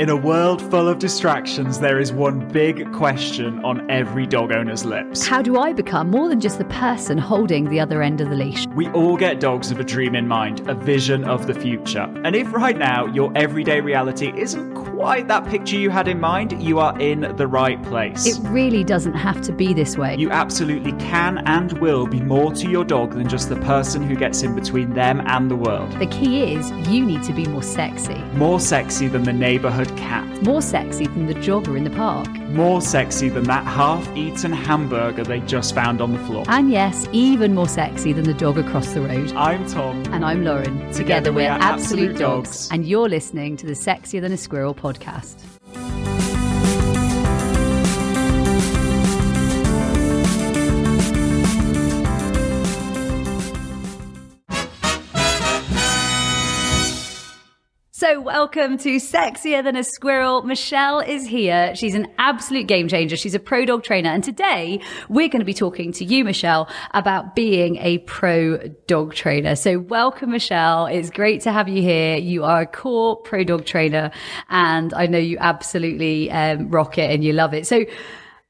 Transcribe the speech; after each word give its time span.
In 0.00 0.08
a 0.08 0.16
world 0.16 0.62
full 0.70 0.88
of 0.88 0.98
distractions, 0.98 1.78
there 1.78 1.98
is 1.98 2.10
one 2.10 2.48
big 2.48 2.90
question 2.90 3.62
on 3.62 3.90
every 3.90 4.26
dog 4.26 4.50
owner's 4.50 4.82
lips. 4.82 5.26
How 5.26 5.42
do 5.42 5.58
I 5.58 5.74
become 5.74 6.10
more 6.10 6.26
than 6.30 6.40
just 6.40 6.56
the 6.56 6.64
person 6.64 7.18
holding 7.18 7.68
the 7.68 7.80
other 7.80 8.00
end 8.00 8.22
of 8.22 8.30
the 8.30 8.34
leash? 8.34 8.66
We 8.68 8.88
all 8.92 9.18
get 9.18 9.40
dogs 9.40 9.68
with 9.68 9.78
a 9.78 9.84
dream 9.84 10.14
in 10.14 10.26
mind, 10.26 10.66
a 10.70 10.74
vision 10.74 11.24
of 11.24 11.46
the 11.46 11.52
future. 11.52 12.10
And 12.24 12.34
if 12.34 12.50
right 12.50 12.78
now 12.78 13.04
your 13.08 13.30
everyday 13.36 13.82
reality 13.82 14.32
isn't 14.34 14.72
quite 15.00 15.28
that 15.28 15.46
picture 15.46 15.76
you 15.76 15.88
had 15.88 16.06
in 16.06 16.20
mind, 16.20 16.62
you 16.62 16.78
are 16.78 16.94
in 17.00 17.20
the 17.36 17.46
right 17.46 17.82
place. 17.84 18.26
It 18.26 18.38
really 18.50 18.84
doesn't 18.84 19.14
have 19.14 19.40
to 19.40 19.50
be 19.50 19.72
this 19.72 19.96
way. 19.96 20.14
You 20.18 20.30
absolutely 20.30 20.92
can 20.92 21.38
and 21.46 21.72
will 21.80 22.06
be 22.06 22.20
more 22.20 22.52
to 22.52 22.68
your 22.68 22.84
dog 22.84 23.14
than 23.14 23.26
just 23.26 23.48
the 23.48 23.56
person 23.56 24.02
who 24.02 24.14
gets 24.14 24.42
in 24.42 24.54
between 24.54 24.92
them 24.92 25.22
and 25.24 25.50
the 25.50 25.56
world. 25.56 25.90
the 25.98 26.06
key 26.06 26.52
is 26.52 26.70
you 26.86 27.02
need 27.02 27.22
to 27.22 27.32
be 27.32 27.46
more 27.46 27.62
sexy. 27.62 28.18
More 28.34 28.60
sexy 28.60 29.08
than 29.08 29.22
the 29.22 29.32
neighborhood 29.32 29.88
cat. 29.96 30.26
More 30.42 30.60
sexy 30.60 31.06
than 31.06 31.24
the 31.24 31.34
jogger 31.34 31.78
in 31.78 31.84
the 31.84 31.96
park. 31.96 32.28
More 32.50 32.82
sexy 32.82 33.30
than 33.30 33.44
that 33.44 33.64
half 33.64 34.06
eaten 34.14 34.52
hamburger 34.52 35.24
they 35.24 35.40
just 35.40 35.74
found 35.74 36.02
on 36.02 36.12
the 36.12 36.18
floor. 36.26 36.44
And 36.48 36.70
yes, 36.70 37.08
even 37.12 37.54
more 37.54 37.68
sexy 37.68 38.12
than 38.12 38.24
the 38.24 38.34
dog 38.34 38.58
across 38.58 38.92
the 38.92 39.00
road. 39.00 39.32
I'm 39.32 39.66
Tom. 39.66 40.04
And 40.12 40.26
I'm 40.26 40.44
Lauren. 40.44 40.92
Together, 40.92 41.32
we're 41.32 41.48
Absolute 41.48 42.18
dogs. 42.18 42.68
And 42.70 42.84
you're 42.84 43.08
listening 43.08 43.56
to 43.58 43.66
the 43.66 43.72
Sexier 43.72 44.20
Than 44.20 44.32
a 44.32 44.36
Squirrel 44.36 44.74
podcast 44.74 44.89
podcast. 44.90 45.49
So, 58.10 58.20
welcome 58.20 58.76
to 58.78 58.96
Sexier 58.96 59.62
Than 59.62 59.76
a 59.76 59.84
Squirrel. 59.84 60.42
Michelle 60.42 60.98
is 60.98 61.24
here. 61.24 61.76
She's 61.76 61.94
an 61.94 62.08
absolute 62.18 62.66
game 62.66 62.88
changer. 62.88 63.16
She's 63.16 63.36
a 63.36 63.38
pro 63.38 63.64
dog 63.64 63.84
trainer. 63.84 64.08
And 64.08 64.24
today 64.24 64.80
we're 65.08 65.28
going 65.28 65.38
to 65.38 65.44
be 65.44 65.54
talking 65.54 65.92
to 65.92 66.04
you, 66.04 66.24
Michelle, 66.24 66.68
about 66.92 67.36
being 67.36 67.76
a 67.76 67.98
pro 67.98 68.66
dog 68.88 69.14
trainer. 69.14 69.54
So, 69.54 69.78
welcome, 69.78 70.32
Michelle. 70.32 70.86
It's 70.86 71.08
great 71.08 71.42
to 71.42 71.52
have 71.52 71.68
you 71.68 71.82
here. 71.82 72.16
You 72.16 72.42
are 72.42 72.62
a 72.62 72.66
core 72.66 73.14
pro 73.14 73.44
dog 73.44 73.64
trainer, 73.64 74.10
and 74.48 74.92
I 74.92 75.06
know 75.06 75.18
you 75.18 75.36
absolutely 75.38 76.32
um, 76.32 76.68
rock 76.68 76.98
it 76.98 77.12
and 77.12 77.22
you 77.22 77.32
love 77.32 77.54
it. 77.54 77.64
So, 77.68 77.84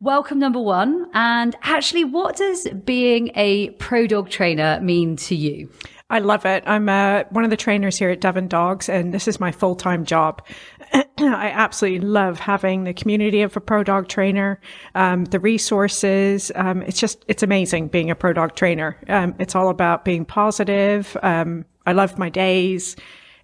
Welcome, 0.03 0.39
number 0.39 0.63
one. 0.63 1.11
And 1.13 1.55
actually, 1.61 2.05
what 2.05 2.37
does 2.37 2.67
being 2.87 3.33
a 3.35 3.69
pro 3.73 4.07
dog 4.07 4.31
trainer 4.31 4.81
mean 4.81 5.17
to 5.17 5.35
you? 5.35 5.69
I 6.11 6.19
love 6.19 6.45
it. 6.45 6.65
I'm 6.67 6.89
uh, 6.89 7.23
one 7.31 7.45
of 7.45 7.51
the 7.51 7.57
trainers 7.57 7.97
here 7.97 8.11
at 8.11 8.21
Devon 8.21 8.49
Dogs, 8.49 8.89
and 8.89 9.15
this 9.15 9.29
is 9.29 9.39
my 9.39 9.53
full 9.53 9.77
time 9.77 10.05
job. 10.05 10.45
I 10.93 11.53
absolutely 11.55 12.07
love 12.07 12.41
having 12.41 12.83
the 12.83 12.93
community 12.93 13.43
of 13.43 13.57
a 13.57 13.61
pro 13.61 13.85
dog 13.85 14.09
trainer, 14.09 14.61
um, 14.97 15.27
the 15.27 15.39
resources. 15.39 16.51
Um, 16.57 16.83
it's 16.83 16.99
just, 16.99 17.25
it's 17.29 17.45
amazing 17.45 17.89
being 17.89 18.11
a 18.11 18.17
pro 18.17 18.33
dog 18.33 18.57
trainer. 18.57 18.97
Um, 19.09 19.37
it's 19.39 19.55
all 19.55 19.69
about 19.69 20.05
being 20.05 20.25
positive. 20.25 21.17
Um, 21.23 21.65
I 21.87 21.93
love 21.93 22.19
my 22.19 22.29
days. 22.29 22.97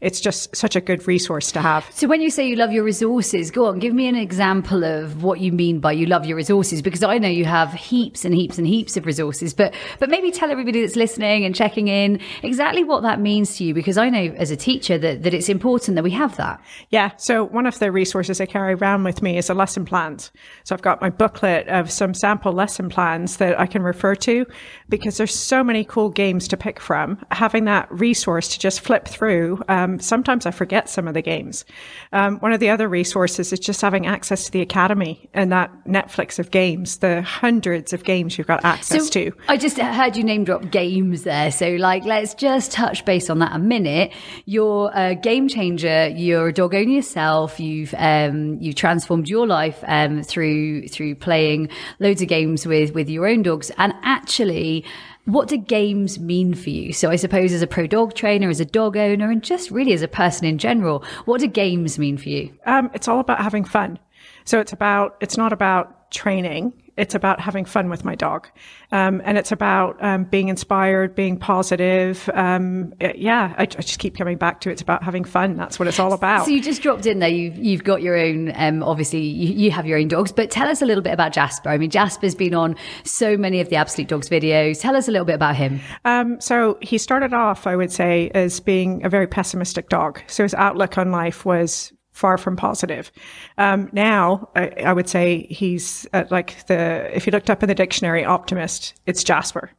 It's 0.07 0.21
just 0.21 0.55
such 0.55 0.77
a 0.77 0.81
good 0.81 1.09
resource 1.09 1.51
to 1.51 1.61
have. 1.61 1.85
So 1.93 2.07
when 2.07 2.21
you 2.21 2.31
say 2.31 2.47
you 2.47 2.55
love 2.55 2.71
your 2.71 2.85
resources, 2.85 3.51
go 3.51 3.67
on, 3.67 3.81
give 3.81 3.93
me 3.93 4.07
an 4.07 4.15
example 4.15 4.85
of 4.85 5.25
what 5.25 5.41
you 5.41 5.51
mean 5.51 5.81
by 5.81 5.91
you 5.91 6.07
love 6.07 6.25
your 6.25 6.37
resources, 6.37 6.81
because 6.81 7.03
I 7.03 7.19
know 7.19 7.29
you 7.29 7.45
have 7.45 7.73
heaps 7.73 8.25
and 8.25 8.33
heaps 8.33 8.57
and 8.57 8.69
heaps 8.69 8.97
of 8.97 9.05
resources, 9.05 9.53
but, 9.53 9.75
but 9.99 10.09
maybe 10.09 10.31
tell 10.31 10.49
everybody 10.51 10.81
that's 10.81 10.95
listening 10.95 11.45
and 11.45 11.57
checking 11.57 11.89
in 11.89 12.21
exactly 12.45 12.85
what 12.85 13.03
that 13.03 13.21
means 13.21 13.57
to 13.57 13.65
you, 13.65 13.75
because 13.75 13.99
I 13.99 14.09
know 14.09 14.33
as 14.37 14.53
a 14.53 14.57
teacher 14.57 14.97
that, 14.97 15.25
that 15.25 15.35
it's 15.35 15.49
important 15.49 15.97
that 15.97 16.05
we 16.05 16.13
have 16.13 16.37
that. 16.37 16.63
Yeah. 16.91 17.11
So 17.17 17.43
one 17.43 17.67
of 17.67 17.81
the 17.81 17.91
resources 17.91 18.41
I 18.41 18.47
carry 18.47 18.75
around 18.75 19.03
with 19.03 19.23
me 19.23 19.37
is 19.39 19.51
a 19.51 19.55
lesson 19.55 19.85
plans. 19.85 20.31
So 20.63 20.77
I've 20.77 20.83
got 20.83 21.01
my 21.01 21.11
booklet 21.11 21.67
of 21.67 21.91
some 21.91 22.15
sample 22.15 22.53
lesson 22.53 22.89
plans 22.91 23.39
that 23.39 23.59
I 23.59 23.67
can 23.67 23.83
refer 23.83 24.15
to 24.15 24.47
because 24.89 25.17
there's 25.17 25.35
so 25.35 25.65
many 25.65 25.83
cool 25.83 26.11
games 26.11 26.47
to 26.49 26.57
pick 26.57 26.79
from. 26.79 27.19
Having 27.33 27.65
that 27.65 27.91
resource 27.91 28.47
to 28.51 28.59
just 28.61 28.83
flip 28.83 29.09
through, 29.09 29.61
um, 29.69 29.96
sometimes 30.01 30.47
I 30.47 30.51
forget 30.51 30.89
some 30.89 31.09
of 31.09 31.15
the 31.15 31.23
games. 31.23 31.65
Um, 32.13 32.39
one 32.39 32.53
of 32.53 32.61
the 32.61 32.71
other 32.71 32.89
resources 32.89 33.53
is 33.53 33.59
just 33.59 33.81
having 33.81 34.07
access 34.07 34.45
to 34.45 34.53
the 34.53 34.61
academy 34.61 35.29
and 35.35 35.53
that 35.53 35.71
Netflix 35.87 36.39
of 36.39 36.51
games, 36.51 36.99
the 36.99 37.23
hundreds 37.23 37.93
of 37.93 38.05
games 38.05 38.39
you've 38.39 38.47
got 38.47 38.65
access 38.65 39.05
So 39.05 39.11
to. 39.11 39.33
I 39.49 39.57
just 39.57 39.79
heard 39.79 40.17
you 40.17 40.25
name 40.25 40.45
drop 40.45 40.71
games 40.71 41.23
there. 41.25 41.51
So 41.51 41.71
like, 41.71 42.05
let's 42.05 42.35
just 42.35 42.73
touch 42.73 43.05
base 43.05 43.31
on 43.31 43.39
that 43.41 43.55
a 43.55 43.59
minute. 43.59 44.13
You're 44.45 44.91
a 44.95 45.15
game 45.15 45.49
changer. 45.49 46.09
You're 46.09 46.49
a 46.49 46.53
dog 46.53 46.75
owner 46.75 46.91
yourself. 46.91 47.61
You've, 47.61 47.95
um, 47.99 48.59
you've 48.61 48.77
transformed 48.77 49.29
your 49.29 49.47
life, 49.47 49.83
um, 49.87 50.23
through, 50.23 50.89
through 50.89 51.17
playing 51.17 51.69
loads 51.99 52.23
of 52.23 52.29
games 52.29 52.67
with, 52.67 52.95
with 52.95 53.09
your 53.09 53.27
own 53.27 53.43
dogs. 53.43 53.71
And 53.79 53.95
actually, 54.03 54.85
what 55.27 55.49
do 55.49 55.57
games 55.57 56.19
mean 56.19 56.55
for 56.55 56.71
you? 56.71 56.93
So 56.93 57.11
I 57.11 57.17
suppose 57.17 57.53
as 57.53 57.63
a 57.63 57.67
pro 57.67 57.87
dog 57.87 58.15
trainer, 58.15 58.49
as 58.49 58.61
a 58.61 58.65
dog 58.65 58.97
owner, 58.97 59.31
and 59.31 59.43
just 59.43 59.71
really 59.71 59.93
as 59.93 60.03
a 60.03 60.09
person 60.09 60.47
in 60.47 60.57
general, 60.57 61.05
what 61.25 61.41
do 61.41 61.49
games 61.49 61.99
mean 61.99 62.17
for 62.17 62.29
you? 62.29 62.57
Um, 62.65 62.91
it's 62.95 63.09
all 63.09 63.21
about 63.21 63.41
having 63.41 63.65
fun. 63.65 63.99
So 64.45 64.61
it's 64.61 64.73
about, 64.73 65.17
it's 65.21 65.37
not 65.37 65.53
about 65.53 66.11
training. 66.11 66.73
It's 66.97 67.15
about 67.15 67.41
having 67.41 67.65
fun 67.65 67.89
with 67.91 68.05
my 68.05 68.15
dog. 68.15 68.49
Um, 68.93 69.21
and 69.25 69.37
it's 69.37 69.53
about, 69.53 70.03
um, 70.03 70.25
being 70.25 70.49
inspired, 70.49 71.15
being 71.15 71.39
positive. 71.39 72.31
Um, 72.35 72.95
uh, 73.01 73.13
yeah, 73.17 73.55
I, 73.59 73.63
I 73.63 73.67
just 73.67 73.99
keep 73.99 74.17
coming 74.17 74.37
back 74.39 74.61
to 74.63 74.71
it. 74.71 74.73
it's 74.73 74.83
about 74.83 75.03
having 75.03 75.25
fun. 75.25 75.57
That's 75.57 75.79
what 75.79 75.89
it's 75.89 75.99
all 75.99 76.13
about. 76.13 76.45
So 76.45 76.51
you 76.51 76.63
just 76.63 76.83
dropped 76.83 77.07
in 77.07 77.19
there. 77.19 77.29
You've 77.29 77.57
you've 77.57 77.85
got 77.85 78.03
your 78.03 78.17
own. 78.17 78.53
Um, 78.55 78.83
obviously, 78.83 79.21
you, 79.21 79.55
you 79.55 79.71
have 79.71 79.87
your 79.87 79.99
own 79.99 80.09
dogs. 80.09 80.33
But 80.33 80.51
tell 80.51 80.69
us 80.69 80.83
a 80.83 80.87
little 80.87 81.03
bit 81.03 81.13
about 81.13 81.33
Jasper. 81.33 81.69
I 81.69 81.79
mean, 81.79 81.91
Jasper's 81.91 82.35
been 82.35 82.55
on 82.55 82.77
so 83.05 83.37
many 83.37 83.61
of 83.61 83.69
the 83.69 83.77
Absolute 83.77 84.09
Dogs 84.09 84.29
videos. 84.29 84.81
Tell 84.81 84.97
us 84.97 85.09
a 85.09 85.11
little 85.11 85.27
bit 85.27 85.35
about 85.35 85.57
him. 85.57 85.81
Um, 86.05 86.41
so 86.41 86.79
he 86.81 86.99
started 86.99 87.33
off, 87.33 87.67
I 87.67 87.77
would 87.77 87.93
say, 87.93 88.31
as 88.35 88.61
being 88.61 89.05
a 89.05 89.09
very 89.09 89.27
pessimistic 89.27 89.89
dog. 89.89 90.21
So 90.27 90.43
his 90.43 90.55
outlook 90.55 90.99
on 90.99 91.11
life 91.11 91.45
was 91.45 91.93
far 92.17 92.39
from 92.39 92.57
positive. 92.57 93.13
Um, 93.59 93.91
now, 93.93 94.49
I, 94.57 94.69
I 94.87 94.93
would 94.95 95.07
say 95.09 95.47
he's 95.51 96.07
uh, 96.15 96.25
like 96.31 96.67
the, 96.67 97.15
if 97.15 97.27
you 97.27 97.31
looked 97.31 97.51
up 97.51 97.63
in 97.63 97.69
the 97.69 97.75
dictionary, 97.75 98.25
optimist, 98.25 98.95
it's 99.05 99.23
Jasper. 99.23 99.71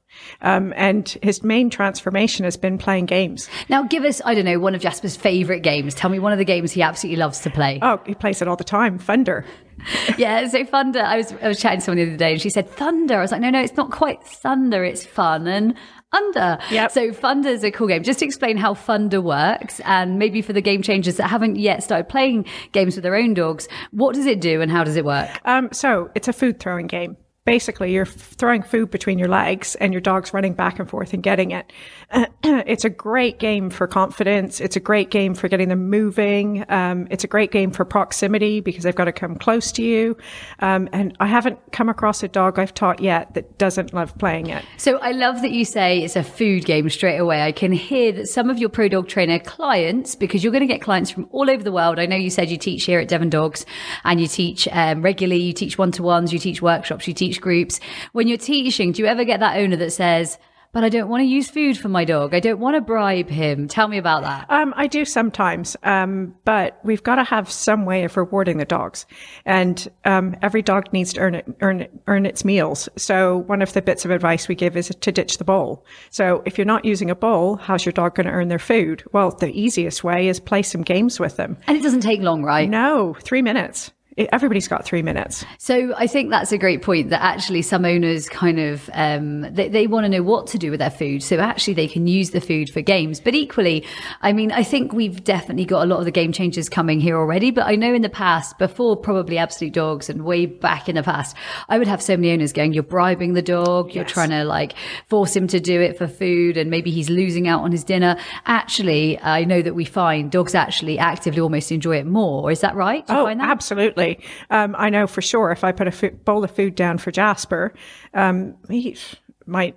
Um, 0.41 0.71
and 0.75 1.09
his 1.23 1.43
main 1.43 1.69
transformation 1.71 2.45
has 2.45 2.55
been 2.55 2.77
playing 2.77 3.07
games. 3.07 3.49
Now, 3.69 3.83
give 3.83 4.03
us 4.03 4.21
I 4.23 4.35
don't 4.35 4.45
know 4.45 4.59
one 4.59 4.75
of 4.75 4.81
Jasper's 4.81 5.15
favorite 5.15 5.61
games. 5.61 5.95
Tell 5.95 6.09
me 6.09 6.19
one 6.19 6.31
of 6.31 6.37
the 6.37 6.45
games 6.45 6.71
he 6.71 6.81
absolutely 6.81 7.17
loves 7.17 7.39
to 7.41 7.49
play. 7.49 7.79
Oh, 7.81 7.99
he 8.05 8.13
plays 8.13 8.41
it 8.41 8.47
all 8.47 8.55
the 8.55 8.63
time. 8.63 8.99
Funder. 8.99 9.43
yeah, 10.17 10.47
so 10.47 10.63
Funder. 10.63 11.03
I 11.03 11.17
was 11.17 11.33
I 11.41 11.47
was 11.47 11.59
chatting 11.59 11.79
to 11.79 11.85
someone 11.85 12.03
the 12.03 12.11
other 12.11 12.17
day, 12.17 12.31
and 12.33 12.41
she 12.41 12.49
said 12.49 12.69
Thunder. 12.69 13.17
I 13.17 13.21
was 13.21 13.31
like, 13.31 13.41
no, 13.41 13.49
no, 13.49 13.61
it's 13.61 13.77
not 13.77 13.91
quite 13.91 14.23
Thunder. 14.23 14.83
It's 14.83 15.05
fun 15.05 15.47
and 15.47 15.75
under. 16.11 16.57
Yep. 16.71 16.91
So 16.91 17.11
Funder 17.11 17.47
is 17.47 17.63
a 17.63 17.71
cool 17.71 17.87
game. 17.87 18.03
Just 18.03 18.21
explain 18.21 18.57
how 18.57 18.73
Funder 18.73 19.21
works, 19.21 19.79
and 19.81 20.17
maybe 20.17 20.41
for 20.41 20.53
the 20.53 20.61
game 20.61 20.81
changers 20.81 21.17
that 21.17 21.27
haven't 21.27 21.57
yet 21.57 21.83
started 21.83 22.09
playing 22.09 22.45
games 22.71 22.95
with 22.95 23.03
their 23.03 23.15
own 23.15 23.33
dogs, 23.33 23.67
what 23.91 24.15
does 24.15 24.25
it 24.25 24.41
do 24.41 24.61
and 24.61 24.71
how 24.71 24.83
does 24.83 24.95
it 24.95 25.05
work? 25.05 25.29
Um, 25.45 25.69
so 25.71 26.09
it's 26.15 26.27
a 26.27 26.33
food 26.33 26.59
throwing 26.59 26.87
game. 26.87 27.17
Basically, 27.45 27.93
you're 27.93 28.05
throwing 28.05 28.61
food 28.61 28.91
between 28.91 29.17
your 29.17 29.29
legs 29.29 29.75
and 29.75 29.93
your 29.93 30.01
dog's 30.01 30.33
running 30.33 30.53
back 30.53 30.79
and 30.79 30.89
forth 30.89 31.13
and 31.13 31.23
getting 31.23 31.51
it. 31.51 31.71
it's 32.43 32.85
a 32.85 32.89
great 32.89 33.37
game 33.37 33.69
for 33.69 33.85
confidence. 33.85 34.61
It's 34.61 34.75
a 34.75 34.79
great 34.79 35.09
game 35.09 35.33
for 35.33 35.49
getting 35.49 35.67
them 35.67 35.89
moving. 35.89 36.63
Um, 36.69 37.07
it's 37.11 37.23
a 37.23 37.27
great 37.27 37.51
game 37.51 37.71
for 37.71 37.83
proximity 37.83 38.61
because 38.61 38.83
they've 38.83 38.95
got 38.95 39.05
to 39.05 39.11
come 39.11 39.35
close 39.35 39.71
to 39.73 39.83
you. 39.83 40.15
Um, 40.59 40.87
and 40.93 41.15
I 41.19 41.27
haven't 41.27 41.59
come 41.73 41.89
across 41.89 42.23
a 42.23 42.29
dog 42.29 42.59
I've 42.59 42.73
taught 42.73 43.01
yet 43.01 43.33
that 43.33 43.57
doesn't 43.57 43.93
love 43.93 44.17
playing 44.17 44.47
it. 44.47 44.63
So 44.77 44.97
I 44.99 45.11
love 45.11 45.41
that 45.41 45.51
you 45.51 45.65
say 45.65 46.03
it's 46.03 46.15
a 46.15 46.23
food 46.23 46.65
game 46.65 46.89
straight 46.89 47.17
away. 47.17 47.41
I 47.41 47.51
can 47.51 47.73
hear 47.73 48.13
that 48.13 48.27
some 48.27 48.49
of 48.49 48.57
your 48.57 48.69
pro 48.69 48.87
dog 48.87 49.09
trainer 49.09 49.39
clients, 49.39 50.15
because 50.15 50.43
you're 50.43 50.53
going 50.53 50.67
to 50.67 50.73
get 50.73 50.81
clients 50.81 51.11
from 51.11 51.27
all 51.31 51.49
over 51.49 51.63
the 51.63 51.73
world. 51.73 51.99
I 51.99 52.05
know 52.05 52.15
you 52.15 52.29
said 52.29 52.49
you 52.49 52.57
teach 52.57 52.85
here 52.85 52.99
at 52.99 53.09
Devon 53.09 53.29
Dogs 53.29 53.65
and 54.05 54.21
you 54.21 54.27
teach 54.27 54.67
um, 54.71 55.01
regularly, 55.01 55.41
you 55.41 55.53
teach 55.53 55.77
one 55.77 55.91
to 55.93 56.03
ones, 56.03 56.31
you 56.31 56.39
teach 56.39 56.61
workshops, 56.61 57.07
you 57.07 57.13
teach 57.13 57.41
groups. 57.41 57.81
When 58.13 58.29
you're 58.29 58.37
teaching, 58.37 58.93
do 58.93 59.01
you 59.01 59.07
ever 59.07 59.25
get 59.25 59.41
that 59.41 59.57
owner 59.57 59.75
that 59.75 59.91
says, 59.91 60.37
but 60.71 60.83
I 60.83 60.89
don't 60.89 61.09
want 61.09 61.21
to 61.21 61.25
use 61.25 61.49
food 61.49 61.77
for 61.77 61.89
my 61.89 62.05
dog. 62.05 62.33
I 62.33 62.39
don't 62.39 62.59
want 62.59 62.75
to 62.75 62.81
bribe 62.81 63.29
him. 63.29 63.67
Tell 63.67 63.87
me 63.87 63.97
about 63.97 64.23
that. 64.23 64.45
Um, 64.49 64.73
I 64.77 64.87
do 64.87 65.05
sometimes, 65.05 65.75
um, 65.83 66.35
but 66.45 66.79
we've 66.83 67.03
got 67.03 67.15
to 67.15 67.23
have 67.23 67.51
some 67.51 67.85
way 67.85 68.03
of 68.03 68.17
rewarding 68.17 68.57
the 68.57 68.65
dogs, 68.65 69.05
and 69.45 69.87
um, 70.05 70.35
every 70.41 70.61
dog 70.61 70.91
needs 70.93 71.13
to 71.13 71.19
earn 71.19 71.35
it, 71.35 71.47
earn 71.61 71.81
it, 71.81 71.91
earn 72.07 72.25
its 72.25 72.45
meals. 72.45 72.89
So 72.95 73.37
one 73.37 73.61
of 73.61 73.73
the 73.73 73.81
bits 73.81 74.05
of 74.05 74.11
advice 74.11 74.47
we 74.47 74.55
give 74.55 74.77
is 74.77 74.87
to 74.87 75.11
ditch 75.11 75.37
the 75.37 75.43
bowl. 75.43 75.85
So 76.09 76.43
if 76.45 76.57
you're 76.57 76.65
not 76.65 76.85
using 76.85 77.09
a 77.09 77.15
bowl, 77.15 77.55
how's 77.55 77.85
your 77.85 77.93
dog 77.93 78.15
going 78.15 78.27
to 78.27 78.33
earn 78.33 78.47
their 78.47 78.59
food? 78.59 79.03
Well, 79.13 79.31
the 79.31 79.51
easiest 79.51 80.03
way 80.03 80.27
is 80.27 80.39
play 80.39 80.61
some 80.61 80.81
games 80.81 81.19
with 81.19 81.37
them. 81.37 81.57
And 81.67 81.77
it 81.77 81.83
doesn't 81.83 82.01
take 82.01 82.21
long, 82.21 82.43
right? 82.43 82.69
No, 82.69 83.15
three 83.21 83.41
minutes. 83.41 83.91
Everybody's 84.17 84.67
got 84.67 84.83
three 84.83 85.01
minutes. 85.01 85.45
So 85.59 85.93
I 85.95 86.07
think 86.07 86.31
that's 86.31 86.51
a 86.51 86.57
great 86.57 86.81
point 86.81 87.09
that 87.11 87.21
actually 87.21 87.61
some 87.61 87.85
owners 87.85 88.27
kind 88.29 88.59
of, 88.59 88.89
um, 88.93 89.41
they, 89.53 89.69
they 89.69 89.87
want 89.87 90.05
to 90.05 90.09
know 90.09 90.23
what 90.23 90.47
to 90.47 90.57
do 90.57 90.71
with 90.71 90.79
their 90.79 90.89
food. 90.89 91.21
So 91.21 91.37
actually 91.37 91.75
they 91.75 91.87
can 91.87 92.07
use 92.07 92.31
the 92.31 92.41
food 92.41 92.69
for 92.69 92.81
games. 92.81 93.19
But 93.19 93.35
equally, 93.35 93.85
I 94.21 94.33
mean, 94.33 94.51
I 94.51 94.63
think 94.63 94.93
we've 94.93 95.23
definitely 95.23 95.65
got 95.65 95.83
a 95.83 95.85
lot 95.85 95.99
of 95.99 96.05
the 96.05 96.11
game 96.11 96.31
changers 96.31 96.67
coming 96.67 96.99
here 96.99 97.17
already. 97.17 97.51
But 97.51 97.67
I 97.67 97.75
know 97.75 97.93
in 97.93 98.01
the 98.01 98.09
past, 98.09 98.57
before 98.57 98.97
probably 98.97 99.37
Absolute 99.37 99.73
Dogs 99.73 100.09
and 100.09 100.23
way 100.23 100.45
back 100.45 100.89
in 100.89 100.95
the 100.95 101.03
past, 101.03 101.35
I 101.69 101.77
would 101.77 101.87
have 101.87 102.01
so 102.01 102.17
many 102.17 102.31
owners 102.31 102.53
going, 102.53 102.73
you're 102.73 102.83
bribing 102.83 103.33
the 103.33 103.41
dog. 103.41 103.93
You're 103.93 104.05
trying 104.05 104.29
to 104.29 104.43
like 104.43 104.73
force 105.07 105.35
him 105.35 105.47
to 105.47 105.59
do 105.59 105.79
it 105.79 105.97
for 105.97 106.07
food 106.07 106.57
and 106.57 106.71
maybe 106.71 106.89
he's 106.89 107.09
losing 107.09 107.47
out 107.47 107.61
on 107.61 107.71
his 107.71 107.83
dinner. 107.83 108.17
Actually, 108.45 109.19
I 109.19 109.43
know 109.43 109.61
that 109.61 109.75
we 109.75 109.85
find 109.85 110.31
dogs 110.31 110.55
actually 110.55 110.97
actively 110.97 111.41
almost 111.41 111.71
enjoy 111.71 111.97
it 111.97 112.07
more. 112.07 112.51
Is 112.51 112.61
that 112.61 112.75
right? 112.75 113.05
Do 113.05 113.13
oh, 113.13 113.27
absolutely. 113.27 114.06
Um, 114.49 114.75
I 114.77 114.89
know 114.89 115.07
for 115.07 115.21
sure 115.21 115.51
if 115.51 115.63
I 115.63 115.71
put 115.71 115.87
a 115.87 116.11
bowl 116.11 116.43
of 116.43 116.51
food 116.51 116.75
down 116.75 116.97
for 116.97 117.11
Jasper, 117.11 117.73
um, 118.13 118.55
he 118.69 118.97
might 119.45 119.75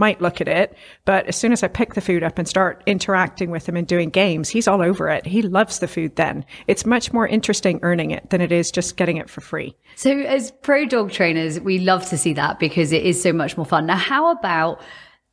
might 0.00 0.20
look 0.22 0.40
at 0.40 0.48
it, 0.48 0.74
but 1.04 1.26
as 1.26 1.36
soon 1.36 1.52
as 1.52 1.62
I 1.62 1.68
pick 1.68 1.92
the 1.92 2.00
food 2.00 2.22
up 2.22 2.38
and 2.38 2.48
start 2.48 2.82
interacting 2.86 3.50
with 3.50 3.68
him 3.68 3.76
and 3.76 3.86
doing 3.86 4.08
games, 4.08 4.48
he's 4.48 4.66
all 4.66 4.80
over 4.80 5.10
it. 5.10 5.26
He 5.26 5.42
loves 5.42 5.78
the 5.78 5.86
food 5.86 6.16
then. 6.16 6.44
It's 6.66 6.86
much 6.86 7.12
more 7.12 7.28
interesting 7.28 7.78
earning 7.82 8.10
it 8.10 8.30
than 8.30 8.40
it 8.40 8.50
is 8.50 8.70
just 8.70 8.96
getting 8.96 9.18
it 9.18 9.28
for 9.28 9.42
free. 9.42 9.76
So 9.96 10.10
as 10.10 10.52
pro 10.62 10.86
dog 10.86 11.12
trainers, 11.12 11.60
we 11.60 11.78
love 11.78 12.08
to 12.08 12.16
see 12.16 12.32
that 12.32 12.58
because 12.58 12.92
it 12.92 13.04
is 13.04 13.22
so 13.22 13.32
much 13.32 13.58
more 13.58 13.66
fun. 13.66 13.84
Now, 13.84 13.96
how 13.96 14.30
about 14.30 14.80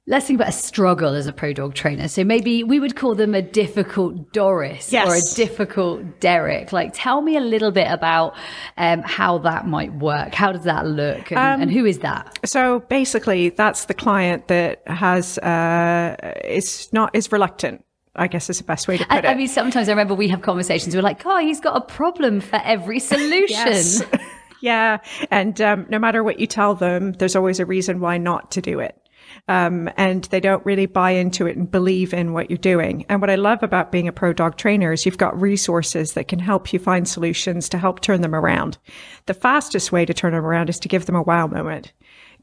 let's 0.07 0.25
think 0.25 0.37
about 0.37 0.49
a 0.49 0.53
struggle 0.53 1.13
as 1.13 1.27
a 1.27 1.33
pro 1.33 1.51
dog 1.53 1.73
trainer. 1.73 2.07
So 2.07 2.23
maybe 2.23 2.63
we 2.63 2.79
would 2.79 2.95
call 2.95 3.13
them 3.13 3.35
a 3.35 3.41
difficult 3.41 4.31
Doris 4.31 4.91
yes. 4.91 5.07
or 5.07 5.15
a 5.15 5.35
difficult 5.35 6.19
Derek. 6.21 6.71
Like, 6.71 6.91
tell 6.93 7.21
me 7.21 7.35
a 7.35 7.41
little 7.41 7.71
bit 7.71 7.91
about 7.91 8.35
um, 8.77 9.01
how 9.03 9.37
that 9.39 9.67
might 9.67 9.93
work. 9.95 10.33
How 10.33 10.53
does 10.53 10.63
that 10.63 10.87
look, 10.87 11.31
and, 11.31 11.39
um, 11.39 11.61
and, 11.61 11.71
who 11.71 11.85
is 11.85 11.99
that? 11.99 12.39
So 12.45 12.79
basically, 12.79 13.49
that's 13.49 13.85
the 13.85 13.93
client 13.93 14.47
that 14.47 14.81
has 14.87 15.37
uh, 15.39 16.15
is 16.45 16.91
not 16.93 17.13
is 17.13 17.31
reluctant. 17.31 17.83
I 18.19 18.25
guess 18.25 18.49
is 18.49 18.57
the 18.57 18.63
best 18.63 18.87
way 18.87 18.97
to 18.97 19.05
put 19.05 19.13
I, 19.13 19.19
it. 19.19 19.25
I 19.25 19.35
mean, 19.35 19.47
sometimes 19.47 19.89
I 19.89 19.91
remember 19.91 20.15
we 20.15 20.27
have 20.29 20.41
conversations. 20.41 20.95
We're 20.95 21.03
like, 21.03 21.23
"Oh, 21.25 21.37
he's 21.37 21.59
got 21.59 21.77
a 21.77 21.81
problem 21.81 22.39
for 22.39 22.59
every 22.63 22.99
solution." 23.13 24.07
yeah, 24.61 24.99
and 25.29 25.59
um, 25.61 25.85
no 25.89 25.99
matter 25.99 26.23
what 26.23 26.39
you 26.39 26.47
tell 26.47 26.73
them, 26.73 27.11
there's 27.13 27.35
always 27.35 27.59
a 27.59 27.65
reason 27.65 27.99
why 27.99 28.17
not 28.17 28.51
to 28.51 28.61
do 28.61 28.79
it 28.79 28.99
um, 29.47 29.89
and 29.95 30.25
they 30.25 30.39
don't 30.39 30.65
really 30.65 30.85
buy 30.85 31.11
into 31.11 31.47
it 31.47 31.55
and 31.55 31.71
believe 31.71 32.13
in 32.13 32.33
what 32.33 32.49
you're 32.49 32.57
doing. 32.57 33.05
And 33.07 33.21
what 33.21 33.29
I 33.29 33.35
love 33.35 33.63
about 33.63 33.91
being 33.91 34.07
a 34.07 34.11
pro 34.11 34.33
dog 34.33 34.57
trainer 34.57 34.91
is 34.91 35.05
you've 35.05 35.17
got 35.17 35.39
resources 35.39 36.13
that 36.13 36.27
can 36.27 36.39
help 36.39 36.73
you 36.73 36.79
find 36.79 37.07
solutions 37.07 37.69
to 37.69 37.77
help 37.77 38.01
turn 38.01 38.21
them 38.21 38.35
around. 38.35 38.77
The 39.25 39.33
fastest 39.33 39.91
way 39.91 40.05
to 40.05 40.13
turn 40.13 40.33
them 40.33 40.45
around 40.45 40.69
is 40.69 40.79
to 40.79 40.89
give 40.89 41.05
them 41.05 41.15
a 41.15 41.21
wow 41.21 41.47
moment, 41.47 41.93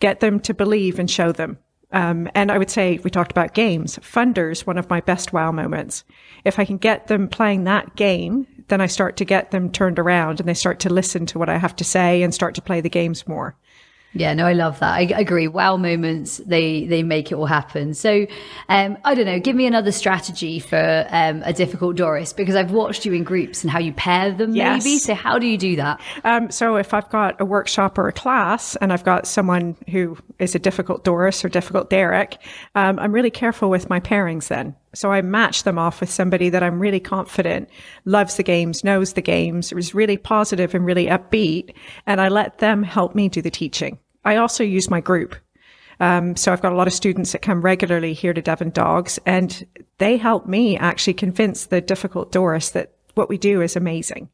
get 0.01 0.21
them 0.21 0.41
to 0.41 0.55
believe 0.55 0.99
and 0.99 1.11
show 1.11 1.31
them. 1.33 1.59
Um, 1.93 2.29
and 2.35 2.51
I 2.51 2.59
would 2.59 2.71
say 2.71 2.99
we 3.05 3.11
talked 3.11 3.31
about 3.31 3.55
games. 3.55 3.99
Funders, 3.99 4.67
one 4.67 4.79
of 4.79 4.91
my 4.91 5.01
best 5.01 5.33
wow 5.33 5.53
moments. 5.53 6.05
If 6.45 6.59
I 6.59 6.65
can 6.65 6.77
get 6.77 7.07
them 7.07 7.29
playing 7.29 7.65
that 7.65 7.95
game, 7.95 8.49
then 8.69 8.81
I 8.81 8.87
start 8.87 9.17
to 9.19 9.25
get 9.25 9.51
them 9.51 9.71
turned 9.71 9.99
around 9.99 10.41
and 10.41 10.49
they 10.49 10.55
start 10.55 10.81
to 10.81 10.93
listen 10.93 11.27
to 11.27 11.39
what 11.39 11.49
I 11.49 11.59
have 11.59 11.77
to 11.77 11.85
say 11.85 12.23
and 12.23 12.35
start 12.35 12.55
to 12.57 12.63
play 12.63 12.81
the 12.81 12.89
games 12.89 13.29
more. 13.29 13.57
Yeah, 14.15 14.33
no, 14.33 14.47
I 14.47 14.53
love 14.53 14.79
that. 14.79 14.93
I 14.93 15.03
agree. 15.03 15.49
Wow 15.49 15.77
moments, 15.77 16.39
they 16.47 16.85
they 16.87 17.03
make 17.03 17.33
it 17.33 17.35
all 17.35 17.47
happen. 17.47 17.95
So, 17.95 18.27
um, 18.69 18.97
I 19.05 19.15
don't 19.15 19.27
know. 19.27 19.41
Give 19.41 19.57
me 19.57 19.67
another 19.67 19.91
strategy 19.91 20.61
for 20.61 21.07
um, 21.11 21.43
a 21.45 21.53
difficult 21.53 21.97
Doris 21.97 22.33
because 22.33 22.55
I've 22.55 22.71
watched 22.71 23.05
you 23.05 23.13
in 23.13 23.25
groups 23.25 23.63
and 23.63 23.71
how 23.71 23.81
you 23.81 23.93
pair 23.93 24.31
them. 24.31 24.55
Yes. 24.55 24.85
Maybe. 24.85 24.99
So, 24.99 25.15
how 25.15 25.39
do 25.41 25.49
you 25.49 25.59
do 25.59 25.77
that? 25.77 26.01
Um, 26.23 26.51
so, 26.53 26.77
if 26.77 26.95
I've 26.95 27.09
got 27.11 27.41
a 27.41 27.45
workshop 27.45 27.99
or 27.99 28.07
a 28.07 28.13
class 28.13 28.77
and 28.77 28.93
I've 28.93 29.05
got 29.05 29.27
someone 29.27 29.77
who 29.91 30.17
is 30.39 30.55
a 30.55 30.61
difficult 30.61 31.03
Doris 31.03 31.45
or 31.45 31.49
difficult 31.49 31.91
Derek, 31.91 32.39
um, 32.77 33.01
I'm 33.01 33.11
really 33.11 33.31
careful 33.31 33.69
with 33.69 33.91
my 33.91 33.99
pairings 33.99 34.47
then. 34.47 34.77
So 34.95 35.11
I 35.11 35.23
match 35.23 35.65
them 35.65 35.79
off 35.79 36.01
with 36.01 36.11
somebody 36.11 36.51
that 36.51 36.63
I'm 36.63 36.79
really 36.79 37.01
confident 37.01 37.69
loves 38.05 38.37
the 38.37 38.43
games, 38.43 38.85
knows 38.85 39.15
the 39.15 39.23
games, 39.23 39.73
is 39.73 39.95
really 39.95 40.17
positive 40.17 40.75
and 40.75 40.87
really 40.87 41.07
upbeat, 41.07 41.75
and 42.07 42.21
I 42.21 42.29
let 42.29 42.59
them 42.59 42.85
help 42.85 43.15
me 43.15 43.29
do 43.29 43.43
the 43.43 43.51
teaching. 43.51 43.99
I 44.25 44.37
also 44.37 44.65
use 44.65 44.91
my 44.91 45.01
group. 45.01 45.37
Um, 46.01 46.37
so 46.37 46.53
I've 46.53 46.63
got 46.63 46.73
a 46.73 46.77
lot 46.77 46.87
of 46.87 46.93
students 46.93 47.33
that 47.33 47.43
come 47.43 47.61
regularly 47.61 48.15
here 48.15 48.33
to 48.33 48.43
Devon 48.43 48.71
Dogs 48.71 49.19
and 49.27 49.65
they 49.99 50.17
help 50.17 50.47
me 50.47 50.77
actually 50.77 51.15
convince 51.15 51.67
the 51.67 51.81
difficult 51.81 52.33
Doris 52.33 52.71
that 52.71 52.93
what 53.15 53.29
we 53.29 53.39
do 53.39 53.61
is 53.63 53.77
amazing. 53.77 54.29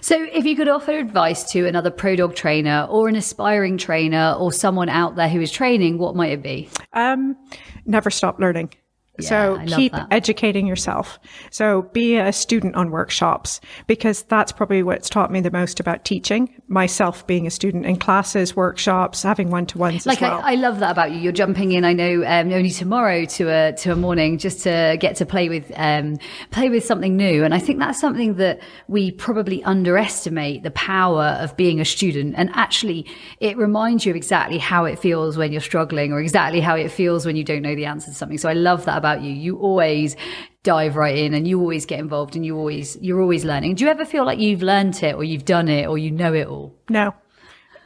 So 0.00 0.26
if 0.32 0.44
you 0.44 0.56
could 0.56 0.68
offer 0.68 0.92
advice 0.92 1.50
to 1.52 1.66
another 1.66 1.90
pro 1.90 2.16
dog 2.16 2.34
trainer 2.34 2.86
or 2.90 3.08
an 3.08 3.16
aspiring 3.16 3.78
trainer 3.78 4.34
or 4.38 4.52
someone 4.52 4.88
out 4.88 5.16
there 5.16 5.28
who 5.28 5.40
is 5.40 5.50
training, 5.50 5.98
what 5.98 6.16
might 6.16 6.32
it 6.32 6.42
be? 6.42 6.68
Um, 6.92 7.36
never 7.84 8.10
stop 8.10 8.38
learning. 8.38 8.72
Yeah, 9.18 9.28
so 9.28 9.76
keep 9.76 9.94
educating 10.10 10.66
yourself. 10.66 11.18
So 11.50 11.82
be 11.92 12.16
a 12.16 12.32
student 12.32 12.76
on 12.76 12.90
workshops 12.90 13.60
because 13.86 14.22
that's 14.24 14.52
probably 14.52 14.82
what's 14.82 15.08
taught 15.08 15.30
me 15.30 15.40
the 15.40 15.50
most 15.50 15.80
about 15.80 16.04
teaching. 16.04 16.50
Myself 16.68 17.26
being 17.26 17.46
a 17.46 17.50
student 17.50 17.86
in 17.86 17.96
classes, 17.96 18.54
workshops, 18.54 19.22
having 19.22 19.50
one 19.50 19.66
to 19.66 19.78
ones. 19.78 20.06
Like 20.06 20.20
well. 20.20 20.42
I, 20.42 20.52
I, 20.52 20.54
love 20.56 20.80
that 20.80 20.90
about 20.90 21.12
you. 21.12 21.18
You're 21.18 21.32
jumping 21.32 21.72
in. 21.72 21.84
I 21.84 21.92
know 21.92 22.24
um, 22.26 22.52
only 22.52 22.70
tomorrow 22.70 23.24
to 23.24 23.48
a 23.48 23.72
to 23.72 23.92
a 23.92 23.96
morning 23.96 24.38
just 24.38 24.62
to 24.64 24.96
get 25.00 25.16
to 25.16 25.26
play 25.26 25.48
with 25.48 25.72
um, 25.76 26.18
play 26.50 26.68
with 26.68 26.84
something 26.84 27.16
new. 27.16 27.44
And 27.44 27.54
I 27.54 27.58
think 27.58 27.78
that's 27.78 28.00
something 28.00 28.34
that 28.34 28.60
we 28.88 29.12
probably 29.12 29.64
underestimate 29.64 30.62
the 30.62 30.70
power 30.72 31.38
of 31.40 31.56
being 31.56 31.80
a 31.80 31.84
student. 31.84 32.34
And 32.36 32.50
actually, 32.52 33.06
it 33.40 33.56
reminds 33.56 34.04
you 34.04 34.10
of 34.10 34.16
exactly 34.16 34.58
how 34.58 34.84
it 34.84 34.98
feels 34.98 35.36
when 35.36 35.52
you're 35.52 35.60
struggling, 35.60 36.12
or 36.12 36.20
exactly 36.20 36.60
how 36.60 36.74
it 36.74 36.90
feels 36.90 37.24
when 37.24 37.36
you 37.36 37.44
don't 37.44 37.62
know 37.62 37.74
the 37.74 37.86
answer 37.86 38.10
to 38.10 38.14
something. 38.14 38.38
So 38.38 38.48
I 38.48 38.54
love 38.54 38.84
that 38.84 38.98
about 38.98 39.05
you. 39.14 39.32
You 39.32 39.56
always 39.58 40.16
dive 40.62 40.96
right 40.96 41.16
in 41.16 41.32
and 41.32 41.46
you 41.46 41.60
always 41.60 41.86
get 41.86 42.00
involved 42.00 42.34
and 42.34 42.44
you 42.44 42.56
always 42.56 42.96
you're 43.00 43.20
always 43.20 43.44
learning. 43.44 43.76
Do 43.76 43.84
you 43.84 43.90
ever 43.90 44.04
feel 44.04 44.24
like 44.24 44.38
you've 44.38 44.62
learned 44.62 45.02
it 45.02 45.14
or 45.14 45.24
you've 45.24 45.44
done 45.44 45.68
it 45.68 45.86
or 45.86 45.96
you 45.96 46.10
know 46.10 46.34
it 46.34 46.46
all? 46.46 46.74
No. 46.88 47.14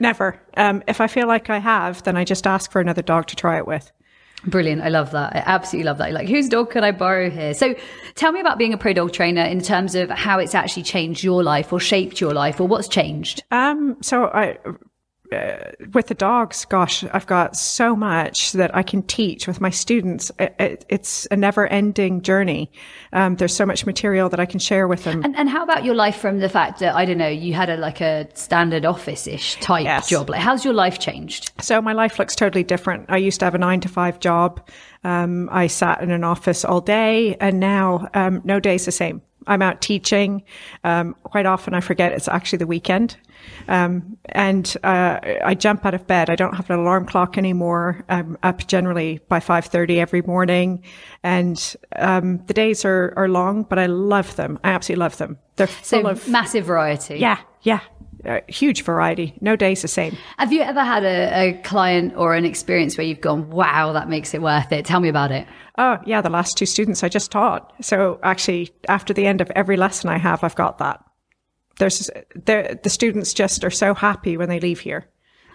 Never. 0.00 0.40
Um, 0.56 0.82
if 0.88 1.00
I 1.00 1.06
feel 1.06 1.26
like 1.26 1.50
I 1.50 1.58
have, 1.58 2.02
then 2.04 2.16
I 2.16 2.24
just 2.24 2.46
ask 2.46 2.72
for 2.72 2.80
another 2.80 3.02
dog 3.02 3.26
to 3.26 3.36
try 3.36 3.58
it 3.58 3.66
with. 3.66 3.92
Brilliant. 4.46 4.80
I 4.80 4.88
love 4.88 5.10
that. 5.10 5.36
I 5.36 5.42
absolutely 5.44 5.84
love 5.84 5.98
that. 5.98 6.12
Like, 6.12 6.26
whose 6.26 6.48
dog 6.48 6.70
could 6.70 6.82
I 6.82 6.92
borrow 6.92 7.28
here? 7.28 7.52
So 7.52 7.74
tell 8.14 8.32
me 8.32 8.40
about 8.40 8.56
being 8.56 8.72
a 8.72 8.78
pro 8.78 8.94
dog 8.94 9.12
trainer 9.12 9.42
in 9.42 9.60
terms 9.60 9.94
of 9.94 10.08
how 10.08 10.38
it's 10.38 10.54
actually 10.54 10.84
changed 10.84 11.22
your 11.22 11.42
life 11.42 11.72
or 11.72 11.78
shaped 11.78 12.20
your 12.20 12.32
life 12.32 12.58
or 12.58 12.66
what's 12.66 12.88
changed. 12.88 13.42
Um, 13.50 13.98
so 14.00 14.24
I 14.24 14.56
uh, 15.32 15.72
with 15.92 16.08
the 16.08 16.14
dogs, 16.14 16.64
gosh, 16.64 17.04
I've 17.04 17.26
got 17.26 17.56
so 17.56 17.94
much 17.94 18.52
that 18.52 18.74
I 18.74 18.82
can 18.82 19.02
teach 19.02 19.46
with 19.46 19.60
my 19.60 19.70
students. 19.70 20.30
It, 20.38 20.54
it, 20.58 20.84
it's 20.88 21.26
a 21.30 21.36
never 21.36 21.66
ending 21.66 22.22
journey. 22.22 22.70
Um, 23.12 23.36
there's 23.36 23.54
so 23.54 23.66
much 23.66 23.86
material 23.86 24.28
that 24.28 24.40
I 24.40 24.46
can 24.46 24.60
share 24.60 24.88
with 24.88 25.04
them. 25.04 25.22
And, 25.24 25.36
and, 25.36 25.48
how 25.48 25.62
about 25.62 25.84
your 25.84 25.94
life 25.94 26.16
from 26.16 26.38
the 26.38 26.48
fact 26.48 26.80
that, 26.80 26.94
I 26.94 27.04
don't 27.04 27.18
know, 27.18 27.28
you 27.28 27.54
had 27.54 27.70
a 27.70 27.76
like 27.76 28.00
a 28.00 28.28
standard 28.34 28.84
office 28.84 29.26
ish 29.26 29.56
type 29.56 29.84
yes. 29.84 30.08
job? 30.08 30.30
Like, 30.30 30.40
how's 30.40 30.64
your 30.64 30.74
life 30.74 30.98
changed? 30.98 31.50
So 31.60 31.80
my 31.80 31.92
life 31.92 32.18
looks 32.18 32.36
totally 32.36 32.64
different. 32.64 33.06
I 33.08 33.16
used 33.16 33.40
to 33.40 33.46
have 33.46 33.54
a 33.54 33.58
nine 33.58 33.80
to 33.80 33.88
five 33.88 34.20
job. 34.20 34.66
Um, 35.04 35.48
I 35.50 35.66
sat 35.66 36.02
in 36.02 36.10
an 36.10 36.24
office 36.24 36.64
all 36.64 36.80
day 36.80 37.36
and 37.40 37.58
now, 37.58 38.08
um, 38.14 38.42
no 38.44 38.60
day's 38.60 38.84
the 38.84 38.92
same. 38.92 39.22
I'm 39.46 39.62
out 39.62 39.80
teaching. 39.80 40.42
Um, 40.84 41.14
quite 41.22 41.46
often 41.46 41.74
I 41.74 41.80
forget 41.80 42.12
it's 42.12 42.28
actually 42.28 42.58
the 42.58 42.66
weekend. 42.66 43.16
Um, 43.68 44.18
and 44.26 44.76
uh, 44.84 45.18
I 45.44 45.54
jump 45.54 45.86
out 45.86 45.94
of 45.94 46.06
bed. 46.06 46.30
I 46.30 46.36
don't 46.36 46.54
have 46.54 46.68
an 46.70 46.78
alarm 46.78 47.06
clock 47.06 47.38
anymore. 47.38 48.04
I'm 48.08 48.36
up 48.42 48.66
generally 48.66 49.20
by 49.28 49.40
5.30 49.40 49.96
every 49.96 50.22
morning. 50.22 50.82
And 51.22 51.76
um, 51.96 52.44
the 52.46 52.54
days 52.54 52.84
are, 52.84 53.14
are 53.16 53.28
long, 53.28 53.64
but 53.64 53.78
I 53.78 53.86
love 53.86 54.36
them. 54.36 54.58
I 54.64 54.70
absolutely 54.70 55.00
love 55.00 55.16
them. 55.18 55.38
They're 55.56 55.66
full 55.66 56.02
so 56.02 56.08
of... 56.08 56.28
massive 56.28 56.66
variety. 56.66 57.18
Yeah, 57.18 57.38
yeah. 57.62 57.80
A 58.24 58.42
huge 58.48 58.82
variety. 58.82 59.34
No 59.40 59.56
day's 59.56 59.82
the 59.82 59.88
same. 59.88 60.16
Have 60.36 60.52
you 60.52 60.62
ever 60.62 60.84
had 60.84 61.04
a, 61.04 61.48
a 61.48 61.62
client 61.62 62.14
or 62.16 62.34
an 62.34 62.44
experience 62.44 62.98
where 62.98 63.06
you've 63.06 63.20
gone, 63.20 63.50
wow, 63.50 63.92
that 63.92 64.08
makes 64.08 64.34
it 64.34 64.42
worth 64.42 64.72
it? 64.72 64.84
Tell 64.84 65.00
me 65.00 65.08
about 65.08 65.32
it. 65.32 65.46
Oh, 65.78 65.98
yeah, 66.04 66.20
the 66.20 66.30
last 66.30 66.58
two 66.58 66.66
students 66.66 67.02
I 67.02 67.08
just 67.08 67.30
taught. 67.30 67.72
So 67.80 68.20
actually, 68.22 68.70
after 68.88 69.14
the 69.14 69.26
end 69.26 69.40
of 69.40 69.50
every 69.56 69.76
lesson 69.76 70.10
I 70.10 70.18
have, 70.18 70.44
I've 70.44 70.54
got 70.54 70.78
that 70.78 71.02
there's 71.80 72.10
the 72.34 72.78
students 72.88 73.34
just 73.34 73.64
are 73.64 73.70
so 73.70 73.94
happy 73.94 74.36
when 74.36 74.48
they 74.48 74.60
leave 74.60 74.80
here. 74.80 75.08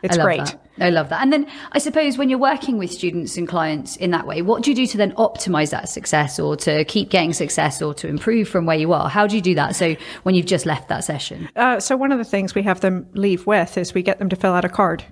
It's 0.05 0.17
I 0.17 0.23
great. 0.23 0.45
That. 0.45 0.59
I 0.79 0.89
love 0.89 1.09
that. 1.09 1.21
And 1.21 1.33
then 1.33 1.47
I 1.71 1.79
suppose 1.79 2.17
when 2.17 2.29
you're 2.29 2.39
working 2.39 2.77
with 2.77 2.91
students 2.91 3.37
and 3.37 3.47
clients 3.47 3.95
in 3.95 4.11
that 4.11 4.27
way, 4.27 4.41
what 4.41 4.61
do 4.61 4.69
you 4.69 4.75
do 4.75 4.85
to 4.87 4.97
then 4.97 5.13
optimize 5.13 5.71
that 5.71 5.89
success 5.89 6.39
or 6.39 6.55
to 6.57 6.85
keep 6.85 7.09
getting 7.09 7.33
success 7.33 7.81
or 7.81 7.93
to 7.95 8.07
improve 8.07 8.47
from 8.47 8.65
where 8.65 8.77
you 8.77 8.93
are? 8.93 9.09
How 9.09 9.25
do 9.25 9.35
you 9.35 9.41
do 9.41 9.55
that? 9.55 9.75
So 9.75 9.95
when 10.23 10.35
you've 10.35 10.45
just 10.45 10.65
left 10.65 10.89
that 10.89 11.03
session? 11.03 11.49
Uh, 11.55 11.79
so 11.79 11.97
one 11.97 12.11
of 12.11 12.17
the 12.17 12.25
things 12.25 12.53
we 12.53 12.63
have 12.63 12.81
them 12.81 13.07
leave 13.13 13.47
with 13.47 13.77
is 13.77 13.93
we 13.93 14.03
get 14.03 14.19
them 14.19 14.29
to 14.29 14.35
fill 14.35 14.53
out 14.53 14.65
a 14.65 14.69
card. 14.69 15.03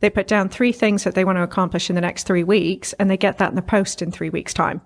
They 0.00 0.10
put 0.10 0.26
down 0.26 0.48
three 0.48 0.72
things 0.72 1.04
that 1.04 1.14
they 1.14 1.24
want 1.24 1.36
to 1.36 1.42
accomplish 1.42 1.88
in 1.88 1.94
the 1.94 2.00
next 2.00 2.26
three 2.26 2.42
weeks 2.42 2.92
and 2.94 3.08
they 3.08 3.16
get 3.16 3.38
that 3.38 3.50
in 3.50 3.56
the 3.56 3.62
post 3.62 4.02
in 4.02 4.10
three 4.10 4.30
weeks 4.30 4.52
time. 4.52 4.80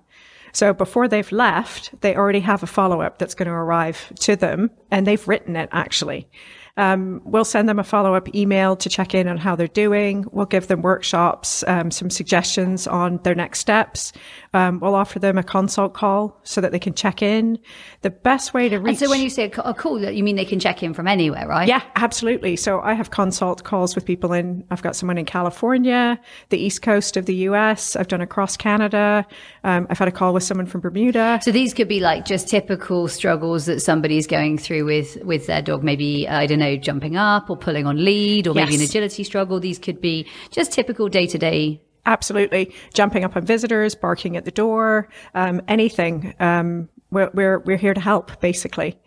So 0.53 0.73
before 0.73 1.07
they've 1.07 1.31
left, 1.31 1.99
they 2.01 2.15
already 2.15 2.39
have 2.41 2.63
a 2.63 2.67
follow 2.67 3.01
up 3.01 3.17
that's 3.17 3.33
going 3.33 3.47
to 3.47 3.53
arrive 3.53 4.11
to 4.21 4.35
them 4.35 4.71
and 4.91 5.05
they've 5.05 5.27
written 5.27 5.55
it 5.55 5.69
actually. 5.71 6.29
Um, 6.77 7.21
we'll 7.25 7.45
send 7.45 7.67
them 7.67 7.79
a 7.79 7.83
follow 7.83 8.15
up 8.15 8.33
email 8.35 8.75
to 8.77 8.89
check 8.89 9.13
in 9.13 9.27
on 9.27 9.37
how 9.37 9.55
they're 9.55 9.67
doing. 9.67 10.25
We'll 10.31 10.45
give 10.45 10.67
them 10.67 10.81
workshops, 10.81 11.63
um, 11.67 11.91
some 11.91 12.09
suggestions 12.09 12.87
on 12.87 13.17
their 13.23 13.35
next 13.35 13.59
steps. 13.59 14.13
Um, 14.53 14.79
we'll 14.79 14.95
offer 14.95 15.19
them 15.19 15.37
a 15.37 15.43
consult 15.43 15.93
call 15.93 16.39
so 16.43 16.61
that 16.61 16.71
they 16.71 16.79
can 16.79 16.93
check 16.93 17.21
in. 17.21 17.59
The 18.01 18.09
best 18.09 18.53
way 18.53 18.69
to 18.69 18.77
reach. 18.77 18.89
And 18.89 18.99
so 18.99 19.09
when 19.09 19.21
you 19.21 19.29
say 19.29 19.51
a 19.57 19.73
call, 19.73 19.99
you 19.99 20.23
mean 20.23 20.35
they 20.35 20.45
can 20.45 20.59
check 20.59 20.83
in 20.83 20.93
from 20.93 21.07
anywhere, 21.07 21.47
right? 21.47 21.67
Yeah, 21.67 21.81
absolutely. 21.95 22.55
So 22.55 22.79
I 22.81 22.93
have 22.93 23.11
consult 23.11 23.63
calls 23.63 23.95
with 23.95 24.05
people 24.05 24.33
in, 24.33 24.63
I've 24.69 24.81
got 24.81 24.95
someone 24.95 25.17
in 25.17 25.25
California, 25.25 26.19
the 26.49 26.57
East 26.57 26.81
Coast 26.81 27.17
of 27.17 27.25
the 27.25 27.35
US. 27.35 27.95
I've 27.95 28.07
done 28.07 28.21
across 28.21 28.57
Canada. 28.57 29.25
Um, 29.63 29.87
I've 29.89 29.99
had 29.99 30.07
a 30.07 30.11
call 30.11 30.33
with 30.33 30.43
someone 30.43 30.67
from 30.67 30.81
Bermuda. 30.81 31.39
So 31.43 31.51
these 31.51 31.73
could 31.73 31.87
be 31.87 31.99
like 31.99 32.25
just 32.25 32.47
typical 32.47 33.07
struggles 33.07 33.65
that 33.65 33.81
somebody's 33.81 34.27
going 34.27 34.57
through 34.57 34.85
with, 34.85 35.17
with 35.23 35.47
their 35.47 35.61
dog. 35.61 35.83
Maybe, 35.83 36.27
I 36.27 36.45
don't 36.45 36.59
know, 36.59 36.66
jumping 36.75 37.15
up 37.15 37.49
or 37.49 37.55
pulling 37.55 37.87
on 37.87 38.03
lead 38.03 38.47
or 38.47 38.53
maybe 38.53 38.75
an 38.75 38.81
agility 38.81 39.23
struggle. 39.23 39.59
These 39.59 39.79
could 39.79 40.01
be 40.01 40.27
just 40.51 40.73
typical 40.73 41.07
day 41.07 41.27
to 41.27 41.37
day 41.37 41.81
Absolutely. 42.07 42.73
Jumping 42.93 43.25
up 43.25 43.35
on 43.35 43.45
visitors, 43.45 43.93
barking 43.93 44.37
at 44.37 44.45
the 44.45 44.51
door, 44.51 45.09
um, 45.35 45.61
anything. 45.67 46.33
Um, 46.39 46.89
we're, 47.11 47.29
we're, 47.33 47.59
we're 47.59 47.77
here 47.77 47.93
to 47.93 47.99
help, 47.99 48.39
basically. 48.39 48.97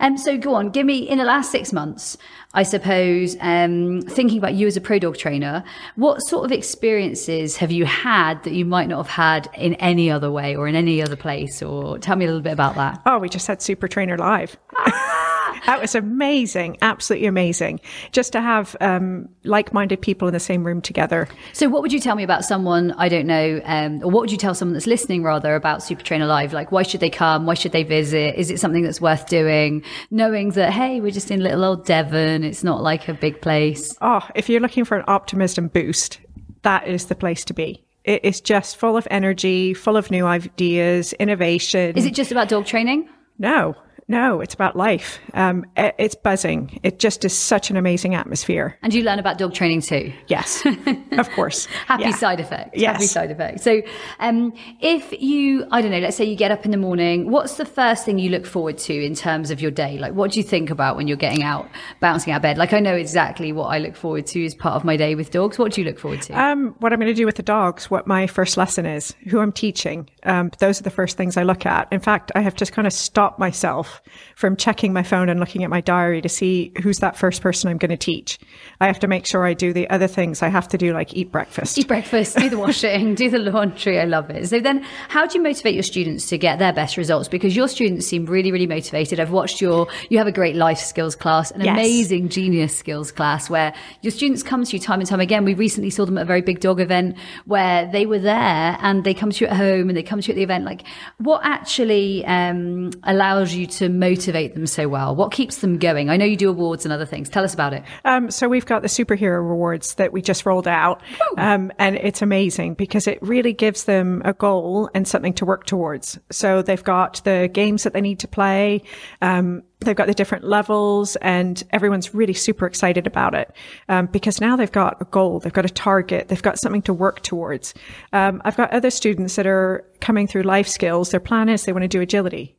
Um, 0.00 0.16
so 0.18 0.36
go 0.36 0.54
on, 0.54 0.70
give 0.70 0.86
me 0.86 0.98
in 0.98 1.18
the 1.18 1.24
last 1.24 1.50
six 1.50 1.72
months, 1.72 2.16
I 2.54 2.62
suppose, 2.62 3.36
um, 3.40 4.02
thinking 4.02 4.38
about 4.38 4.54
you 4.54 4.66
as 4.66 4.76
a 4.76 4.80
pro 4.80 4.98
dog 4.98 5.16
trainer, 5.16 5.62
what 5.96 6.20
sort 6.20 6.44
of 6.44 6.52
experiences 6.52 7.56
have 7.56 7.70
you 7.70 7.84
had 7.84 8.42
that 8.44 8.52
you 8.52 8.64
might 8.64 8.88
not 8.88 8.98
have 8.98 9.08
had 9.08 9.48
in 9.54 9.74
any 9.74 10.10
other 10.10 10.30
way 10.30 10.56
or 10.56 10.68
in 10.68 10.74
any 10.74 11.02
other 11.02 11.16
place? 11.16 11.62
Or 11.62 11.98
tell 11.98 12.16
me 12.16 12.24
a 12.24 12.28
little 12.28 12.42
bit 12.42 12.52
about 12.52 12.74
that. 12.76 13.00
Oh, 13.06 13.18
we 13.18 13.28
just 13.28 13.46
had 13.46 13.60
Super 13.62 13.88
Trainer 13.88 14.16
Live. 14.16 14.56
that 15.66 15.80
was 15.80 15.94
amazing, 15.94 16.78
absolutely 16.82 17.26
amazing. 17.26 17.80
Just 18.12 18.32
to 18.32 18.40
have 18.40 18.76
um, 18.80 19.28
like-minded 19.44 20.00
people 20.00 20.28
in 20.28 20.34
the 20.34 20.40
same 20.40 20.64
room 20.64 20.80
together. 20.80 21.28
So, 21.52 21.68
what 21.68 21.82
would 21.82 21.92
you 21.92 22.00
tell 22.00 22.16
me 22.16 22.22
about 22.22 22.44
someone 22.44 22.92
I 22.92 23.08
don't 23.08 23.26
know, 23.26 23.60
um, 23.64 24.02
or 24.02 24.10
what 24.10 24.20
would 24.20 24.32
you 24.32 24.38
tell 24.38 24.54
someone 24.54 24.74
that's 24.74 24.86
listening 24.86 25.22
rather 25.22 25.54
about 25.54 25.82
Super 25.82 26.02
Trainer 26.02 26.26
Live? 26.26 26.52
Like, 26.52 26.72
why 26.72 26.82
should 26.82 27.00
they 27.00 27.10
come? 27.10 27.46
Why 27.46 27.54
should 27.54 27.72
they 27.72 27.82
visit? 27.82 28.34
Is 28.36 28.50
it 28.50 28.60
something 28.60 28.82
that's 28.82 29.00
worth 29.00 29.26
doing? 29.26 29.82
Knowing 30.10 30.50
that 30.50 30.72
hey, 30.72 31.00
we're 31.00 31.10
just 31.10 31.30
in 31.30 31.42
little 31.42 31.64
old 31.64 31.84
Devon. 31.86 32.44
It's 32.44 32.64
not 32.64 32.82
like 32.82 33.08
a 33.08 33.14
big 33.14 33.40
place. 33.40 33.96
Oh, 34.00 34.26
if 34.34 34.48
you're 34.48 34.60
looking 34.60 34.84
for 34.84 34.96
an 34.96 35.04
optimism 35.08 35.68
boost, 35.68 36.20
that 36.62 36.86
is 36.86 37.06
the 37.06 37.14
place 37.14 37.44
to 37.46 37.54
be 37.54 37.84
it 38.08 38.24
is 38.24 38.40
just 38.40 38.78
full 38.78 38.96
of 38.96 39.06
energy, 39.10 39.74
full 39.74 39.96
of 39.96 40.10
new 40.10 40.24
ideas, 40.24 41.12
innovation. 41.14 41.94
Is 41.94 42.06
it 42.06 42.14
just 42.14 42.32
about 42.32 42.48
dog 42.48 42.64
training? 42.64 43.06
No, 43.38 43.76
no, 44.08 44.40
it's 44.40 44.54
about 44.54 44.74
life. 44.74 45.20
Um, 45.34 45.66
it's 45.76 46.14
buzzing. 46.14 46.80
It 46.82 46.98
just 46.98 47.26
is 47.26 47.36
such 47.36 47.68
an 47.68 47.76
amazing 47.76 48.14
atmosphere. 48.14 48.78
And 48.82 48.94
you 48.94 49.02
learn 49.02 49.18
about 49.18 49.36
dog 49.36 49.52
training 49.52 49.82
too. 49.82 50.14
Yes, 50.28 50.64
of 51.12 51.30
course. 51.32 51.66
Happy 51.86 52.04
yeah. 52.04 52.12
side 52.12 52.40
effect. 52.40 52.74
Yes. 52.74 52.94
Happy 52.94 53.06
side 53.06 53.30
effect. 53.30 53.60
So, 53.60 53.82
um, 54.18 54.54
if 54.80 55.12
you, 55.20 55.66
I 55.70 55.82
don't 55.82 55.90
know, 55.90 55.98
let's 55.98 56.16
say 56.16 56.24
you 56.24 56.36
get 56.36 56.50
up 56.50 56.64
in 56.64 56.70
the 56.70 56.78
morning, 56.78 57.30
what's 57.30 57.58
the 57.58 57.66
first 57.66 58.06
thing 58.06 58.18
you 58.18 58.30
look 58.30 58.46
forward 58.46 58.78
to 58.78 58.94
in 58.94 59.14
terms 59.14 59.50
of 59.50 59.60
your 59.60 59.70
day? 59.70 59.98
Like, 59.98 60.14
what 60.14 60.32
do 60.32 60.40
you 60.40 60.44
think 60.44 60.70
about 60.70 60.96
when 60.96 61.06
you're 61.06 61.18
getting 61.18 61.42
out, 61.42 61.68
bouncing 62.00 62.32
out 62.32 62.36
of 62.36 62.42
bed? 62.42 62.56
Like, 62.56 62.72
I 62.72 62.80
know 62.80 62.94
exactly 62.94 63.52
what 63.52 63.66
I 63.66 63.78
look 63.78 63.94
forward 63.94 64.26
to 64.28 64.42
as 64.42 64.54
part 64.54 64.74
of 64.74 64.84
my 64.84 64.96
day 64.96 65.16
with 65.16 65.30
dogs. 65.30 65.58
What 65.58 65.72
do 65.72 65.82
you 65.82 65.86
look 65.86 65.98
forward 65.98 66.22
to? 66.22 66.32
Um, 66.32 66.74
what 66.78 66.94
I'm 66.94 66.98
going 66.98 67.12
to 67.12 67.14
do 67.14 67.26
with 67.26 67.36
the 67.36 67.42
dogs, 67.42 67.90
what 67.90 68.06
my 68.06 68.26
first 68.26 68.56
lesson 68.56 68.86
is, 68.86 69.14
who 69.28 69.40
I'm 69.40 69.52
teaching. 69.52 70.08
Um, 70.22 70.50
those 70.60 70.80
are 70.80 70.84
the 70.84 70.90
first 70.90 71.18
things 71.18 71.36
I 71.36 71.42
look 71.42 71.66
at. 71.66 71.92
In 71.92 72.00
fact, 72.00 72.32
I 72.34 72.40
have 72.40 72.54
just 72.54 72.72
kind 72.72 72.86
of 72.86 72.94
stopped 72.94 73.38
myself 73.38 73.97
from 74.36 74.56
checking 74.56 74.92
my 74.92 75.02
phone 75.02 75.28
and 75.28 75.40
looking 75.40 75.64
at 75.64 75.70
my 75.70 75.80
diary 75.80 76.20
to 76.22 76.28
see 76.28 76.72
who's 76.82 76.98
that 76.98 77.16
first 77.16 77.42
person 77.42 77.70
I'm 77.70 77.78
going 77.78 77.90
to 77.90 77.96
teach. 77.96 78.38
I 78.80 78.86
have 78.86 78.98
to 79.00 79.08
make 79.08 79.26
sure 79.26 79.44
I 79.44 79.54
do 79.54 79.72
the 79.72 79.88
other 79.90 80.06
things 80.06 80.42
I 80.42 80.48
have 80.48 80.68
to 80.68 80.78
do, 80.78 80.92
like 80.92 81.14
eat 81.14 81.32
breakfast. 81.32 81.78
Eat 81.78 81.88
breakfast, 81.88 82.36
do 82.36 82.48
the 82.48 82.58
washing, 82.66 83.14
do 83.14 83.30
the 83.30 83.38
laundry. 83.38 84.00
I 84.00 84.04
love 84.04 84.30
it. 84.30 84.48
So 84.48 84.60
then, 84.60 84.84
how 85.08 85.26
do 85.26 85.38
you 85.38 85.42
motivate 85.42 85.74
your 85.74 85.82
students 85.82 86.26
to 86.28 86.38
get 86.38 86.58
their 86.58 86.72
best 86.72 86.96
results? 86.96 87.28
Because 87.28 87.56
your 87.56 87.68
students 87.68 88.06
seem 88.06 88.26
really, 88.26 88.52
really 88.52 88.66
motivated. 88.66 89.20
I've 89.20 89.30
watched 89.30 89.60
your, 89.60 89.88
you 90.10 90.18
have 90.18 90.26
a 90.26 90.32
great 90.32 90.56
life 90.56 90.78
skills 90.78 91.16
class, 91.16 91.50
an 91.50 91.62
yes. 91.62 91.72
amazing 91.72 92.28
genius 92.28 92.76
skills 92.76 93.12
class 93.12 93.50
where 93.50 93.74
your 94.02 94.10
students 94.10 94.42
come 94.42 94.64
to 94.64 94.76
you 94.76 94.80
time 94.80 95.00
and 95.00 95.08
time 95.08 95.20
again. 95.20 95.44
We 95.44 95.54
recently 95.54 95.90
saw 95.90 96.04
them 96.04 96.18
at 96.18 96.22
a 96.22 96.26
very 96.26 96.42
big 96.42 96.60
dog 96.60 96.80
event 96.80 97.16
where 97.46 97.90
they 97.90 98.06
were 98.06 98.18
there 98.18 98.76
and 98.80 99.04
they 99.04 99.14
come 99.14 99.30
to 99.30 99.44
you 99.44 99.50
at 99.50 99.56
home 99.56 99.88
and 99.88 99.96
they 99.96 100.02
come 100.02 100.20
to 100.20 100.28
you 100.28 100.32
at 100.32 100.36
the 100.36 100.42
event. 100.42 100.64
Like, 100.64 100.82
what 101.18 101.40
actually 101.44 102.24
um, 102.26 102.90
allows 103.02 103.54
you 103.54 103.66
to 103.66 103.87
motivate 103.88 104.54
them 104.54 104.66
so 104.66 104.88
well? 104.88 105.14
What 105.14 105.32
keeps 105.32 105.58
them 105.58 105.78
going? 105.78 106.10
I 106.10 106.16
know 106.16 106.24
you 106.24 106.36
do 106.36 106.50
awards 106.50 106.84
and 106.84 106.92
other 106.92 107.06
things. 107.06 107.28
Tell 107.28 107.44
us 107.44 107.54
about 107.54 107.72
it. 107.72 107.82
Um, 108.04 108.30
so 108.30 108.48
we've 108.48 108.66
got 108.66 108.82
the 108.82 108.88
superhero 108.88 109.36
rewards 109.36 109.94
that 109.94 110.12
we 110.12 110.22
just 110.22 110.46
rolled 110.46 110.68
out, 110.68 111.02
um, 111.36 111.72
and 111.78 111.96
it's 111.96 112.22
amazing 112.22 112.74
because 112.74 113.06
it 113.06 113.18
really 113.22 113.52
gives 113.52 113.84
them 113.84 114.22
a 114.24 114.32
goal 114.32 114.90
and 114.94 115.06
something 115.06 115.34
to 115.34 115.44
work 115.44 115.66
towards. 115.66 116.18
So 116.30 116.62
they've 116.62 116.82
got 116.82 117.22
the 117.24 117.50
games 117.52 117.82
that 117.84 117.92
they 117.92 118.00
need 118.00 118.20
to 118.20 118.28
play. 118.28 118.82
Um, 119.22 119.62
they've 119.80 119.96
got 119.96 120.06
the 120.06 120.14
different 120.14 120.44
levels 120.44 121.16
and 121.16 121.62
everyone's 121.70 122.14
really 122.14 122.32
super 122.32 122.66
excited 122.66 123.06
about 123.06 123.34
it 123.34 123.54
um, 123.88 124.06
because 124.06 124.40
now 124.40 124.56
they've 124.56 124.72
got 124.72 125.00
a 125.00 125.04
goal 125.06 125.38
they've 125.40 125.52
got 125.52 125.64
a 125.64 125.70
target 125.70 126.28
they've 126.28 126.42
got 126.42 126.58
something 126.58 126.82
to 126.82 126.92
work 126.92 127.22
towards 127.22 127.74
um, 128.12 128.42
i've 128.44 128.56
got 128.56 128.72
other 128.72 128.90
students 128.90 129.36
that 129.36 129.46
are 129.46 129.84
coming 130.00 130.26
through 130.26 130.42
life 130.42 130.68
skills 130.68 131.10
their 131.10 131.20
plan 131.20 131.48
is 131.48 131.64
they 131.64 131.72
want 131.72 131.82
to 131.82 131.88
do 131.88 132.00
agility 132.00 132.57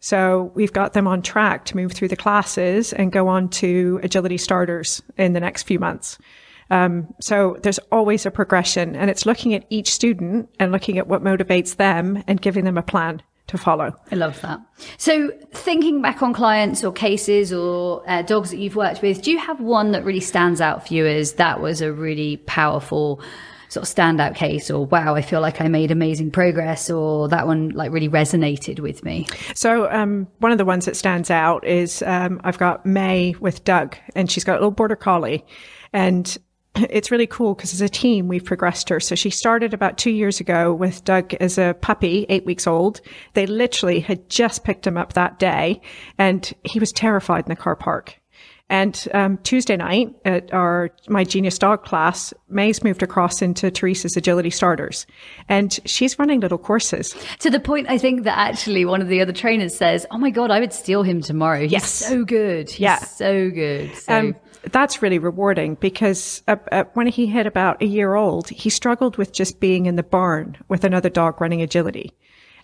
so 0.00 0.50
we've 0.54 0.72
got 0.72 0.94
them 0.94 1.06
on 1.06 1.22
track 1.22 1.66
to 1.66 1.76
move 1.76 1.92
through 1.92 2.08
the 2.08 2.16
classes 2.16 2.92
and 2.92 3.12
go 3.12 3.28
on 3.28 3.48
to 3.50 4.00
agility 4.02 4.38
starters 4.38 5.02
in 5.16 5.34
the 5.34 5.40
next 5.40 5.64
few 5.64 5.78
months. 5.78 6.18
Um, 6.70 7.12
so 7.20 7.56
there's 7.62 7.78
always 7.92 8.24
a 8.24 8.30
progression 8.30 8.96
and 8.96 9.10
it's 9.10 9.26
looking 9.26 9.54
at 9.54 9.66
each 9.70 9.92
student 9.92 10.48
and 10.58 10.72
looking 10.72 10.98
at 10.98 11.06
what 11.06 11.22
motivates 11.22 11.76
them 11.76 12.22
and 12.26 12.40
giving 12.40 12.64
them 12.64 12.78
a 12.78 12.82
plan 12.82 13.22
to 13.48 13.58
follow. 13.58 13.92
I 14.12 14.14
love 14.14 14.40
that. 14.42 14.60
So 14.96 15.32
thinking 15.52 16.00
back 16.00 16.22
on 16.22 16.32
clients 16.32 16.84
or 16.84 16.92
cases 16.92 17.52
or 17.52 18.02
uh, 18.08 18.22
dogs 18.22 18.50
that 18.50 18.58
you've 18.58 18.76
worked 18.76 19.02
with, 19.02 19.22
do 19.22 19.32
you 19.32 19.38
have 19.38 19.60
one 19.60 19.90
that 19.90 20.04
really 20.04 20.20
stands 20.20 20.60
out 20.60 20.86
for 20.86 20.94
you 20.94 21.04
as 21.06 21.34
that 21.34 21.60
was 21.60 21.82
a 21.82 21.92
really 21.92 22.36
powerful 22.38 23.20
sort 23.70 23.88
of 23.88 23.94
standout 23.94 24.34
case 24.34 24.70
or 24.70 24.84
wow, 24.84 25.14
I 25.14 25.22
feel 25.22 25.40
like 25.40 25.60
I 25.60 25.68
made 25.68 25.90
amazing 25.90 26.32
progress 26.32 26.90
or 26.90 27.28
that 27.28 27.46
one 27.46 27.70
like 27.70 27.92
really 27.92 28.08
resonated 28.08 28.80
with 28.80 29.04
me? 29.04 29.26
So, 29.54 29.90
um, 29.90 30.26
one 30.38 30.52
of 30.52 30.58
the 30.58 30.64
ones 30.64 30.84
that 30.84 30.96
stands 30.96 31.30
out 31.30 31.66
is 31.66 32.02
um, 32.02 32.40
I've 32.44 32.58
got 32.58 32.84
May 32.84 33.34
with 33.40 33.64
Doug 33.64 33.96
and 34.14 34.30
she's 34.30 34.44
got 34.44 34.54
a 34.54 34.58
little 34.58 34.70
border 34.72 34.96
collie 34.96 35.44
and 35.92 36.36
it's 36.74 37.10
really 37.10 37.26
cool 37.26 37.54
because 37.54 37.72
as 37.72 37.80
a 37.80 37.88
team, 37.88 38.28
we've 38.28 38.44
progressed 38.44 38.88
her. 38.88 39.00
So 39.00 39.14
she 39.14 39.30
started 39.30 39.74
about 39.74 39.98
two 39.98 40.10
years 40.10 40.40
ago 40.40 40.74
with 40.74 41.04
Doug 41.04 41.34
as 41.34 41.58
a 41.58 41.74
puppy, 41.80 42.26
eight 42.28 42.44
weeks 42.44 42.66
old. 42.66 43.00
They 43.34 43.46
literally 43.46 44.00
had 44.00 44.28
just 44.28 44.64
picked 44.64 44.86
him 44.86 44.96
up 44.96 45.14
that 45.14 45.38
day 45.38 45.80
and 46.18 46.52
he 46.64 46.80
was 46.80 46.92
terrified 46.92 47.44
in 47.46 47.50
the 47.50 47.56
car 47.56 47.76
park. 47.76 48.19
And 48.70 49.08
um, 49.14 49.36
Tuesday 49.38 49.76
night 49.76 50.14
at 50.24 50.54
our 50.54 50.90
my 51.08 51.24
Genius 51.24 51.58
Dog 51.58 51.84
class, 51.84 52.32
May's 52.48 52.84
moved 52.84 53.02
across 53.02 53.42
into 53.42 53.68
Teresa's 53.68 54.16
Agility 54.16 54.48
Starters, 54.48 55.06
and 55.48 55.78
she's 55.84 56.20
running 56.20 56.38
little 56.38 56.56
courses. 56.56 57.16
To 57.40 57.50
the 57.50 57.58
point, 57.58 57.90
I 57.90 57.98
think 57.98 58.22
that 58.22 58.38
actually 58.38 58.84
one 58.84 59.02
of 59.02 59.08
the 59.08 59.20
other 59.20 59.32
trainers 59.32 59.76
says, 59.76 60.06
"Oh 60.12 60.18
my 60.18 60.30
god, 60.30 60.52
I 60.52 60.60
would 60.60 60.72
steal 60.72 61.02
him 61.02 61.20
tomorrow. 61.20 61.62
He's 61.62 61.72
yes. 61.72 61.90
so 61.90 62.24
good. 62.24 62.70
He's 62.70 62.78
yeah, 62.78 62.98
so 62.98 63.50
good." 63.50 63.92
So. 63.96 64.16
Um, 64.16 64.36
that's 64.70 65.02
really 65.02 65.18
rewarding 65.18 65.74
because 65.74 66.42
uh, 66.46 66.56
uh, 66.70 66.84
when 66.94 67.08
he 67.08 67.26
hit 67.26 67.46
about 67.46 67.82
a 67.82 67.86
year 67.86 68.14
old, 68.14 68.48
he 68.50 68.70
struggled 68.70 69.16
with 69.16 69.32
just 69.32 69.58
being 69.58 69.86
in 69.86 69.96
the 69.96 70.04
barn 70.04 70.56
with 70.68 70.84
another 70.84 71.08
dog 71.08 71.40
running 71.40 71.60
agility. 71.60 72.14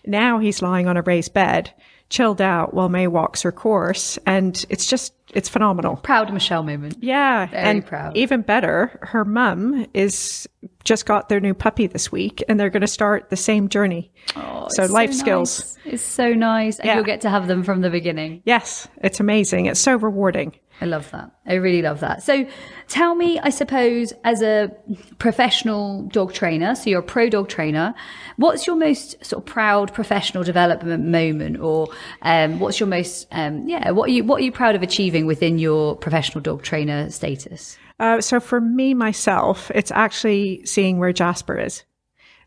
Now 0.04 0.38
he's 0.38 0.62
lying 0.62 0.86
on 0.86 0.96
a 0.96 1.02
raised 1.02 1.34
bed, 1.34 1.72
chilled 2.08 2.40
out 2.40 2.75
while 2.75 2.88
May 2.88 3.06
walks 3.06 3.42
her 3.42 3.52
course, 3.52 4.18
and 4.26 4.64
it's 4.68 4.86
just 4.86 5.12
it's 5.34 5.48
phenomenal. 5.48 5.96
Proud 5.96 6.32
Michelle 6.32 6.62
moment. 6.62 6.96
Yeah. 7.00 7.46
Very 7.46 7.62
and 7.62 7.86
proud. 7.86 8.16
Even 8.16 8.42
better, 8.42 8.98
her 9.02 9.25
mum 9.25 9.86
is 9.92 10.48
just 10.84 11.04
got 11.04 11.28
their 11.28 11.40
new 11.40 11.52
puppy 11.52 11.86
this 11.86 12.12
week 12.12 12.42
and 12.48 12.58
they're 12.58 12.70
going 12.70 12.80
to 12.80 12.86
start 12.86 13.28
the 13.28 13.36
same 13.36 13.68
journey. 13.68 14.10
Oh, 14.36 14.68
so 14.70 14.86
life 14.86 15.12
so 15.12 15.18
skills. 15.18 15.76
Nice. 15.84 15.94
It's 15.94 16.02
so 16.02 16.32
nice. 16.32 16.78
And 16.78 16.86
yeah. 16.86 16.94
you'll 16.94 17.04
get 17.04 17.22
to 17.22 17.30
have 17.30 17.48
them 17.48 17.64
from 17.64 17.80
the 17.80 17.90
beginning. 17.90 18.42
Yes. 18.44 18.88
It's 18.98 19.20
amazing. 19.20 19.66
It's 19.66 19.80
so 19.80 19.96
rewarding. 19.96 20.54
I 20.80 20.85
love 20.85 21.11
that. 21.12 21.30
I 21.47 21.54
really 21.54 21.80
love 21.80 22.00
that. 22.00 22.23
So 22.23 22.47
tell 22.88 23.14
me, 23.14 23.38
I 23.40 23.49
suppose, 23.49 24.12
as 24.25 24.42
a 24.42 24.71
professional 25.18 26.02
dog 26.09 26.35
trainer, 26.35 26.75
so 26.75 26.90
you're 26.90 27.00
a 27.00 27.02
pro 27.02 27.30
dog 27.30 27.49
trainer, 27.49 27.95
what's 28.37 28.66
your 28.66 28.76
most 28.76 29.25
sort 29.25 29.42
of 29.42 29.47
proud 29.47 29.95
professional 29.95 30.45
development 30.45 31.04
moment 31.04 31.61
or 31.61 31.88
um, 32.23 32.59
what's 32.59 32.78
your 32.78 32.88
most, 32.88 33.26
um, 33.33 33.66
yeah, 33.68 33.90
what 33.90 34.11
are 34.11 34.12
you, 34.12 34.25
what 34.25 34.40
are 34.40 34.45
you 34.45 34.52
proud 34.52 34.75
of 34.75 34.83
achieving 34.83 35.25
within 35.26 35.59
your 35.59 35.97
professional 35.97 36.42
dog 36.42 36.62
trainer 36.62 37.11
status? 37.11 37.78
Uh, 37.99 38.21
so 38.21 38.38
for 38.38 38.61
me, 38.61 38.92
myself, 38.92 39.71
it's 39.75 39.90
actually 39.90 40.64
seeing 40.66 40.99
where 40.99 41.12
Jasper 41.12 41.59
is. 41.59 41.85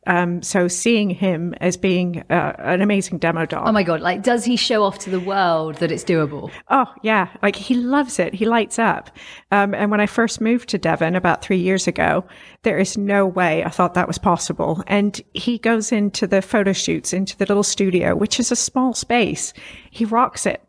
Um, 0.07 0.41
so 0.41 0.67
seeing 0.67 1.09
him 1.09 1.53
as 1.61 1.77
being 1.77 2.23
uh, 2.29 2.53
an 2.57 2.81
amazing 2.81 3.17
demo 3.17 3.45
dog. 3.45 3.67
Oh 3.67 3.71
my 3.71 3.83
God. 3.83 4.01
Like, 4.01 4.23
does 4.23 4.45
he 4.45 4.55
show 4.55 4.83
off 4.83 4.99
to 4.99 5.09
the 5.09 5.19
world 5.19 5.75
that 5.75 5.91
it's 5.91 6.03
doable? 6.03 6.51
Oh, 6.69 6.91
yeah. 7.03 7.29
Like 7.41 7.55
he 7.55 7.75
loves 7.75 8.17
it. 8.17 8.33
He 8.33 8.45
lights 8.45 8.79
up. 8.79 9.11
Um, 9.51 9.73
and 9.73 9.91
when 9.91 9.99
I 9.99 10.05
first 10.05 10.41
moved 10.41 10.69
to 10.69 10.77
Devon 10.77 11.15
about 11.15 11.41
three 11.41 11.59
years 11.59 11.87
ago, 11.87 12.25
there 12.63 12.79
is 12.79 12.97
no 12.97 13.25
way 13.25 13.63
I 13.63 13.69
thought 13.69 13.93
that 13.93 14.07
was 14.07 14.17
possible. 14.17 14.83
And 14.87 15.21
he 15.33 15.57
goes 15.57 15.91
into 15.91 16.27
the 16.27 16.41
photo 16.41 16.73
shoots, 16.73 17.13
into 17.13 17.37
the 17.37 17.45
little 17.45 17.63
studio, 17.63 18.15
which 18.15 18.39
is 18.39 18.51
a 18.51 18.55
small 18.55 18.93
space. 18.93 19.53
He 19.91 20.05
rocks 20.05 20.45
it. 20.45 20.63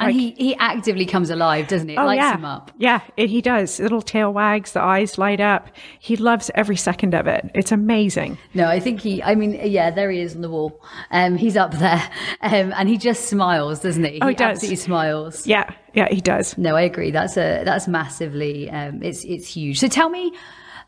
And 0.00 0.08
like, 0.08 0.16
he, 0.16 0.30
he 0.32 0.56
actively 0.56 1.06
comes 1.06 1.30
alive, 1.30 1.68
doesn't 1.68 1.88
he? 1.88 1.94
It 1.94 1.98
oh, 1.98 2.06
lights 2.06 2.18
yeah. 2.18 2.34
him 2.34 2.44
up. 2.44 2.72
Yeah, 2.78 3.00
it, 3.16 3.30
he 3.30 3.40
does. 3.40 3.78
Little 3.78 4.02
tail 4.02 4.32
wags, 4.32 4.72
the 4.72 4.82
eyes 4.82 5.18
light 5.18 5.40
up. 5.40 5.68
He 6.00 6.16
loves 6.16 6.50
every 6.56 6.76
second 6.76 7.14
of 7.14 7.28
it. 7.28 7.48
It's 7.54 7.70
amazing. 7.70 8.36
No, 8.54 8.66
I 8.66 8.80
think 8.80 9.00
he, 9.00 9.22
I 9.22 9.36
mean, 9.36 9.52
yeah, 9.62 9.90
there 9.90 10.10
he 10.10 10.20
is 10.20 10.34
on 10.34 10.42
the 10.42 10.50
wall. 10.50 10.82
Um, 11.12 11.36
he's 11.36 11.56
up 11.56 11.72
there. 11.72 12.02
Um, 12.40 12.74
and 12.76 12.88
he 12.88 12.98
just 12.98 13.26
smiles, 13.26 13.80
doesn't 13.80 14.04
he? 14.04 14.18
Oh, 14.20 14.26
he, 14.26 14.32
he 14.32 14.36
does. 14.36 14.56
absolutely 14.56 14.76
smiles. 14.76 15.46
Yeah, 15.46 15.70
yeah, 15.94 16.08
he 16.10 16.20
does. 16.20 16.58
No, 16.58 16.76
I 16.76 16.82
agree. 16.82 17.10
That's 17.10 17.36
a, 17.38 17.62
that's 17.64 17.88
massively, 17.88 18.70
um, 18.70 19.02
it's, 19.02 19.24
it's 19.24 19.48
huge. 19.48 19.80
So 19.80 19.88
tell 19.88 20.10
me, 20.10 20.32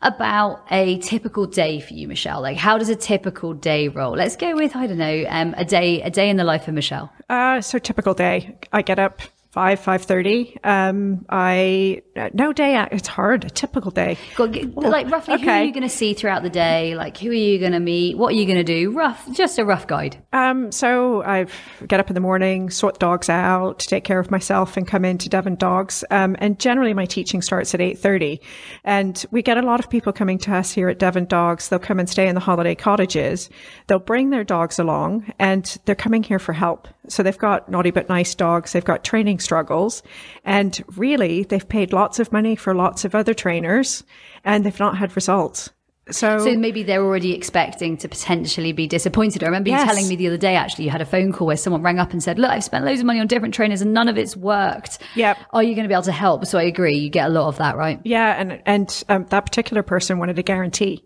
about 0.01 0.65
a 0.71 0.97
typical 0.99 1.45
day 1.45 1.79
for 1.79 1.93
you, 1.93 2.07
Michelle? 2.07 2.41
Like, 2.41 2.57
how 2.57 2.77
does 2.77 2.89
a 2.89 2.95
typical 2.95 3.53
day 3.53 3.87
roll? 3.87 4.13
Let's 4.13 4.35
go 4.35 4.55
with 4.55 4.75
I 4.75 4.87
don't 4.87 4.97
know, 4.97 5.25
um, 5.29 5.53
a 5.57 5.65
day 5.65 6.01
a 6.01 6.09
day 6.09 6.29
in 6.29 6.37
the 6.37 6.43
life 6.43 6.67
of 6.67 6.73
Michelle. 6.73 7.11
Uh, 7.29 7.61
so 7.61 7.79
typical 7.79 8.13
day. 8.13 8.57
I 8.71 8.81
get 8.81 8.99
up 8.99 9.21
five 9.57 9.79
five 9.79 10.03
thirty. 10.03 10.55
Um, 10.63 11.25
I 11.27 12.03
no 12.33 12.53
day. 12.53 12.79
It's 12.91 13.07
hard. 13.07 13.43
A 13.43 13.49
typical 13.49 13.89
day. 13.89 14.15
like 14.37 15.09
roughly, 15.09 15.33
okay. 15.33 15.43
who 15.43 15.49
are 15.49 15.63
you 15.63 15.73
going 15.73 15.81
to 15.81 15.89
see 15.89 16.13
throughout 16.13 16.43
the 16.43 16.49
day? 16.51 16.95
Like, 16.95 17.17
who 17.17 17.31
are 17.31 17.33
you 17.33 17.57
going 17.57 17.71
to 17.71 17.79
meet? 17.79 18.19
What 18.19 18.33
are 18.33 18.35
you 18.35 18.45
going 18.45 18.59
to 18.59 18.63
do? 18.63 18.91
Rough, 18.91 19.27
just 19.33 19.57
a 19.57 19.65
rough 19.65 19.87
guide. 19.87 20.21
Um, 20.31 20.71
so 20.71 21.23
I 21.23 21.47
get 21.87 21.99
up 21.99 22.11
in 22.11 22.13
the 22.13 22.19
morning, 22.19 22.69
sort 22.69 22.93
the 22.93 22.99
dogs 22.99 23.29
out, 23.29 23.79
take 23.79 24.03
care 24.03 24.19
of 24.19 24.29
myself, 24.29 24.77
and 24.77 24.87
come 24.87 25.03
into 25.03 25.27
Devon 25.27 25.55
Dogs. 25.55 26.03
Um, 26.11 26.35
and 26.37 26.59
generally, 26.59 26.93
my 26.93 27.05
teaching 27.05 27.41
starts 27.41 27.73
at 27.73 27.81
eight 27.81 27.97
thirty, 27.97 28.39
and 28.83 29.25
we 29.31 29.41
get 29.41 29.57
a 29.57 29.63
lot 29.63 29.79
of 29.79 29.89
people 29.89 30.13
coming 30.13 30.37
to 30.37 30.53
us 30.53 30.71
here 30.71 30.87
at 30.87 30.99
Devon 30.99 31.25
Dogs. 31.25 31.69
They'll 31.69 31.79
come 31.79 31.97
and 31.97 32.07
stay 32.07 32.27
in 32.27 32.35
the 32.35 32.41
holiday 32.41 32.75
cottages. 32.75 33.49
They'll 33.87 33.97
bring 33.97 34.29
their 34.29 34.43
dogs 34.43 34.77
along, 34.77 35.33
and 35.39 35.65
they're 35.85 35.95
coming 35.95 36.21
here 36.21 36.37
for 36.37 36.53
help. 36.53 36.87
So 37.09 37.23
they've 37.23 37.37
got 37.37 37.69
naughty 37.69 37.91
but 37.91 38.09
nice 38.09 38.35
dogs. 38.35 38.73
They've 38.73 38.83
got 38.83 39.03
training 39.03 39.39
struggles. 39.39 40.03
And 40.43 40.83
really, 40.95 41.43
they've 41.43 41.67
paid 41.67 41.93
lots 41.93 42.19
of 42.19 42.31
money 42.31 42.55
for 42.55 42.73
lots 42.75 43.05
of 43.05 43.15
other 43.15 43.33
trainers 43.33 44.03
and 44.43 44.65
they've 44.65 44.79
not 44.79 44.97
had 44.97 45.15
results. 45.15 45.69
So, 46.09 46.39
so 46.39 46.55
maybe 46.55 46.83
they're 46.83 47.03
already 47.03 47.33
expecting 47.33 47.97
to 47.97 48.07
potentially 48.07 48.71
be 48.71 48.87
disappointed. 48.87 49.43
I 49.43 49.47
remember 49.47 49.69
yes. 49.69 49.81
you 49.81 49.87
telling 49.87 50.07
me 50.07 50.15
the 50.15 50.27
other 50.27 50.37
day, 50.37 50.55
actually, 50.55 50.85
you 50.85 50.89
had 50.89 51.01
a 51.01 51.05
phone 51.05 51.33
call 51.33 51.47
where 51.47 51.57
someone 51.57 51.81
rang 51.81 51.99
up 51.99 52.11
and 52.11 52.23
said, 52.23 52.39
look, 52.39 52.49
I've 52.49 52.63
spent 52.63 52.85
loads 52.85 53.01
of 53.01 53.05
money 53.05 53.19
on 53.19 53.27
different 53.27 53.53
trainers 53.53 53.81
and 53.81 53.93
none 53.93 54.07
of 54.07 54.17
it's 54.17 54.37
worked. 54.37 54.99
Yep. 55.15 55.37
Are 55.51 55.63
you 55.63 55.75
going 55.75 55.83
to 55.83 55.89
be 55.89 55.93
able 55.93 56.03
to 56.03 56.13
help? 56.13 56.45
So 56.45 56.57
I 56.57 56.63
agree. 56.63 56.95
You 56.97 57.09
get 57.09 57.27
a 57.27 57.33
lot 57.33 57.49
of 57.49 57.57
that, 57.57 57.75
right? 57.75 57.99
Yeah. 58.05 58.39
And, 58.39 58.61
and 58.65 59.03
um, 59.09 59.25
that 59.31 59.45
particular 59.45 59.83
person 59.83 60.17
wanted 60.17 60.39
a 60.39 60.43
guarantee. 60.43 61.03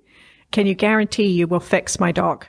Can 0.52 0.68
you 0.68 0.76
guarantee 0.76 1.28
you 1.28 1.48
will 1.48 1.60
fix 1.60 2.00
my 2.00 2.12
dog? 2.12 2.46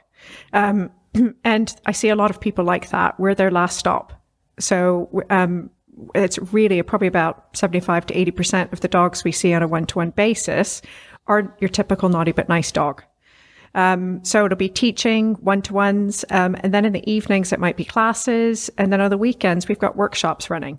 Um, 0.53 0.91
and 1.45 1.75
I 1.87 1.93
see 1.93 2.09
a 2.09 2.17
lot 2.17 2.31
of 2.31 2.41
people 2.41 2.65
like 2.65 2.91
that. 2.91 3.19
We're 3.19 3.35
their 3.35 3.51
last 3.51 3.79
stop. 3.79 4.13
So, 4.59 5.23
um, 5.31 5.71
it's 6.15 6.39
really 6.53 6.81
probably 6.83 7.09
about 7.09 7.57
75 7.57 8.07
to 8.07 8.15
80% 8.15 8.73
of 8.73 8.81
the 8.81 8.89
dogs 8.89 9.25
we 9.25 9.33
see 9.33 9.53
on 9.53 9.63
a 9.63 9.69
one 9.69 9.87
to 9.87 9.99
one 9.99 10.11
basis 10.11 10.81
are 11.27 11.55
your 11.61 11.69
typical 11.69 12.09
naughty 12.09 12.33
but 12.33 12.49
nice 12.49 12.73
dog. 12.73 13.03
Um, 13.75 14.23
so 14.25 14.45
it'll 14.45 14.57
be 14.57 14.69
teaching 14.69 15.35
one 15.35 15.63
to 15.63 15.73
ones. 15.73 16.25
Um, 16.31 16.57
and 16.61 16.75
then 16.75 16.85
in 16.85 16.93
the 16.93 17.11
evenings, 17.11 17.53
it 17.53 17.61
might 17.61 17.77
be 17.77 17.85
classes. 17.85 18.71
And 18.77 18.93
then 18.93 19.01
on 19.01 19.11
the 19.11 19.19
weekends, 19.19 19.69
we've 19.69 19.79
got 19.79 19.97
workshops 19.97 20.51
running. 20.51 20.79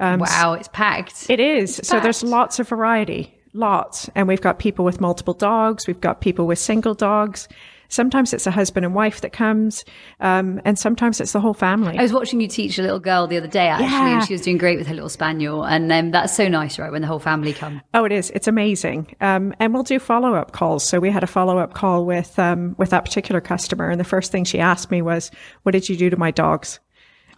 Um, 0.00 0.20
wow, 0.20 0.54
it's 0.54 0.68
packed. 0.68 1.28
It 1.28 1.40
is. 1.40 1.78
It's 1.78 1.88
so 1.88 1.96
packed. 1.96 2.04
there's 2.04 2.22
lots 2.22 2.58
of 2.58 2.68
variety, 2.68 3.38
lots. 3.52 4.08
And 4.14 4.26
we've 4.26 4.40
got 4.40 4.58
people 4.58 4.84
with 4.84 5.00
multiple 5.00 5.34
dogs. 5.34 5.86
We've 5.86 6.00
got 6.00 6.20
people 6.20 6.46
with 6.46 6.58
single 6.58 6.94
dogs. 6.94 7.48
Sometimes 7.92 8.32
it's 8.32 8.46
a 8.46 8.50
husband 8.50 8.86
and 8.86 8.94
wife 8.94 9.20
that 9.20 9.34
comes, 9.34 9.84
um, 10.20 10.62
and 10.64 10.78
sometimes 10.78 11.20
it's 11.20 11.32
the 11.32 11.40
whole 11.40 11.52
family. 11.52 11.98
I 11.98 12.02
was 12.02 12.12
watching 12.12 12.40
you 12.40 12.48
teach 12.48 12.78
a 12.78 12.82
little 12.82 12.98
girl 12.98 13.26
the 13.26 13.36
other 13.36 13.46
day, 13.46 13.68
actually, 13.68 13.88
yeah. 13.90 14.18
and 14.18 14.26
she 14.26 14.32
was 14.32 14.40
doing 14.40 14.56
great 14.56 14.78
with 14.78 14.86
her 14.86 14.94
little 14.94 15.10
spaniel. 15.10 15.62
And 15.62 15.92
um, 15.92 16.10
that's 16.10 16.34
so 16.34 16.48
nice, 16.48 16.78
right, 16.78 16.90
when 16.90 17.02
the 17.02 17.06
whole 17.06 17.18
family 17.18 17.52
come. 17.52 17.82
Oh, 17.92 18.04
it 18.04 18.12
is. 18.12 18.30
It's 18.30 18.48
amazing. 18.48 19.14
Um, 19.20 19.54
and 19.58 19.74
we'll 19.74 19.82
do 19.82 19.98
follow 19.98 20.34
up 20.34 20.52
calls. 20.52 20.88
So 20.88 21.00
we 21.00 21.10
had 21.10 21.22
a 21.22 21.26
follow 21.26 21.58
up 21.58 21.74
call 21.74 22.06
with 22.06 22.38
um, 22.38 22.74
with 22.78 22.88
that 22.90 23.04
particular 23.04 23.42
customer, 23.42 23.90
and 23.90 24.00
the 24.00 24.04
first 24.04 24.32
thing 24.32 24.44
she 24.44 24.58
asked 24.58 24.90
me 24.90 25.02
was, 25.02 25.30
"What 25.64 25.72
did 25.72 25.90
you 25.90 25.96
do 25.96 26.08
to 26.08 26.16
my 26.16 26.30
dogs?" 26.30 26.80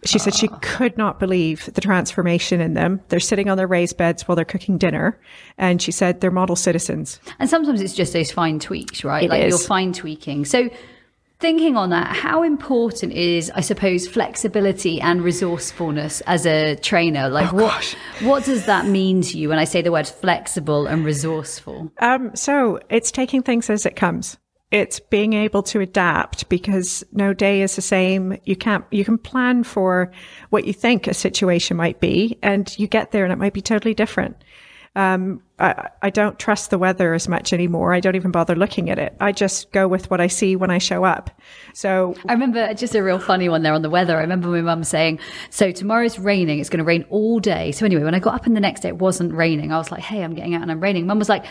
She 0.03 0.19
said 0.19 0.35
she 0.35 0.49
could 0.61 0.97
not 0.97 1.19
believe 1.19 1.71
the 1.73 1.81
transformation 1.81 2.61
in 2.61 2.73
them. 2.73 3.01
They're 3.09 3.19
sitting 3.19 3.49
on 3.49 3.57
their 3.57 3.67
raised 3.67 3.97
beds 3.97 4.27
while 4.27 4.35
they're 4.35 4.45
cooking 4.45 4.77
dinner. 4.77 5.19
And 5.57 5.81
she 5.81 5.91
said 5.91 6.21
they're 6.21 6.31
model 6.31 6.55
citizens. 6.55 7.19
And 7.39 7.49
sometimes 7.49 7.81
it's 7.81 7.93
just 7.93 8.13
those 8.13 8.31
fine 8.31 8.59
tweaks, 8.59 9.03
right? 9.03 9.23
It 9.23 9.29
like 9.29 9.43
is. 9.43 9.49
you're 9.49 9.67
fine 9.67 9.93
tweaking. 9.93 10.45
So 10.45 10.69
thinking 11.39 11.75
on 11.75 11.89
that, 11.89 12.15
how 12.15 12.43
important 12.43 13.13
is, 13.13 13.51
I 13.55 13.61
suppose, 13.61 14.07
flexibility 14.07 15.01
and 15.01 15.23
resourcefulness 15.23 16.21
as 16.21 16.45
a 16.45 16.75
trainer? 16.75 17.29
Like 17.29 17.53
oh, 17.53 17.57
what, 17.57 17.71
gosh. 17.71 17.95
what 18.21 18.43
does 18.45 18.65
that 18.65 18.85
mean 18.85 19.21
to 19.23 19.37
you 19.37 19.49
when 19.49 19.59
I 19.59 19.65
say 19.65 19.81
the 19.81 19.91
word 19.91 20.07
flexible 20.07 20.87
and 20.87 21.03
resourceful? 21.05 21.91
Um, 21.99 22.35
so 22.35 22.79
it's 22.89 23.11
taking 23.11 23.41
things 23.41 23.69
as 23.69 23.85
it 23.85 23.95
comes 23.95 24.37
it's 24.71 24.99
being 24.99 25.33
able 25.33 25.63
to 25.63 25.79
adapt 25.79 26.49
because 26.49 27.03
no 27.11 27.33
day 27.33 27.61
is 27.61 27.75
the 27.75 27.81
same. 27.81 28.37
You 28.45 28.55
can't, 28.55 28.83
you 28.91 29.05
can 29.05 29.17
plan 29.17 29.63
for 29.63 30.11
what 30.49 30.65
you 30.65 30.73
think 30.73 31.07
a 31.07 31.13
situation 31.13 31.77
might 31.77 31.99
be 31.99 32.37
and 32.41 32.77
you 32.77 32.87
get 32.87 33.11
there 33.11 33.23
and 33.23 33.31
it 33.31 33.37
might 33.37 33.53
be 33.53 33.61
totally 33.61 33.93
different. 33.93 34.35
Um, 34.95 35.41
I, 35.59 35.89
I 36.01 36.09
don't 36.09 36.39
trust 36.39 36.69
the 36.69 36.77
weather 36.77 37.13
as 37.13 37.27
much 37.27 37.51
anymore. 37.51 37.93
I 37.93 37.99
don't 37.99 38.15
even 38.15 38.31
bother 38.31 38.55
looking 38.55 38.89
at 38.89 38.97
it. 38.97 39.15
I 39.19 39.33
just 39.33 39.71
go 39.73 39.89
with 39.89 40.09
what 40.09 40.21
I 40.21 40.27
see 40.27 40.55
when 40.55 40.71
I 40.71 40.77
show 40.77 41.03
up. 41.03 41.29
So 41.73 42.15
I 42.27 42.33
remember 42.33 42.73
just 42.73 42.95
a 42.95 43.03
real 43.03 43.19
funny 43.19 43.49
one 43.49 43.61
there 43.61 43.73
on 43.73 43.81
the 43.81 43.89
weather. 43.89 44.17
I 44.17 44.21
remember 44.21 44.47
my 44.47 44.61
mum 44.61 44.85
saying, 44.85 45.19
so 45.49 45.71
tomorrow's 45.71 46.17
raining. 46.17 46.59
It's 46.59 46.69
going 46.69 46.79
to 46.79 46.85
rain 46.85 47.05
all 47.09 47.39
day. 47.39 47.73
So 47.73 47.85
anyway, 47.85 48.03
when 48.03 48.15
I 48.15 48.19
got 48.19 48.35
up 48.35 48.47
in 48.47 48.53
the 48.53 48.61
next 48.61 48.81
day, 48.81 48.89
it 48.89 48.97
wasn't 48.97 49.33
raining. 49.33 49.73
I 49.73 49.77
was 49.77 49.91
like, 49.91 50.01
Hey, 50.01 50.23
I'm 50.23 50.33
getting 50.33 50.55
out 50.55 50.61
and 50.61 50.71
I'm 50.71 50.81
raining. 50.81 51.07
Mum 51.07 51.19
was 51.19 51.29
like, 51.29 51.45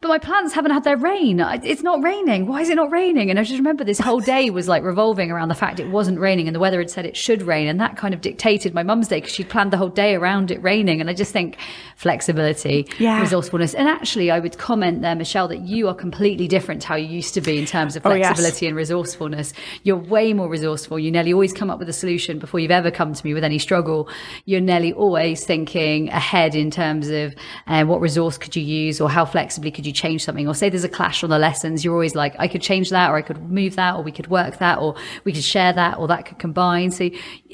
but 0.00 0.08
my 0.08 0.18
plants 0.18 0.52
haven't 0.54 0.72
had 0.72 0.84
their 0.84 0.96
rain. 0.96 1.40
It's 1.40 1.82
not 1.82 2.02
raining. 2.02 2.46
Why 2.46 2.60
is 2.60 2.68
it 2.68 2.76
not 2.76 2.90
raining? 2.90 3.30
And 3.30 3.38
I 3.38 3.42
just 3.42 3.58
remember 3.58 3.84
this 3.84 3.98
whole 3.98 4.20
day 4.20 4.50
was 4.50 4.68
like 4.68 4.82
revolving 4.82 5.30
around 5.30 5.48
the 5.48 5.54
fact 5.54 5.80
it 5.80 5.88
wasn't 5.88 6.18
raining 6.18 6.46
and 6.46 6.54
the 6.54 6.60
weather 6.60 6.78
had 6.78 6.90
said 6.90 7.06
it 7.06 7.16
should 7.16 7.42
rain. 7.42 7.68
And 7.68 7.80
that 7.80 7.96
kind 7.96 8.14
of 8.14 8.20
dictated 8.20 8.74
my 8.74 8.82
mum's 8.82 9.08
day 9.08 9.20
because 9.20 9.34
she'd 9.34 9.48
planned 9.48 9.72
the 9.72 9.76
whole 9.76 9.88
day 9.88 10.14
around 10.14 10.50
it 10.50 10.62
raining. 10.62 11.00
And 11.00 11.08
I 11.08 11.14
just 11.14 11.32
think 11.32 11.56
flexibility, 11.96 12.86
yeah. 12.98 13.20
resourcefulness. 13.20 13.74
And 13.74 13.88
actually, 13.88 14.30
I 14.30 14.38
would 14.38 14.58
comment 14.58 15.02
there, 15.02 15.14
Michelle, 15.14 15.48
that 15.48 15.60
you 15.60 15.88
are 15.88 15.94
completely 15.94 16.48
different 16.48 16.82
to 16.82 16.88
how 16.88 16.96
you 16.96 17.06
used 17.06 17.34
to 17.34 17.40
be 17.40 17.58
in 17.58 17.66
terms 17.66 17.96
of 17.96 18.02
flexibility 18.02 18.66
oh, 18.66 18.68
yes. 18.68 18.68
and 18.68 18.76
resourcefulness. 18.76 19.52
You're 19.82 19.96
way 19.96 20.32
more 20.32 20.48
resourceful. 20.48 20.98
You 20.98 21.10
nearly 21.10 21.32
always 21.32 21.52
come 21.52 21.70
up 21.70 21.78
with 21.78 21.88
a 21.88 21.92
solution 21.92 22.38
before 22.38 22.60
you've 22.60 22.70
ever 22.70 22.90
come 22.90 23.14
to 23.14 23.26
me 23.26 23.34
with 23.34 23.44
any 23.44 23.58
struggle. 23.58 24.08
You're 24.44 24.60
nearly 24.60 24.92
always 24.92 25.44
thinking 25.44 26.08
ahead 26.08 26.54
in 26.54 26.70
terms 26.70 27.08
of 27.08 27.34
uh, 27.66 27.84
what 27.84 28.00
resource 28.00 28.38
could 28.38 28.56
you 28.56 28.62
use 28.62 29.00
or 29.00 29.08
how 29.08 29.24
flexibly 29.24 29.70
could 29.70 29.83
you 29.86 29.92
change 29.92 30.24
something 30.24 30.46
or 30.46 30.54
say 30.54 30.68
there's 30.68 30.84
a 30.84 30.88
clash 30.88 31.22
on 31.24 31.30
the 31.30 31.38
lessons, 31.38 31.84
you're 31.84 31.94
always 31.94 32.14
like, 32.14 32.34
I 32.38 32.48
could 32.48 32.62
change 32.62 32.90
that, 32.90 33.10
or 33.10 33.16
I 33.16 33.22
could 33.22 33.50
move 33.50 33.76
that, 33.76 33.96
or 33.96 34.02
we 34.02 34.12
could 34.12 34.28
work 34.28 34.58
that, 34.58 34.78
or 34.78 34.96
we 35.24 35.32
could 35.32 35.44
share 35.44 35.72
that, 35.72 35.98
or 35.98 36.08
that 36.08 36.26
could 36.26 36.38
combine. 36.38 36.90
So, 36.90 37.10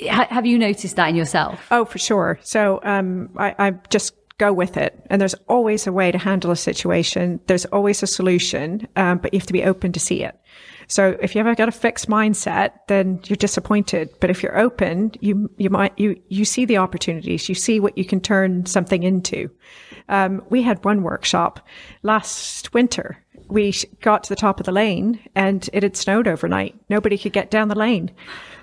ha- 0.08 0.28
have 0.30 0.46
you 0.46 0.58
noticed 0.58 0.96
that 0.96 1.08
in 1.08 1.16
yourself? 1.16 1.66
Oh, 1.70 1.84
for 1.84 1.98
sure. 1.98 2.38
So, 2.42 2.80
um, 2.82 3.30
I, 3.36 3.54
I 3.58 3.70
just 3.88 4.14
go 4.40 4.52
with 4.52 4.76
it. 4.76 4.98
And 5.10 5.20
there's 5.20 5.34
always 5.48 5.86
a 5.86 5.92
way 5.92 6.10
to 6.10 6.18
handle 6.18 6.50
a 6.50 6.56
situation. 6.56 7.38
There's 7.46 7.66
always 7.66 8.02
a 8.02 8.06
solution, 8.06 8.88
um, 8.96 9.18
but 9.18 9.32
you 9.32 9.38
have 9.38 9.46
to 9.46 9.52
be 9.52 9.64
open 9.64 9.92
to 9.92 10.00
see 10.00 10.24
it. 10.24 10.34
So 10.88 11.16
if 11.22 11.34
you 11.34 11.40
ever 11.40 11.54
got 11.54 11.68
a 11.68 11.72
fixed 11.72 12.08
mindset, 12.08 12.72
then 12.88 13.20
you're 13.26 13.36
disappointed. 13.36 14.08
But 14.18 14.30
if 14.30 14.42
you're 14.42 14.58
open, 14.58 15.12
you 15.20 15.48
you 15.56 15.70
might 15.70 15.96
you 15.96 16.20
you 16.28 16.44
see 16.44 16.64
the 16.64 16.78
opportunities. 16.78 17.48
You 17.48 17.54
see 17.54 17.78
what 17.78 17.96
you 17.96 18.04
can 18.04 18.20
turn 18.20 18.66
something 18.66 19.04
into. 19.04 19.50
Um, 20.08 20.42
we 20.50 20.62
had 20.62 20.84
one 20.84 21.02
workshop 21.02 21.60
last 22.02 22.74
winter. 22.74 23.24
We 23.48 23.72
got 24.00 24.24
to 24.24 24.28
the 24.30 24.42
top 24.44 24.58
of 24.58 24.66
the 24.66 24.72
lane 24.72 25.20
and 25.36 25.68
it 25.72 25.82
had 25.82 25.96
snowed 25.96 26.26
overnight. 26.26 26.74
Nobody 26.88 27.16
could 27.18 27.32
get 27.32 27.50
down 27.50 27.68
the 27.68 27.78
lane. 27.78 28.10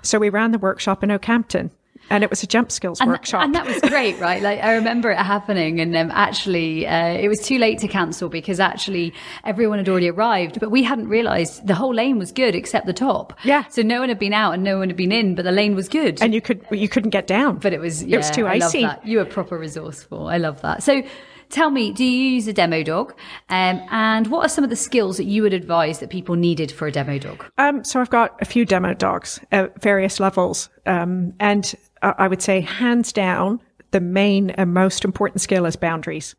So 0.02 0.18
we 0.18 0.28
ran 0.28 0.52
the 0.52 0.58
workshop 0.58 1.02
in 1.02 1.10
Okehampton 1.10 1.70
and 2.10 2.24
it 2.24 2.30
was 2.30 2.42
a 2.42 2.46
jump 2.46 2.70
skills 2.70 3.00
and 3.00 3.10
workshop. 3.10 3.40
Th- 3.40 3.46
and 3.46 3.54
that 3.54 3.66
was 3.66 3.90
great, 3.90 4.18
right? 4.20 4.42
Like 4.42 4.62
I 4.62 4.74
remember 4.74 5.10
it 5.10 5.18
happening, 5.18 5.80
and 5.80 5.96
um, 5.96 6.10
actually, 6.12 6.86
uh, 6.86 7.08
it 7.08 7.28
was 7.28 7.40
too 7.40 7.58
late 7.58 7.78
to 7.80 7.88
cancel 7.88 8.28
because 8.28 8.60
actually 8.60 9.12
everyone 9.44 9.78
had 9.78 9.88
already 9.88 10.10
arrived, 10.10 10.60
but 10.60 10.70
we 10.70 10.82
hadn't 10.82 11.08
realised 11.08 11.66
the 11.66 11.74
whole 11.74 11.94
lane 11.94 12.18
was 12.18 12.32
good 12.32 12.54
except 12.54 12.86
the 12.86 12.92
top. 12.92 13.38
Yeah. 13.44 13.66
So 13.68 13.82
no 13.82 14.00
one 14.00 14.08
had 14.08 14.18
been 14.18 14.32
out 14.32 14.52
and 14.52 14.62
no 14.62 14.78
one 14.78 14.88
had 14.88 14.96
been 14.96 15.12
in, 15.12 15.34
but 15.34 15.44
the 15.44 15.52
lane 15.52 15.74
was 15.74 15.88
good, 15.88 16.22
and 16.22 16.34
you 16.34 16.40
could 16.40 16.64
you 16.70 16.88
couldn't 16.88 17.10
get 17.10 17.26
down. 17.26 17.58
But 17.58 17.72
it 17.72 17.80
was 17.80 18.02
yeah, 18.02 18.16
it 18.16 18.18
was 18.18 18.30
too 18.30 18.46
I 18.46 18.54
icy. 18.54 18.86
You 19.04 19.18
were 19.18 19.24
proper 19.24 19.58
resourceful. 19.58 20.28
I 20.28 20.38
love 20.38 20.60
that. 20.62 20.82
So 20.82 21.02
tell 21.50 21.70
me, 21.70 21.92
do 21.92 22.04
you 22.04 22.30
use 22.34 22.48
a 22.48 22.52
demo 22.52 22.82
dog? 22.82 23.14
Um, 23.48 23.80
and 23.90 24.26
what 24.28 24.44
are 24.44 24.48
some 24.48 24.64
of 24.64 24.70
the 24.70 24.76
skills 24.76 25.16
that 25.16 25.24
you 25.24 25.42
would 25.42 25.52
advise 25.52 25.98
that 26.00 26.10
people 26.10 26.34
needed 26.36 26.70
for 26.70 26.86
a 26.86 26.92
demo 26.92 27.18
dog? 27.18 27.44
Um, 27.58 27.84
so 27.84 28.00
I've 28.00 28.10
got 28.10 28.40
a 28.40 28.44
few 28.44 28.64
demo 28.64 28.94
dogs 28.94 29.40
at 29.52 29.80
various 29.80 30.20
levels. 30.20 30.68
Um, 30.86 31.34
and 31.40 31.74
I 32.02 32.28
would 32.28 32.42
say 32.42 32.60
hands 32.60 33.12
down, 33.12 33.60
the 33.90 34.00
main 34.00 34.50
and 34.50 34.74
most 34.74 35.04
important 35.04 35.40
skill 35.40 35.66
is 35.66 35.76
boundaries. 35.76 36.34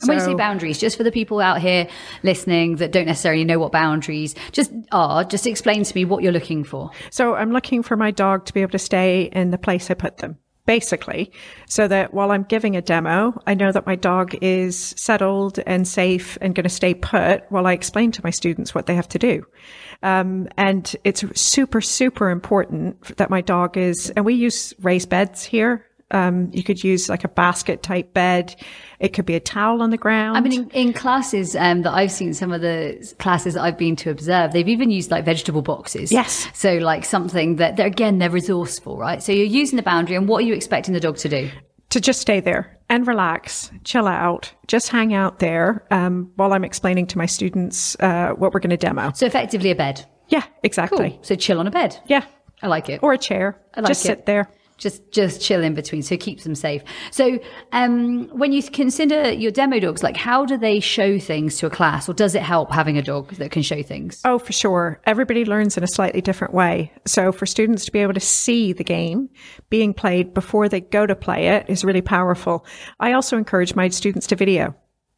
And 0.00 0.08
when 0.08 0.18
you 0.18 0.24
say 0.24 0.34
boundaries, 0.34 0.78
just 0.78 0.96
for 0.96 1.04
the 1.04 1.12
people 1.12 1.40
out 1.40 1.60
here 1.60 1.86
listening 2.22 2.76
that 2.76 2.90
don't 2.90 3.06
necessarily 3.06 3.44
know 3.44 3.58
what 3.58 3.72
boundaries 3.72 4.34
just 4.50 4.72
are, 4.90 5.24
just 5.24 5.46
explain 5.46 5.84
to 5.84 5.94
me 5.94 6.04
what 6.04 6.22
you're 6.22 6.32
looking 6.32 6.64
for. 6.64 6.90
So 7.10 7.34
I'm 7.34 7.52
looking 7.52 7.82
for 7.82 7.96
my 7.96 8.10
dog 8.10 8.44
to 8.46 8.52
be 8.52 8.62
able 8.62 8.72
to 8.72 8.78
stay 8.78 9.30
in 9.32 9.50
the 9.50 9.58
place 9.58 9.90
I 9.90 9.94
put 9.94 10.18
them. 10.18 10.38
Basically, 10.66 11.30
so 11.68 11.86
that 11.88 12.14
while 12.14 12.30
I'm 12.30 12.44
giving 12.44 12.74
a 12.74 12.80
demo, 12.80 13.38
I 13.46 13.52
know 13.52 13.70
that 13.70 13.86
my 13.86 13.96
dog 13.96 14.34
is 14.40 14.94
settled 14.96 15.58
and 15.66 15.86
safe 15.86 16.38
and 16.40 16.54
going 16.54 16.64
to 16.64 16.70
stay 16.70 16.94
put 16.94 17.44
while 17.50 17.66
I 17.66 17.74
explain 17.74 18.12
to 18.12 18.22
my 18.24 18.30
students 18.30 18.74
what 18.74 18.86
they 18.86 18.94
have 18.94 19.08
to 19.08 19.18
do. 19.18 19.46
Um, 20.02 20.48
and 20.56 20.96
it's 21.04 21.22
super, 21.38 21.82
super 21.82 22.30
important 22.30 23.18
that 23.18 23.28
my 23.28 23.42
dog 23.42 23.76
is, 23.76 24.08
and 24.16 24.24
we 24.24 24.32
use 24.32 24.72
raised 24.80 25.10
beds 25.10 25.44
here 25.44 25.84
um, 26.14 26.48
you 26.52 26.62
could 26.62 26.82
use 26.82 27.08
like 27.08 27.24
a 27.24 27.28
basket 27.28 27.82
type 27.82 28.14
bed. 28.14 28.54
It 29.00 29.12
could 29.12 29.26
be 29.26 29.34
a 29.34 29.40
towel 29.40 29.82
on 29.82 29.90
the 29.90 29.98
ground. 29.98 30.36
I 30.36 30.40
mean, 30.40 30.52
in, 30.52 30.70
in 30.70 30.92
classes 30.92 31.56
um, 31.56 31.82
that 31.82 31.92
I've 31.92 32.12
seen, 32.12 32.32
some 32.32 32.52
of 32.52 32.60
the 32.60 33.14
classes 33.18 33.54
that 33.54 33.62
I've 33.62 33.76
been 33.76 33.96
to 33.96 34.10
observe, 34.10 34.52
they've 34.52 34.68
even 34.68 34.90
used 34.90 35.10
like 35.10 35.24
vegetable 35.24 35.60
boxes. 35.60 36.12
Yes. 36.12 36.48
So 36.54 36.74
like 36.76 37.04
something 37.04 37.56
that 37.56 37.76
they're, 37.76 37.88
again, 37.88 38.18
they're 38.18 38.30
resourceful, 38.30 38.96
right? 38.96 39.22
So 39.22 39.32
you're 39.32 39.44
using 39.44 39.76
the 39.76 39.82
boundary 39.82 40.14
and 40.16 40.28
what 40.28 40.44
are 40.44 40.46
you 40.46 40.54
expecting 40.54 40.94
the 40.94 41.00
dog 41.00 41.16
to 41.18 41.28
do? 41.28 41.50
To 41.90 42.00
just 42.00 42.20
stay 42.20 42.40
there 42.40 42.78
and 42.88 43.06
relax, 43.06 43.70
chill 43.82 44.06
out, 44.06 44.52
just 44.68 44.88
hang 44.88 45.14
out 45.14 45.40
there 45.40 45.84
um, 45.90 46.30
while 46.36 46.52
I'm 46.52 46.64
explaining 46.64 47.06
to 47.08 47.18
my 47.18 47.26
students 47.26 47.96
uh, 48.00 48.30
what 48.30 48.54
we're 48.54 48.60
going 48.60 48.70
to 48.70 48.76
demo. 48.76 49.12
So 49.14 49.26
effectively 49.26 49.70
a 49.70 49.74
bed. 49.74 50.06
Yeah, 50.28 50.44
exactly. 50.62 51.10
Cool. 51.10 51.18
So 51.22 51.34
chill 51.34 51.58
on 51.58 51.66
a 51.66 51.70
bed. 51.70 51.98
Yeah. 52.06 52.24
I 52.62 52.68
like 52.68 52.88
it. 52.88 53.00
Or 53.02 53.12
a 53.12 53.18
chair. 53.18 53.60
I 53.74 53.80
like 53.80 53.90
it. 53.90 53.94
just 53.94 54.04
it. 54.04 54.08
sit 54.08 54.26
there 54.26 54.48
just 54.78 55.12
just 55.12 55.40
chill 55.40 55.62
in 55.62 55.74
between 55.74 56.02
so 56.02 56.14
it 56.14 56.20
keeps 56.20 56.44
them 56.44 56.54
safe. 56.54 56.82
So 57.10 57.38
um, 57.72 58.28
when 58.28 58.52
you 58.52 58.62
consider 58.62 59.32
your 59.32 59.50
demo 59.50 59.78
dogs 59.78 60.02
like 60.02 60.16
how 60.16 60.44
do 60.44 60.56
they 60.56 60.80
show 60.80 61.18
things 61.18 61.56
to 61.58 61.66
a 61.66 61.70
class 61.70 62.08
or 62.08 62.14
does 62.14 62.34
it 62.34 62.42
help 62.42 62.72
having 62.72 62.98
a 62.98 63.02
dog 63.02 63.30
that 63.34 63.50
can 63.50 63.62
show 63.62 63.82
things? 63.82 64.20
Oh 64.24 64.38
for 64.38 64.52
sure. 64.52 65.00
Everybody 65.06 65.44
learns 65.44 65.76
in 65.76 65.84
a 65.84 65.88
slightly 65.88 66.20
different 66.20 66.54
way. 66.54 66.92
So 67.06 67.32
for 67.32 67.46
students 67.46 67.84
to 67.84 67.92
be 67.92 68.00
able 68.00 68.14
to 68.14 68.20
see 68.20 68.72
the 68.72 68.84
game 68.84 69.28
being 69.70 69.94
played 69.94 70.34
before 70.34 70.68
they 70.68 70.80
go 70.80 71.06
to 71.06 71.14
play 71.14 71.48
it 71.48 71.66
is 71.68 71.84
really 71.84 72.02
powerful. 72.02 72.66
I 72.98 73.12
also 73.12 73.36
encourage 73.36 73.74
my 73.74 73.88
students 73.88 74.26
to 74.28 74.36
video. 74.36 74.74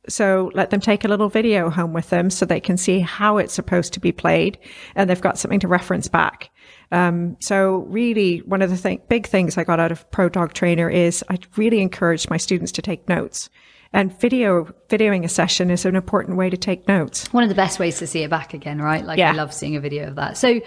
So 0.09 0.51
let 0.55 0.71
them 0.71 0.81
take 0.81 1.05
a 1.05 1.09
little 1.09 1.29
video 1.29 1.69
home 1.71 1.93
with 1.93 2.11
them 2.11 2.31
so 2.31 2.47
they 2.47 2.61
can 2.61 2.77
see 2.77 3.01
how 3.01 3.39
it's 3.39 3.55
supposed 3.55 3.93
to 3.95 4.01
be 4.01 4.13
played 4.13 4.59
and 4.95 5.09
they've 5.11 5.21
got 5.21 5.39
something 5.39 5.61
to 5.61 5.69
reference 5.69 6.09
back. 6.09 6.51
Um, 6.93 7.37
so 7.41 7.79
really 7.89 8.39
one 8.39 8.63
of 8.63 8.71
the 8.71 8.77
th- 8.77 9.03
big 9.09 9.27
things 9.27 9.59
I 9.59 9.65
got 9.65 9.81
out 9.81 9.93
of 9.93 10.09
Pro 10.11 10.29
Dog 10.29 10.53
Trainer 10.53 10.89
is 10.89 11.25
I 11.29 11.39
really 11.57 11.81
encouraged 11.81 12.31
my 12.31 12.37
students 12.37 12.73
to 12.73 12.83
take 12.83 13.09
notes. 13.09 13.51
And 13.93 14.19
video, 14.21 14.65
videoing 14.89 15.25
a 15.25 15.29
session 15.29 15.71
is 15.71 15.85
an 15.85 15.97
important 15.97 16.37
way 16.37 16.51
to 16.51 16.57
take 16.57 16.87
notes. 16.87 17.33
One 17.33 17.43
of 17.43 17.49
the 17.49 17.55
best 17.55 17.79
ways 17.79 17.99
to 17.99 18.07
see 18.07 18.23
it 18.23 18.31
back 18.31 18.53
again, 18.53 18.81
right? 18.81 19.05
Like 19.05 19.19
Yeah. 19.19 19.33
I 19.33 19.35
love 19.35 19.55
seeing 19.55 19.77
a 19.77 19.81
video 19.81 20.09
of 20.09 20.17
that. 20.17 20.37
So 20.37 20.61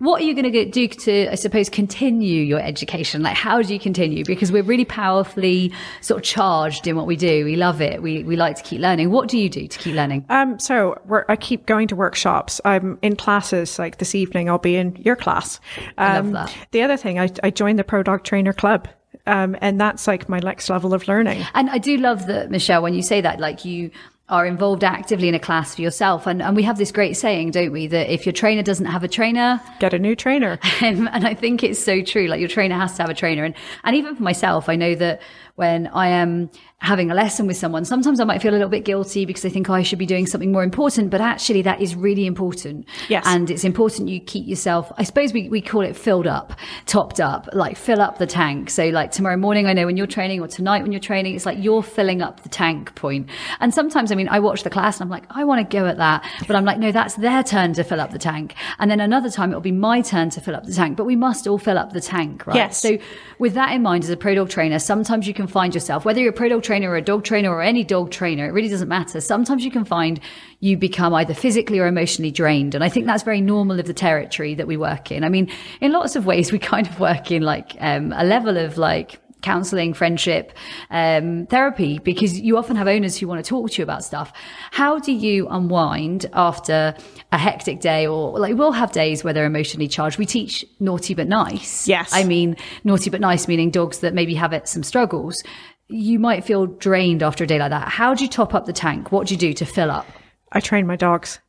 what 0.00 0.20
are 0.22 0.24
you 0.24 0.34
going 0.34 0.50
to 0.50 0.64
do 0.64 0.88
to, 0.88 1.30
I 1.30 1.34
suppose, 1.34 1.68
continue 1.68 2.42
your 2.42 2.58
education? 2.58 3.22
Like, 3.22 3.36
how 3.36 3.60
do 3.60 3.72
you 3.72 3.78
continue? 3.78 4.24
Because 4.24 4.50
we're 4.50 4.62
really 4.62 4.86
powerfully 4.86 5.72
sort 6.00 6.20
of 6.20 6.24
charged 6.24 6.86
in 6.86 6.96
what 6.96 7.06
we 7.06 7.16
do. 7.16 7.44
We 7.44 7.56
love 7.56 7.82
it. 7.82 8.02
We, 8.02 8.24
we 8.24 8.34
like 8.34 8.56
to 8.56 8.62
keep 8.62 8.80
learning. 8.80 9.10
What 9.10 9.28
do 9.28 9.36
you 9.38 9.50
do 9.50 9.68
to 9.68 9.78
keep 9.78 9.94
learning? 9.94 10.24
Um, 10.30 10.58
so 10.58 10.98
we're, 11.04 11.26
I 11.28 11.36
keep 11.36 11.66
going 11.66 11.86
to 11.88 11.96
workshops. 11.96 12.62
I'm 12.64 12.98
in 13.02 13.14
classes 13.14 13.78
like 13.78 13.98
this 13.98 14.14
evening. 14.14 14.48
I'll 14.48 14.56
be 14.58 14.76
in 14.76 14.96
your 14.96 15.16
class. 15.16 15.60
I 15.98 16.16
love 16.16 16.26
Um, 16.26 16.32
that. 16.32 16.56
The 16.70 16.82
other 16.82 16.96
thing, 16.96 17.18
I, 17.18 17.28
I 17.42 17.50
joined 17.50 17.78
the 17.78 17.84
Pro 17.84 18.02
Dog 18.02 18.24
Trainer 18.24 18.54
Club. 18.54 18.88
Um, 19.26 19.54
and 19.60 19.78
that's 19.78 20.06
like 20.06 20.30
my 20.30 20.38
next 20.38 20.70
level 20.70 20.94
of 20.94 21.06
learning. 21.06 21.44
And 21.52 21.68
I 21.68 21.76
do 21.76 21.98
love 21.98 22.26
that, 22.26 22.50
Michelle, 22.50 22.80
when 22.82 22.94
you 22.94 23.02
say 23.02 23.20
that, 23.20 23.38
like 23.38 23.66
you 23.66 23.90
are 24.30 24.46
involved 24.46 24.84
actively 24.84 25.28
in 25.28 25.34
a 25.34 25.38
class 25.38 25.74
for 25.74 25.82
yourself. 25.82 26.26
And, 26.26 26.40
and 26.40 26.56
we 26.56 26.62
have 26.62 26.78
this 26.78 26.92
great 26.92 27.16
saying, 27.16 27.50
don't 27.50 27.72
we, 27.72 27.86
that 27.88 28.12
if 28.12 28.24
your 28.24 28.32
trainer 28.32 28.62
doesn't 28.62 28.86
have 28.86 29.04
a 29.04 29.08
trainer, 29.08 29.60
Get 29.80 29.92
a 29.92 29.98
new 29.98 30.16
trainer. 30.16 30.58
Um, 30.82 31.10
and 31.12 31.26
I 31.26 31.34
think 31.34 31.62
it's 31.62 31.82
so 31.82 32.00
true. 32.00 32.26
Like 32.26 32.40
your 32.40 32.48
trainer 32.48 32.74
has 32.74 32.94
to 32.96 33.02
have 33.02 33.10
a 33.10 33.14
trainer. 33.14 33.44
And, 33.44 33.54
and 33.84 33.94
even 33.94 34.16
for 34.16 34.22
myself, 34.22 34.68
I 34.68 34.76
know 34.76 34.94
that 34.94 35.20
when 35.56 35.88
I 35.88 36.08
am 36.08 36.50
having 36.78 37.10
a 37.10 37.14
lesson 37.14 37.46
with 37.46 37.56
someone, 37.56 37.84
sometimes 37.84 38.20
I 38.20 38.24
might 38.24 38.40
feel 38.40 38.52
a 38.52 38.56
little 38.56 38.68
bit 38.68 38.84
guilty 38.84 39.26
because 39.26 39.44
I 39.44 39.50
think 39.50 39.68
I 39.68 39.82
should 39.82 39.98
be 39.98 40.06
doing 40.06 40.26
something 40.26 40.50
more 40.50 40.62
important, 40.62 41.10
but 41.10 41.20
actually 41.20 41.62
that 41.62 41.82
is 41.82 41.94
really 41.94 42.24
important. 42.24 42.86
Yes. 43.08 43.24
And 43.26 43.50
it's 43.50 43.64
important 43.64 44.08
you 44.08 44.20
keep 44.20 44.48
yourself, 44.48 44.90
I 44.96 45.04
suppose 45.04 45.32
we, 45.34 45.48
we 45.50 45.60
call 45.60 45.82
it 45.82 45.94
filled 45.96 46.26
up, 46.26 46.54
topped 46.86 47.20
up, 47.20 47.48
like 47.52 47.76
fill 47.76 48.00
up 48.00 48.18
the 48.18 48.26
tank. 48.26 48.70
So 48.70 48.86
like 48.86 49.10
tomorrow 49.10 49.36
morning, 49.36 49.66
I 49.66 49.74
know 49.74 49.84
when 49.84 49.96
you're 49.96 50.06
training 50.06 50.40
or 50.40 50.48
tonight 50.48 50.82
when 50.82 50.92
you're 50.92 51.00
training, 51.00 51.34
it's 51.34 51.44
like 51.44 51.58
you're 51.60 51.82
filling 51.82 52.22
up 52.22 52.42
the 52.42 52.48
tank 52.48 52.94
point. 52.94 53.28
And 53.60 53.74
sometimes, 53.74 54.10
I 54.10 54.14
mean, 54.14 54.28
I 54.28 54.40
watch 54.40 54.62
the 54.62 54.70
class 54.70 55.00
and 55.00 55.06
I'm 55.06 55.10
like, 55.10 55.24
I 55.30 55.44
want 55.44 55.68
to 55.68 55.76
go 55.76 55.86
at 55.86 55.98
that, 55.98 56.24
but 56.46 56.56
I'm 56.56 56.64
like, 56.64 56.78
no, 56.78 56.92
that's 56.92 57.16
their 57.16 57.42
turn 57.42 57.74
to 57.74 57.84
fill 57.84 58.00
up 58.00 58.10
the 58.10 58.18
tank. 58.18 58.54
And 58.78 58.90
then 58.90 59.00
another 59.00 59.28
time 59.28 59.50
it'll 59.50 59.60
be 59.60 59.72
my 59.72 60.00
turn 60.00 60.30
to 60.30 60.40
fill 60.40 60.56
up 60.56 60.64
the 60.64 60.72
tank, 60.72 60.96
but 60.96 61.04
we 61.04 61.16
must 61.16 61.46
all 61.46 61.58
fill 61.58 61.76
up 61.76 61.92
the 61.92 62.00
tank, 62.00 62.46
right? 62.46 62.56
Yes. 62.56 62.80
So 62.80 62.96
with 63.38 63.54
that 63.54 63.72
in 63.72 63.82
mind, 63.82 64.04
as 64.04 64.10
a 64.10 64.16
pro 64.16 64.34
dog 64.34 64.48
trainer, 64.48 64.78
sometimes 64.78 65.26
you 65.26 65.34
can 65.34 65.46
find 65.50 65.74
yourself, 65.74 66.04
whether 66.04 66.20
you're 66.20 66.30
a 66.30 66.32
pro 66.32 66.48
dog 66.48 66.62
trainer 66.62 66.90
or 66.90 66.96
a 66.96 67.02
dog 67.02 67.24
trainer 67.24 67.50
or 67.50 67.62
any 67.62 67.84
dog 67.84 68.10
trainer, 68.10 68.46
it 68.46 68.52
really 68.52 68.68
doesn't 68.68 68.88
matter. 68.88 69.20
Sometimes 69.20 69.64
you 69.64 69.70
can 69.70 69.84
find 69.84 70.20
you 70.60 70.76
become 70.76 71.12
either 71.12 71.34
physically 71.34 71.78
or 71.78 71.86
emotionally 71.86 72.30
drained. 72.30 72.74
And 72.74 72.82
I 72.82 72.88
think 72.88 73.06
that's 73.06 73.22
very 73.22 73.40
normal 73.40 73.78
of 73.78 73.86
the 73.86 73.94
territory 73.94 74.54
that 74.54 74.66
we 74.66 74.76
work 74.76 75.10
in. 75.10 75.24
I 75.24 75.28
mean, 75.28 75.50
in 75.80 75.92
lots 75.92 76.16
of 76.16 76.24
ways, 76.24 76.52
we 76.52 76.58
kind 76.58 76.86
of 76.86 76.98
work 77.00 77.30
in 77.30 77.42
like 77.42 77.76
um, 77.80 78.12
a 78.16 78.24
level 78.24 78.56
of 78.56 78.78
like, 78.78 79.18
counseling, 79.42 79.94
friendship, 79.94 80.52
um, 80.90 81.46
therapy, 81.46 81.98
because 81.98 82.38
you 82.38 82.56
often 82.56 82.76
have 82.76 82.88
owners 82.88 83.16
who 83.16 83.26
want 83.26 83.44
to 83.44 83.48
talk 83.48 83.70
to 83.70 83.78
you 83.78 83.82
about 83.82 84.04
stuff. 84.04 84.32
How 84.70 84.98
do 84.98 85.12
you 85.12 85.48
unwind 85.48 86.26
after 86.32 86.94
a 87.32 87.38
hectic 87.38 87.80
day 87.80 88.06
or 88.06 88.38
like 88.38 88.56
we'll 88.56 88.72
have 88.72 88.92
days 88.92 89.24
where 89.24 89.32
they're 89.32 89.46
emotionally 89.46 89.88
charged? 89.88 90.18
We 90.18 90.26
teach 90.26 90.64
naughty 90.78 91.14
but 91.14 91.28
nice. 91.28 91.88
Yes. 91.88 92.10
I 92.12 92.24
mean, 92.24 92.56
naughty 92.84 93.10
but 93.10 93.20
nice, 93.20 93.48
meaning 93.48 93.70
dogs 93.70 94.00
that 94.00 94.14
maybe 94.14 94.34
have 94.34 94.52
it, 94.52 94.68
some 94.68 94.82
struggles. 94.82 95.42
You 95.88 96.18
might 96.18 96.44
feel 96.44 96.66
drained 96.66 97.22
after 97.22 97.44
a 97.44 97.46
day 97.46 97.58
like 97.58 97.70
that. 97.70 97.88
How 97.88 98.14
do 98.14 98.24
you 98.24 98.30
top 98.30 98.54
up 98.54 98.66
the 98.66 98.72
tank? 98.72 99.10
What 99.10 99.26
do 99.26 99.34
you 99.34 99.38
do 99.38 99.52
to 99.54 99.64
fill 99.64 99.90
up? 99.90 100.06
I 100.52 100.60
train 100.60 100.86
my 100.86 100.96
dogs. 100.96 101.40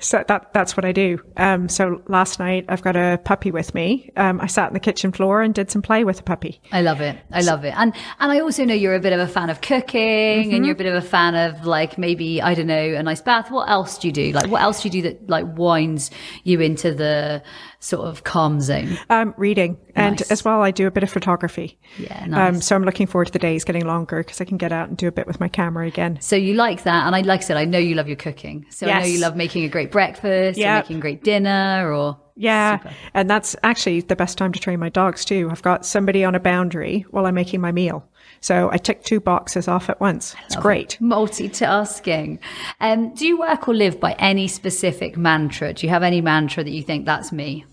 So 0.00 0.24
that 0.28 0.52
that's 0.52 0.76
what 0.76 0.84
I 0.84 0.92
do. 0.92 1.18
Um, 1.36 1.68
so 1.68 2.02
last 2.08 2.38
night 2.38 2.64
I've 2.68 2.82
got 2.82 2.96
a 2.96 3.18
puppy 3.24 3.50
with 3.50 3.74
me. 3.74 4.10
Um, 4.16 4.40
I 4.40 4.46
sat 4.46 4.68
on 4.68 4.72
the 4.72 4.80
kitchen 4.80 5.12
floor 5.12 5.42
and 5.42 5.54
did 5.54 5.70
some 5.70 5.82
play 5.82 6.04
with 6.04 6.18
the 6.18 6.22
puppy. 6.22 6.60
I 6.72 6.82
love 6.82 7.00
it. 7.00 7.18
I 7.32 7.42
love 7.42 7.64
it. 7.64 7.74
And 7.76 7.94
and 8.20 8.32
I 8.32 8.40
also 8.40 8.64
know 8.64 8.74
you're 8.74 8.94
a 8.94 9.00
bit 9.00 9.12
of 9.12 9.20
a 9.20 9.26
fan 9.26 9.50
of 9.50 9.60
cooking 9.60 10.54
and 10.54 10.64
you're 10.64 10.74
a 10.74 10.78
bit 10.78 10.86
of 10.86 10.94
a 10.94 11.06
fan 11.06 11.34
of 11.34 11.66
like 11.66 11.98
maybe, 11.98 12.42
I 12.42 12.54
don't 12.54 12.66
know, 12.66 12.94
a 12.94 13.02
nice 13.02 13.20
bath. 13.20 13.50
What 13.50 13.68
else 13.68 13.98
do 13.98 14.08
you 14.08 14.12
do? 14.12 14.32
Like 14.32 14.50
what 14.50 14.62
else 14.62 14.82
do 14.82 14.88
you 14.88 14.92
do 14.92 15.02
that 15.02 15.28
like 15.28 15.46
winds 15.56 16.10
you 16.44 16.60
into 16.60 16.94
the 16.94 17.42
sort 17.78 18.06
of 18.06 18.24
calm 18.24 18.60
zone? 18.60 18.98
Um, 19.10 19.34
reading 19.36 19.78
and 19.94 20.22
as 20.30 20.44
well 20.44 20.62
I 20.62 20.70
do 20.70 20.86
a 20.86 20.90
bit 20.90 21.02
of 21.02 21.10
photography. 21.10 21.78
Yeah, 21.98 22.22
Um, 22.24 22.30
nice. 22.30 22.66
so 22.66 22.74
I'm 22.76 22.84
looking 22.84 23.06
forward 23.06 23.26
to 23.26 23.32
the 23.32 23.38
days 23.38 23.64
getting 23.64 23.86
longer 23.86 24.18
because 24.18 24.40
I 24.40 24.44
can 24.44 24.56
get 24.56 24.72
out 24.72 24.88
and 24.88 24.96
do 24.96 25.08
a 25.08 25.12
bit 25.12 25.26
with 25.26 25.40
my 25.40 25.48
camera 25.48 25.86
again. 25.86 26.18
So 26.20 26.36
you 26.36 26.54
like 26.54 26.82
that. 26.84 27.06
And 27.06 27.14
I 27.14 27.20
like 27.20 27.40
I 27.40 27.44
said, 27.44 27.56
I 27.56 27.64
know 27.64 27.78
you 27.78 27.94
love 27.94 28.08
your 28.08 28.16
cooking. 28.16 28.66
So 28.70 28.86
I 28.88 29.00
know 29.00 29.06
you 29.06 29.20
love 29.20 29.36
making 29.36 29.64
a 29.64 29.68
great 29.68 29.90
breakfast 29.92 30.58
or 30.58 30.62
Yep. 30.62 30.84
making 30.84 31.00
great 31.00 31.22
dinner 31.24 31.92
or 31.92 32.18
Yeah. 32.34 32.78
Super. 32.78 32.94
And 33.14 33.30
that's 33.30 33.56
actually 33.62 34.00
the 34.02 34.16
best 34.16 34.36
time 34.38 34.52
to 34.52 34.60
train 34.60 34.78
my 34.80 34.88
dogs 34.90 35.24
too. 35.24 35.48
I've 35.50 35.62
got 35.62 35.86
somebody 35.86 36.24
on 36.24 36.34
a 36.34 36.40
boundary 36.40 37.06
while 37.10 37.26
I'm 37.26 37.34
making 37.34 37.60
my 37.60 37.72
meal. 37.72 38.06
So 38.40 38.70
I 38.72 38.78
tick 38.78 39.02
two 39.02 39.20
boxes 39.20 39.68
off 39.68 39.88
at 39.90 40.00
once. 40.00 40.34
It's 40.46 40.56
great. 40.56 40.98
multitasking. 41.00 42.38
Um, 42.80 43.14
do 43.14 43.26
you 43.26 43.38
work 43.38 43.68
or 43.68 43.74
live 43.74 43.98
by 44.00 44.12
any 44.18 44.48
specific 44.48 45.16
mantra? 45.16 45.72
Do 45.72 45.86
you 45.86 45.90
have 45.90 46.02
any 46.02 46.20
mantra 46.20 46.62
that 46.64 46.70
you 46.70 46.82
think 46.82 47.06
that's 47.06 47.32
me? 47.32 47.64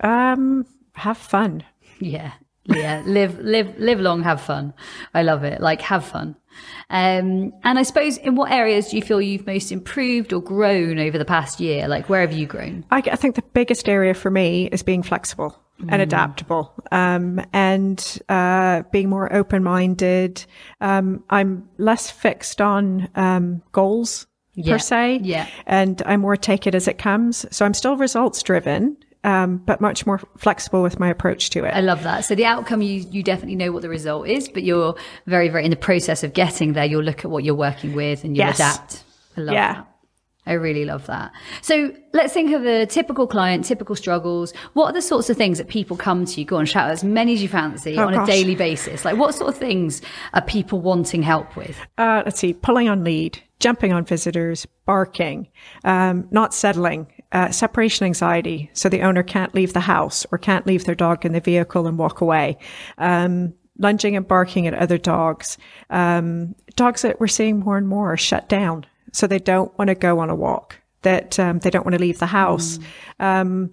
Um, 0.00 0.66
have 0.94 1.18
fun. 1.18 1.64
Yeah. 2.00 2.32
Yeah. 2.64 3.02
live, 3.06 3.38
live, 3.40 3.78
live 3.78 4.00
long, 4.00 4.22
have 4.22 4.40
fun. 4.40 4.72
I 5.14 5.22
love 5.22 5.42
it. 5.44 5.60
Like, 5.60 5.80
have 5.82 6.04
fun. 6.04 6.36
Um, 6.90 7.52
and 7.64 7.78
I 7.78 7.82
suppose 7.82 8.18
in 8.18 8.34
what 8.36 8.52
areas 8.52 8.88
do 8.90 8.96
you 8.96 9.02
feel 9.02 9.20
you've 9.20 9.46
most 9.46 9.72
improved 9.72 10.32
or 10.32 10.40
grown 10.42 10.98
over 10.98 11.18
the 11.18 11.24
past 11.24 11.60
year? 11.60 11.88
Like, 11.88 12.08
where 12.08 12.20
have 12.20 12.32
you 12.32 12.46
grown? 12.46 12.84
I, 12.90 12.98
I 12.98 13.16
think 13.16 13.34
the 13.36 13.42
biggest 13.54 13.88
area 13.88 14.14
for 14.14 14.30
me 14.30 14.68
is 14.70 14.82
being 14.82 15.02
flexible 15.02 15.58
and 15.88 16.00
adaptable, 16.00 16.72
um, 16.92 17.40
and 17.52 18.20
uh, 18.28 18.82
being 18.92 19.08
more 19.08 19.32
open-minded. 19.32 20.44
Um, 20.80 21.24
I'm 21.28 21.68
less 21.78 22.08
fixed 22.08 22.60
on 22.60 23.08
um, 23.16 23.62
goals 23.72 24.28
Yeah, 24.54 24.74
per 24.74 24.78
se, 24.78 25.20
yeah. 25.24 25.48
and 25.66 26.00
I 26.06 26.16
more 26.18 26.36
take 26.36 26.68
it 26.68 26.76
as 26.76 26.86
it 26.86 26.98
comes. 26.98 27.46
So 27.50 27.64
I'm 27.64 27.74
still 27.74 27.96
results 27.96 28.44
driven. 28.44 28.96
Um, 29.24 29.58
but 29.58 29.80
much 29.80 30.06
more 30.06 30.20
flexible 30.36 30.82
with 30.82 30.98
my 30.98 31.08
approach 31.08 31.50
to 31.50 31.64
it. 31.64 31.74
I 31.74 31.80
love 31.80 32.02
that. 32.02 32.24
So 32.24 32.34
the 32.34 32.44
outcome, 32.46 32.82
you 32.82 33.04
you 33.10 33.22
definitely 33.22 33.56
know 33.56 33.72
what 33.72 33.82
the 33.82 33.88
result 33.88 34.28
is, 34.28 34.48
but 34.48 34.62
you're 34.62 34.94
very 35.26 35.48
very 35.48 35.64
in 35.64 35.70
the 35.70 35.76
process 35.76 36.22
of 36.24 36.32
getting 36.32 36.72
there. 36.72 36.84
You'll 36.84 37.02
look 37.04 37.24
at 37.24 37.30
what 37.30 37.44
you're 37.44 37.54
working 37.54 37.94
with 37.94 38.24
and 38.24 38.36
you'll 38.36 38.46
Yes. 38.46 38.56
adapt. 38.56 39.04
I 39.36 39.40
love 39.42 39.54
Yeah. 39.54 39.74
that. 39.74 39.88
I 40.44 40.54
really 40.54 40.84
love 40.84 41.06
that. 41.06 41.30
So 41.60 41.92
let's 42.12 42.32
think 42.32 42.52
of 42.52 42.66
a 42.66 42.84
typical 42.84 43.28
client, 43.28 43.64
typical 43.64 43.94
struggles. 43.94 44.52
What 44.72 44.86
are 44.86 44.92
the 44.92 45.00
sorts 45.00 45.30
of 45.30 45.36
things 45.36 45.58
that 45.58 45.68
people 45.68 45.96
come 45.96 46.24
to 46.24 46.40
you? 46.40 46.44
Go 46.44 46.56
and 46.56 46.68
shout 46.68 46.90
as 46.90 47.04
many 47.04 47.34
as 47.34 47.42
you 47.42 47.48
fancy 47.48 47.96
Oh, 47.96 48.08
on 48.08 48.14
a 48.14 48.26
daily 48.26 48.56
basis. 48.56 49.04
Like 49.04 49.16
what 49.16 49.36
sort 49.36 49.50
of 49.50 49.56
things 49.56 50.02
are 50.34 50.42
people 50.42 50.80
wanting 50.80 51.22
help 51.22 51.54
with? 51.54 51.78
Uh, 51.96 52.22
let's 52.24 52.40
see, 52.40 52.54
pulling 52.54 52.88
on 52.88 53.04
lead, 53.04 53.38
jumping 53.60 53.92
on 53.92 54.04
visitors, 54.04 54.66
barking, 54.84 55.46
um, 55.84 56.26
not 56.32 56.52
settling, 56.54 57.06
uh, 57.32 57.50
separation 57.50 58.06
anxiety. 58.06 58.70
So 58.72 58.88
the 58.88 59.02
owner 59.02 59.22
can't 59.22 59.54
leave 59.54 59.72
the 59.72 59.80
house 59.80 60.26
or 60.30 60.38
can't 60.38 60.66
leave 60.66 60.84
their 60.84 60.94
dog 60.94 61.24
in 61.24 61.32
the 61.32 61.40
vehicle 61.40 61.86
and 61.86 61.98
walk 61.98 62.20
away. 62.20 62.58
Um, 62.98 63.54
lunging 63.78 64.16
and 64.16 64.28
barking 64.28 64.66
at 64.66 64.74
other 64.74 64.98
dogs. 64.98 65.58
Um, 65.90 66.54
dogs 66.76 67.02
that 67.02 67.18
we're 67.20 67.26
seeing 67.26 67.60
more 67.60 67.78
and 67.78 67.88
more 67.88 68.12
are 68.12 68.18
shut 68.18 68.48
down. 68.48 68.86
So 69.12 69.26
they 69.26 69.38
don't 69.38 69.76
want 69.78 69.88
to 69.88 69.94
go 69.94 70.18
on 70.20 70.30
a 70.30 70.34
walk, 70.34 70.78
that 71.02 71.38
um, 71.38 71.58
they 71.58 71.70
don't 71.70 71.84
want 71.84 71.94
to 71.94 72.00
leave 72.00 72.18
the 72.18 72.26
house. 72.26 72.78
Um, 73.18 73.72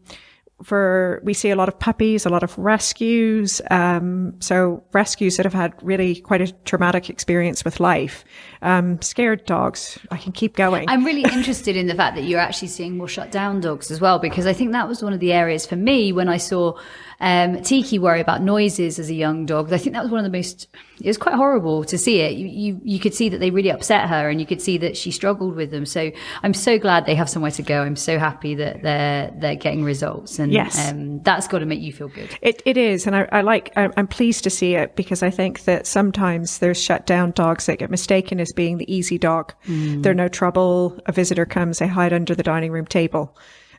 for 0.64 1.22
we 1.24 1.34
see 1.34 1.50
a 1.50 1.56
lot 1.56 1.68
of 1.68 1.80
puppies, 1.80 2.26
a 2.26 2.30
lot 2.30 2.44
of 2.44 2.58
rescues. 2.58 3.62
Um, 3.72 4.36
so 4.40 4.84
rescues 4.92 5.38
that 5.38 5.46
have 5.46 5.54
had 5.54 5.74
really 5.82 6.16
quite 6.16 6.42
a 6.42 6.52
traumatic 6.66 7.10
experience 7.10 7.64
with 7.64 7.80
life. 7.80 8.26
Um, 8.62 9.02
scared 9.02 9.46
dogs. 9.46 9.98
I 10.12 10.18
can 10.18 10.32
keep 10.32 10.56
going. 10.56 10.90
I'm 10.90 11.06
really 11.06 11.24
interested 11.34 11.78
in 11.78 11.88
the 11.88 11.96
fact 11.96 12.16
that 12.16 12.24
you're 12.24 12.40
actually 12.40 12.68
seeing 12.68 12.98
more 12.98 13.08
shut 13.08 13.32
down 13.32 13.62
dogs 13.62 13.90
as 13.92 14.02
well, 14.02 14.20
because 14.20 14.46
I 14.46 14.54
think 14.54 14.72
that 14.74 14.88
was 14.88 15.02
one 15.02 15.14
of 15.14 15.20
the 15.20 15.34
areas 15.34 15.66
for 15.66 15.76
me 15.76 16.12
when 16.12 16.28
I 16.28 16.38
saw 16.38 16.78
um, 17.22 17.62
Tiki 17.62 18.00
worry 18.00 18.22
about 18.22 18.42
noises 18.42 18.98
as 18.98 19.10
a 19.10 19.14
young 19.14 19.46
dog. 19.46 19.72
I 19.74 19.78
think 19.78 19.94
that 19.94 20.04
was 20.04 20.12
one 20.12 20.24
of 20.24 20.32
the 20.32 20.38
most. 20.38 20.68
It 21.02 21.08
was 21.08 21.18
quite 21.18 21.36
horrible 21.36 21.84
to 21.86 21.98
see 21.98 22.22
it. 22.22 22.34
You, 22.34 22.48
you 22.48 22.82
you 22.84 23.00
could 23.00 23.14
see 23.14 23.28
that 23.30 23.40
they 23.40 23.52
really 23.52 23.72
upset 23.72 24.08
her, 24.08 24.30
and 24.30 24.40
you 24.40 24.46
could 24.46 24.62
see 24.62 24.78
that 24.78 24.96
she 24.96 25.12
struggled 25.12 25.56
with 25.56 25.72
them. 25.72 25.86
So 25.86 26.12
I'm 26.44 26.54
so 26.54 26.78
glad 26.80 27.06
they 27.06 27.16
have 27.16 27.30
somewhere 27.30 27.52
to 27.52 27.62
go. 27.62 27.82
I'm 27.82 27.98
so 27.98 28.18
happy 28.18 28.56
that 28.56 28.84
they're 28.84 29.34
they're 29.36 29.56
getting 29.56 29.84
results, 29.84 30.40
and 30.40 30.49
Yes. 30.52 30.90
um, 30.92 31.22
that's 31.24 31.48
got 31.48 31.60
to 31.60 31.66
make 31.66 31.80
you 31.82 31.92
feel 31.94 32.08
good. 32.10 32.30
It, 32.42 32.62
it 32.66 32.78
is, 32.78 33.06
and 33.08 33.16
I, 33.16 33.28
I 33.32 33.42
like. 33.42 33.72
I- 33.76 33.90
I'm 33.98 34.08
pleased 34.08 34.44
to 34.46 34.50
see 34.50 34.76
it 34.76 34.96
because 34.96 35.22
I 35.24 35.30
think 35.30 35.66
that 35.66 35.88
sometimes 35.88 36.60
there's 36.60 36.82
shut 36.82 37.06
down 37.06 37.32
dogs 37.32 37.66
that 37.66 37.80
get 37.80 37.90
mistaken 37.90 38.40
as 38.40 38.52
being 38.54 38.78
the 38.78 38.94
easy 38.94 39.18
dog. 39.18 39.54
They're 39.66 40.14
no 40.14 40.28
trouble. 40.28 41.00
A 41.06 41.12
visitor 41.12 41.46
comes, 41.46 41.80
they 41.80 41.88
hide 41.88 42.14
under 42.14 42.36
the 42.36 42.44
dining 42.44 42.72
room 42.72 42.86
table, 42.86 43.36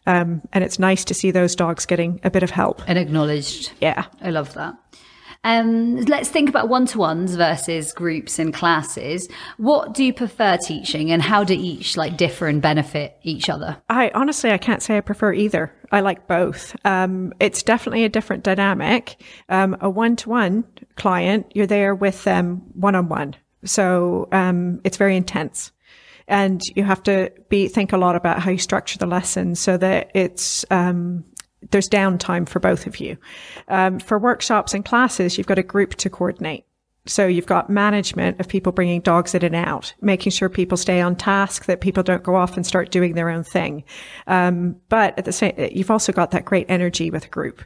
um, 0.07 0.43
and 0.53 0.63
it's 0.65 0.79
nice 0.79 1.05
to 1.07 1.15
see 1.15 1.31
those 1.31 1.55
dogs 1.55 1.87
getting 1.87 2.21
a 2.25 2.31
bit 2.31 2.43
of 2.43 2.51
help. 2.51 2.83
And 2.89 2.99
acknowledged. 2.99 3.73
Yeah. 3.81 4.07
I 4.23 4.31
love 4.31 4.55
that. 4.55 4.75
Um, 5.43 5.97
let's 6.03 6.29
think 6.29 6.51
about 6.51 6.69
one 6.69 6.85
to 6.87 6.99
ones 6.99 7.35
versus 7.35 7.93
groups 7.93 8.39
and 8.39 8.53
classes. 8.53 9.27
What 9.57 9.95
do 9.95 10.05
you 10.05 10.13
prefer 10.13 10.59
teaching 10.59 11.11
and 11.11 11.23
how 11.23 11.45
do 11.45 11.55
each 11.55 11.97
like 11.97 12.19
differ 12.19 12.47
and 12.47 12.61
benefit 12.61 13.17
each 13.23 13.49
other? 13.49 13.81
I 13.89 14.11
honestly, 14.15 14.51
I 14.51 14.59
can't 14.59 14.83
say 14.83 14.99
I 14.99 15.01
prefer 15.01 15.33
either. 15.33 15.73
I 15.91 16.01
like 16.01 16.27
both. 16.29 16.77
Um, 16.85 17.33
it's 17.41 17.63
definitely 17.63 18.05
a 18.05 18.09
different 18.09 18.45
dynamic. 18.45 19.23
Um, 19.49 19.77
a 19.81 19.89
one-to-one 19.89 20.65
client, 20.97 21.51
you're 21.55 21.67
there 21.67 21.95
with 21.95 22.23
them 22.25 22.63
one-on-one, 22.75 23.35
so 23.65 24.29
um, 24.33 24.81
it's 24.85 24.97
very 24.99 25.17
intense, 25.17 25.73
and 26.29 26.61
you 26.77 26.85
have 26.85 27.03
to 27.05 27.33
be 27.49 27.67
think 27.67 27.93
a 27.93 27.97
lot 27.97 28.15
about 28.15 28.41
how 28.41 28.51
you 28.51 28.59
structure 28.59 28.99
the 28.99 29.07
lesson 29.07 29.55
so 29.55 29.77
that 29.79 30.11
it's 30.15 30.65
um, 30.71 31.25
there's 31.71 31.89
downtime 31.89 32.49
for 32.49 32.59
both 32.61 32.87
of 32.87 33.01
you. 33.01 33.17
Um, 33.69 33.99
for 33.99 34.19
workshops 34.19 34.75
and 34.75 34.85
classes, 34.85 35.37
you've 35.37 35.47
got 35.47 35.59
a 35.59 35.63
group 35.63 35.95
to 35.97 36.11
coordinate. 36.11 36.65
So 37.07 37.27
you've 37.27 37.47
got 37.47 37.71
management 37.71 38.39
of 38.41 38.49
people 38.49 38.73
bringing 38.73 39.01
dogs 39.01 39.35
in 39.35 39.43
and 39.45 39.57
out, 39.57 39.95
making 40.03 40.33
sure 40.33 40.49
people 40.51 40.77
stay 40.77 41.01
on 41.01 41.17
task, 41.17 41.65
that 41.65 41.81
people 41.81 42.03
don't 42.03 42.23
go 42.23 42.37
off 42.37 42.57
and 42.57 42.67
start 42.67 42.91
doing 42.91 43.15
their 43.15 43.31
own 43.31 43.43
thing. 43.43 43.85
Um, 44.27 44.77
but 44.91 45.19
at 45.19 45.25
the 45.25 45.33
same, 45.33 45.55
you've 45.73 45.91
also 45.91 46.13
got 46.13 46.31
that 46.33 46.45
great 46.45 46.67
energy 46.69 47.11
with 47.11 47.25
a 47.25 47.29
group. 47.29 47.63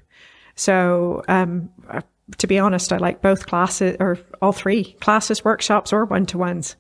So, 0.55 1.25
um, 1.27 1.69
uh, 1.89 2.03
to 2.39 2.47
be 2.47 2.59
honest, 2.61 2.93
I 2.93 2.99
like 2.99 3.23
both 3.23 3.47
classes 3.47 3.97
or 4.01 4.19
all 4.41 4.53
three 4.53 4.93
classes, 5.01 5.45
workshops 5.45 5.93
or 5.93 6.05
one 6.05 6.27
to 6.27 6.39
ones. 6.39 6.77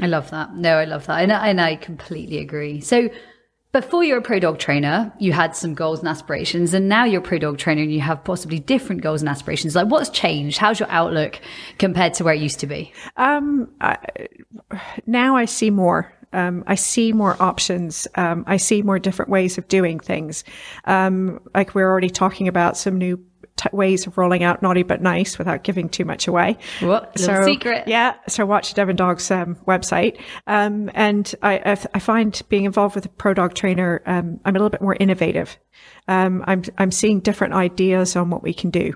I 0.00 0.06
love 0.06 0.30
that. 0.30 0.54
No, 0.54 0.76
I 0.76 0.84
love 0.84 1.06
that. 1.06 1.22
And, 1.22 1.32
I- 1.32 1.48
and 1.48 1.60
I 1.60 1.76
completely 1.76 2.38
agree. 2.38 2.80
So 2.80 3.08
before 3.74 4.04
you're 4.04 4.18
a 4.18 4.22
pro 4.22 4.38
dog 4.38 4.60
trainer, 4.60 5.12
you 5.18 5.32
had 5.32 5.56
some 5.56 5.74
goals 5.74 5.98
and 5.98 6.08
aspirations, 6.08 6.72
and 6.74 6.88
now 6.88 7.04
you're 7.04 7.20
a 7.20 7.24
pro 7.24 7.38
dog 7.38 7.58
trainer 7.58 7.82
and 7.82 7.92
you 7.92 8.00
have 8.00 8.22
possibly 8.22 8.60
different 8.60 9.02
goals 9.02 9.20
and 9.20 9.28
aspirations. 9.28 9.74
Like 9.74 9.88
what's 9.88 10.10
changed? 10.10 10.58
How's 10.58 10.78
your 10.78 10.88
outlook 10.90 11.40
compared 11.78 12.14
to 12.14 12.24
where 12.24 12.34
it 12.34 12.40
used 12.40 12.60
to 12.60 12.68
be? 12.68 12.92
Um, 13.16 13.68
I, 13.80 13.98
now 15.06 15.36
I 15.36 15.46
see 15.46 15.70
more. 15.70 16.12
Um, 16.32 16.62
I 16.68 16.76
see 16.76 17.12
more 17.12 17.36
options. 17.42 18.06
Um, 18.14 18.44
I 18.46 18.58
see 18.58 18.82
more 18.82 19.00
different 19.00 19.30
ways 19.30 19.58
of 19.58 19.66
doing 19.66 19.98
things. 19.98 20.44
Um, 20.84 21.40
like 21.52 21.74
we're 21.74 21.90
already 21.90 22.10
talking 22.10 22.46
about 22.46 22.76
some 22.76 22.96
new 22.96 23.24
t- 23.56 23.68
ways 23.72 24.06
of 24.06 24.18
rolling 24.18 24.42
out 24.42 24.62
naughty 24.62 24.82
but 24.82 25.02
nice 25.02 25.38
without 25.38 25.62
giving 25.64 25.88
too 25.88 26.04
much 26.04 26.26
away. 26.26 26.58
What? 26.80 27.18
Little 27.18 27.44
secret. 27.44 27.86
Yeah. 27.86 28.14
So 28.28 28.46
watch 28.46 28.74
Devon 28.74 28.96
Dog's 28.96 29.30
um, 29.30 29.56
website. 29.66 30.20
Um, 30.46 30.90
and 30.94 31.34
I, 31.42 31.58
I, 31.58 31.70
I 31.94 31.98
find 31.98 32.40
being 32.48 32.64
involved 32.64 32.94
with 32.94 33.06
a 33.06 33.10
pro 33.10 33.34
dog 33.34 33.54
trainer, 33.54 34.02
um, 34.06 34.40
I'm 34.44 34.56
a 34.56 34.58
little 34.58 34.70
bit 34.70 34.82
more 34.82 34.96
innovative. 34.98 35.56
Um, 36.08 36.44
I'm, 36.46 36.62
I'm 36.78 36.90
seeing 36.90 37.20
different 37.20 37.54
ideas 37.54 38.16
on 38.16 38.30
what 38.30 38.42
we 38.42 38.54
can 38.54 38.70
do. 38.70 38.94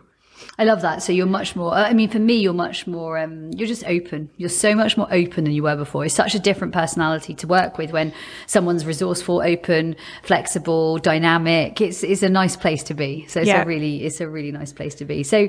I 0.59 0.65
love 0.65 0.83
that. 0.83 1.03
So 1.03 1.13
you're 1.13 1.27
much 1.27 1.55
more, 1.57 1.73
I 1.73 1.93
mean, 1.93 2.09
for 2.09 2.19
me, 2.19 2.35
you're 2.35 2.53
much 2.53 2.87
more, 2.87 3.19
um, 3.19 3.51
you're 3.53 3.69
just 3.69 3.85
open. 3.87 4.31
You're 4.37 4.49
so 4.49 4.75
much 4.75 4.97
more 4.97 5.07
open 5.13 5.45
than 5.45 5.53
you 5.53 5.63
were 5.63 5.77
before. 5.77 6.05
It's 6.05 6.15
such 6.15 6.35
a 6.35 6.39
different 6.39 6.75
personality 6.75 7.35
to 7.35 7.47
work 7.47 7.79
with 7.79 7.93
when 7.93 8.13
someone's 8.47 8.85
resourceful, 8.87 9.41
open, 9.41 9.97
flexible, 10.23 10.99
dynamic. 10.99 11.81
It's, 11.81 12.03
it's 12.03 12.23
a 12.23 12.29
nice 12.29 12.57
place 12.57 12.83
to 12.85 12.95
be. 12.95 13.27
So 13.29 13.41
it's 13.41 13.49
Yeah. 13.49 13.63
a 13.63 13.67
really, 13.67 14.05
it's 14.05 14.21
a 14.21 14.29
really 14.29 14.53
nice 14.53 14.73
place 14.73 14.95
to 14.97 15.05
be. 15.05 15.23
So 15.23 15.49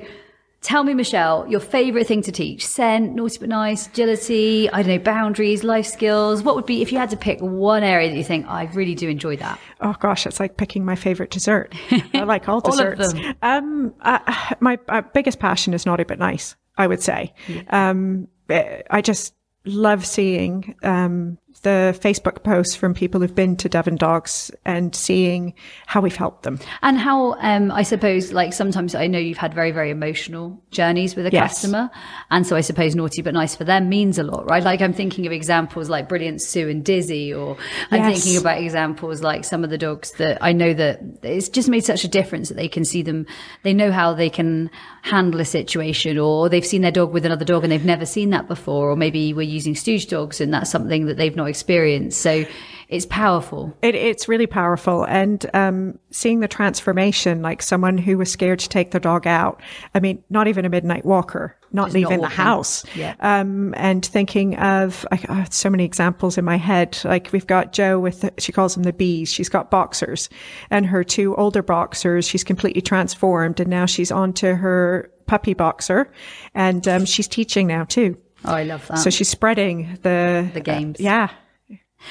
tell 0.61 0.83
me, 0.83 0.93
Michelle, 0.93 1.47
your 1.47 1.59
favorite 1.59 2.07
thing 2.07 2.21
to 2.23 2.31
teach? 2.31 2.65
Scent, 2.65 3.15
naughty 3.15 3.37
but 3.39 3.49
nice, 3.49 3.87
agility, 3.87 4.69
I 4.69 4.81
don't 4.83 4.87
know, 4.91 4.99
boundaries, 4.99 5.63
life 5.63 5.85
skills. 5.85 6.43
What 6.43 6.55
would 6.55 6.65
be, 6.65 6.81
if 6.81 6.91
you 6.91 6.97
had 6.97 7.09
to 7.11 7.17
pick 7.17 7.39
one 7.39 7.83
area 7.83 8.09
that 8.09 8.17
you 8.17 8.23
think, 8.23 8.47
I 8.47 8.65
really 8.73 8.95
do 8.95 9.09
enjoy 9.09 9.37
that? 9.37 9.59
Oh 9.81 9.95
gosh, 9.99 10.25
it's 10.25 10.39
like 10.39 10.57
picking 10.57 10.83
my 10.85 10.95
favorite 10.95 11.31
dessert. 11.31 11.73
I 12.13 12.23
like 12.23 12.47
all 12.49 12.61
All 12.65 12.71
of 12.79 12.97
desserts. 12.97 13.13
them. 13.13 13.35
Um, 13.41 13.93
uh, 14.01 14.53
my 14.59 14.77
uh, 14.89 15.01
biggest 15.13 15.39
passion 15.39 15.73
is 15.73 15.85
naughty 15.85 16.03
but 16.03 16.19
nice. 16.19 16.55
I 16.77 16.87
would 16.87 17.01
say. 17.03 17.33
Um, 17.69 18.27
eh, 18.49 18.81
I 18.89 19.01
just 19.01 19.33
love 19.65 20.05
seeing 20.05 20.75
um, 20.83 21.37
the 21.59 21.97
Facebook 22.01 22.43
posts 22.43 22.75
from 22.75 22.93
people 22.93 23.21
who've 23.21 23.35
been 23.35 23.55
to 23.57 23.69
Devon 23.69 23.95
Dogs 23.95 24.49
and 24.65 24.95
seeing 24.95 25.53
how 25.87 26.01
we've 26.01 26.15
helped 26.15 26.43
them. 26.43 26.59
And 26.81 26.97
how, 26.97 27.33
um, 27.39 27.71
I 27.71 27.83
suppose, 27.83 28.31
like 28.33 28.53
sometimes 28.53 28.95
I 28.95 29.07
know 29.07 29.19
you've 29.19 29.37
had 29.37 29.53
very, 29.53 29.71
very 29.71 29.89
emotional 29.91 30.61
journeys 30.71 31.15
with 31.15 31.25
a 31.25 31.31
Yes. 31.31 31.61
customer. 31.61 31.89
And 32.31 32.47
so 32.47 32.55
I 32.55 32.61
suppose 32.61 32.95
naughty 32.95 33.21
but 33.21 33.33
nice 33.33 33.55
for 33.55 33.65
them 33.65 33.89
means 33.89 34.17
a 34.17 34.23
lot, 34.23 34.49
right? 34.49 34.63
Like 34.63 34.81
I'm 34.81 34.93
thinking 34.93 35.25
of 35.25 35.31
examples 35.33 35.89
like 35.89 36.07
Brilliant 36.07 36.41
Sue 36.41 36.69
and 36.69 36.83
Dizzy, 36.83 37.33
or 37.33 37.57
I'm 37.91 38.01
Yes. 38.03 38.23
thinking 38.23 38.39
about 38.39 38.61
examples 38.61 39.21
like 39.21 39.43
some 39.43 39.63
of 39.63 39.69
the 39.69 39.77
dogs 39.77 40.11
that 40.13 40.37
I 40.41 40.53
know 40.53 40.73
that 40.73 41.01
it's 41.23 41.49
just 41.49 41.67
made 41.69 41.83
such 41.83 42.03
a 42.03 42.07
difference 42.07 42.47
that 42.49 42.55
they 42.55 42.67
can 42.69 42.85
see 42.85 43.01
them, 43.01 43.25
they 43.63 43.73
know 43.73 43.91
how 43.91 44.13
they 44.13 44.29
can 44.29 44.69
handle 45.01 45.39
a 45.41 45.45
situation, 45.45 46.17
or 46.17 46.47
they've 46.49 46.65
seen 46.65 46.81
their 46.81 46.91
dog 46.91 47.11
with 47.11 47.25
another 47.25 47.45
dog 47.45 47.63
and 47.63 47.71
they've 47.71 47.83
never 47.85 48.05
seen 48.05 48.29
that 48.29 48.47
before, 48.47 48.91
or 48.91 48.95
maybe 48.95 49.33
we're 49.33 49.41
using 49.41 49.75
stooge 49.75 50.07
dogs 50.07 50.39
and 50.39 50.53
that's 50.53 50.69
something 50.71 51.05
that 51.07 51.17
they've 51.17 51.35
not 51.35 51.48
experienced. 51.49 52.21
So 52.21 52.45
it's 52.89 53.05
powerful. 53.05 53.77
It, 53.83 53.93
it's 53.93 54.27
really 54.27 54.47
powerful. 54.47 55.03
And 55.03 55.45
um, 55.53 55.99
seeing 56.09 56.39
the 56.39 56.47
transformation, 56.47 57.43
like 57.43 57.61
someone 57.61 57.99
who 57.99 58.17
was 58.17 58.31
scared 58.31 58.57
to 58.59 58.69
take 58.69 58.89
their 58.89 58.99
dog 58.99 59.27
out. 59.27 59.61
I 59.93 59.99
mean, 59.99 60.23
not 60.31 60.47
even 60.47 60.65
a 60.65 60.69
midnight 60.69 61.05
walker, 61.05 61.55
not 61.71 61.85
Just 61.85 61.93
leaving 61.93 62.21
not 62.21 62.29
the 62.29 62.35
house. 62.35 62.83
Yeah. 62.95 63.13
Um, 63.19 63.75
and 63.77 64.03
thinking 64.03 64.57
of 64.57 65.05
I, 65.11 65.19
I 65.29 65.43
so 65.51 65.69
many 65.69 65.85
examples 65.85 66.39
in 66.39 66.45
my 66.45 66.57
head. 66.57 66.97
Like 67.03 67.29
we've 67.31 67.45
got 67.45 67.73
Joe 67.73 67.99
with, 67.99 68.21
the, 68.21 68.33
she 68.39 68.51
calls 68.51 68.73
them 68.73 68.81
the 68.81 68.93
bees. 68.93 69.31
She's 69.31 69.49
got 69.49 69.69
boxers 69.69 70.27
and 70.71 70.87
her 70.87 71.03
two 71.03 71.35
older 71.35 71.61
boxers, 71.61 72.27
she's 72.27 72.43
completely 72.43 72.81
transformed. 72.81 73.59
And 73.59 73.69
now 73.69 73.85
she's 73.85 74.11
onto 74.11 74.55
her 74.55 75.11
puppy 75.27 75.53
boxer 75.53 76.11
and 76.55 76.87
um, 76.87 77.05
she's 77.05 77.27
teaching 77.27 77.67
now 77.67 77.83
too. 77.83 78.17
Oh, 78.45 78.53
I 78.53 78.63
love 78.63 78.87
that. 78.87 78.99
So 78.99 79.09
she's 79.09 79.29
spreading 79.29 79.97
the, 80.01 80.49
The 80.53 80.61
games. 80.61 80.99
yeah. 80.99 81.29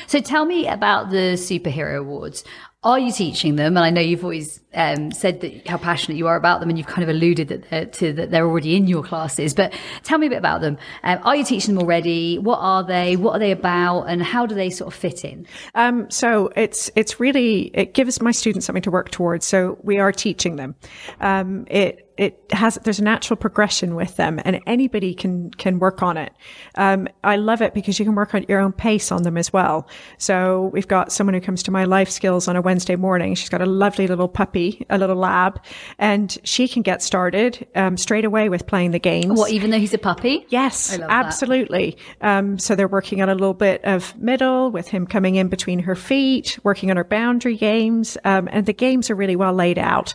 So 0.06 0.20
tell 0.20 0.44
me 0.44 0.68
about 0.68 1.08
the 1.08 1.34
superhero 1.36 1.98
awards. 2.00 2.44
Are 2.84 2.98
you 2.98 3.10
teaching 3.10 3.56
them? 3.56 3.76
And 3.76 3.84
I 3.84 3.90
know 3.90 4.02
you've 4.02 4.22
always 4.22 4.60
um, 4.74 5.10
said 5.12 5.40
that 5.40 5.66
how 5.66 5.78
passionate 5.78 6.16
you 6.18 6.26
are 6.26 6.36
about 6.36 6.60
them, 6.60 6.68
and 6.68 6.76
you've 6.78 6.86
kind 6.86 7.02
of 7.02 7.08
alluded 7.08 7.48
that 7.48 7.70
they're, 7.70 7.86
to 7.86 8.12
that 8.12 8.30
they're 8.30 8.46
already 8.46 8.76
in 8.76 8.86
your 8.86 9.02
classes. 9.02 9.54
But 9.54 9.72
tell 10.04 10.18
me 10.18 10.26
a 10.26 10.30
bit 10.30 10.38
about 10.38 10.60
them. 10.60 10.76
Um, 11.02 11.18
are 11.24 11.34
you 11.34 11.42
teaching 11.42 11.74
them 11.74 11.82
already? 11.82 12.38
What 12.38 12.58
are 12.58 12.84
they? 12.84 13.16
What 13.16 13.32
are 13.32 13.38
they 13.38 13.50
about? 13.50 14.02
And 14.02 14.22
how 14.22 14.44
do 14.46 14.54
they 14.54 14.68
sort 14.70 14.92
of 14.92 15.00
fit 15.00 15.24
in? 15.24 15.46
Um, 15.74 16.08
so 16.10 16.52
it's 16.54 16.90
it's 16.94 17.18
really 17.18 17.70
it 17.74 17.94
gives 17.94 18.20
my 18.20 18.30
students 18.30 18.66
something 18.66 18.82
to 18.82 18.90
work 18.90 19.10
towards. 19.10 19.46
So 19.46 19.78
we 19.82 19.98
are 19.98 20.12
teaching 20.12 20.56
them. 20.56 20.76
Um, 21.20 21.66
it 21.68 22.07
it 22.18 22.44
has 22.50 22.74
there's 22.82 22.98
a 22.98 23.04
natural 23.04 23.36
progression 23.36 23.94
with 23.94 24.16
them 24.16 24.40
and 24.44 24.60
anybody 24.66 25.14
can 25.14 25.50
can 25.52 25.78
work 25.78 26.02
on 26.02 26.16
it. 26.16 26.32
Um, 26.74 27.08
i 27.22 27.36
love 27.36 27.62
it 27.62 27.74
because 27.74 27.98
you 27.98 28.04
can 28.04 28.14
work 28.14 28.34
at 28.34 28.48
your 28.48 28.60
own 28.60 28.72
pace 28.72 29.12
on 29.12 29.22
them 29.22 29.38
as 29.38 29.52
well. 29.52 29.88
So 30.18 30.70
we've 30.72 30.88
got 30.88 31.12
someone 31.12 31.34
who 31.34 31.40
comes 31.40 31.62
to 31.62 31.70
my 31.70 31.84
life 31.84 32.10
skills 32.10 32.48
on 32.48 32.56
a 32.56 32.60
wednesday 32.60 32.96
morning. 32.96 33.34
She's 33.34 33.48
got 33.48 33.62
a 33.62 33.66
lovely 33.66 34.06
little 34.08 34.28
puppy 34.28 34.84
a 34.90 34.98
little 34.98 35.16
lab 35.16 35.62
and 35.98 36.36
she 36.42 36.66
can 36.66 36.82
get 36.82 37.02
started 37.02 37.66
um, 37.76 37.96
straight 37.96 38.24
away 38.24 38.48
with 38.48 38.66
playing 38.66 38.90
the 38.90 38.98
games. 38.98 39.38
What 39.38 39.52
even 39.52 39.70
though 39.70 39.78
he's 39.78 39.94
a 39.94 39.98
puppy? 39.98 40.44
Yes 40.48 40.98
absolutely. 41.08 41.96
Um, 42.20 42.58
so 42.58 42.74
they're 42.74 42.88
working 42.88 43.22
on 43.22 43.28
a 43.28 43.34
little 43.34 43.54
bit 43.54 43.84
of 43.84 44.16
middle 44.18 44.72
with 44.72 44.88
him 44.88 45.06
coming 45.06 45.36
in 45.36 45.48
between 45.48 45.78
her 45.80 45.94
feet 45.94 46.58
working 46.64 46.90
on 46.90 46.96
her 46.96 47.04
boundary 47.04 47.56
games 47.56 48.18
um, 48.24 48.48
and 48.50 48.66
the 48.66 48.72
games 48.72 49.08
are 49.08 49.14
really 49.14 49.36
well 49.36 49.52
laid 49.52 49.78
out 49.78 50.14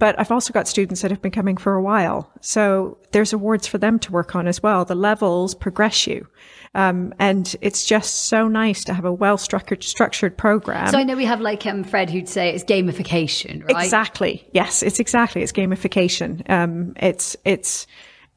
but 0.00 0.18
i've 0.18 0.32
also 0.32 0.52
got 0.52 0.66
students 0.66 1.02
that 1.02 1.12
have 1.12 1.22
been 1.22 1.30
coming 1.30 1.56
for 1.56 1.74
a 1.74 1.82
while. 1.82 2.30
So 2.40 2.98
there's 3.12 3.32
awards 3.32 3.66
for 3.66 3.78
them 3.78 3.98
to 4.00 4.12
work 4.12 4.34
on 4.34 4.48
as 4.48 4.62
well. 4.62 4.84
The 4.84 4.94
levels 4.94 5.54
progress 5.54 6.06
you. 6.06 6.26
Um, 6.74 7.12
and 7.18 7.54
it's 7.60 7.84
just 7.84 8.28
so 8.28 8.46
nice 8.48 8.84
to 8.84 8.94
have 8.94 9.04
a 9.04 9.12
well 9.12 9.36
structured 9.36 9.82
structured 9.82 10.36
program. 10.36 10.88
So 10.88 10.98
I 10.98 11.02
know 11.02 11.16
we 11.16 11.24
have 11.24 11.40
like 11.40 11.66
um, 11.66 11.84
Fred 11.84 12.10
who'd 12.10 12.28
say 12.28 12.50
it's 12.50 12.64
gamification, 12.64 13.64
right? 13.64 13.84
Exactly. 13.84 14.48
Yes, 14.52 14.82
it's 14.82 15.00
exactly 15.00 15.42
it's 15.42 15.52
gamification. 15.52 16.48
Um, 16.48 16.94
it's 16.96 17.36
it's 17.44 17.86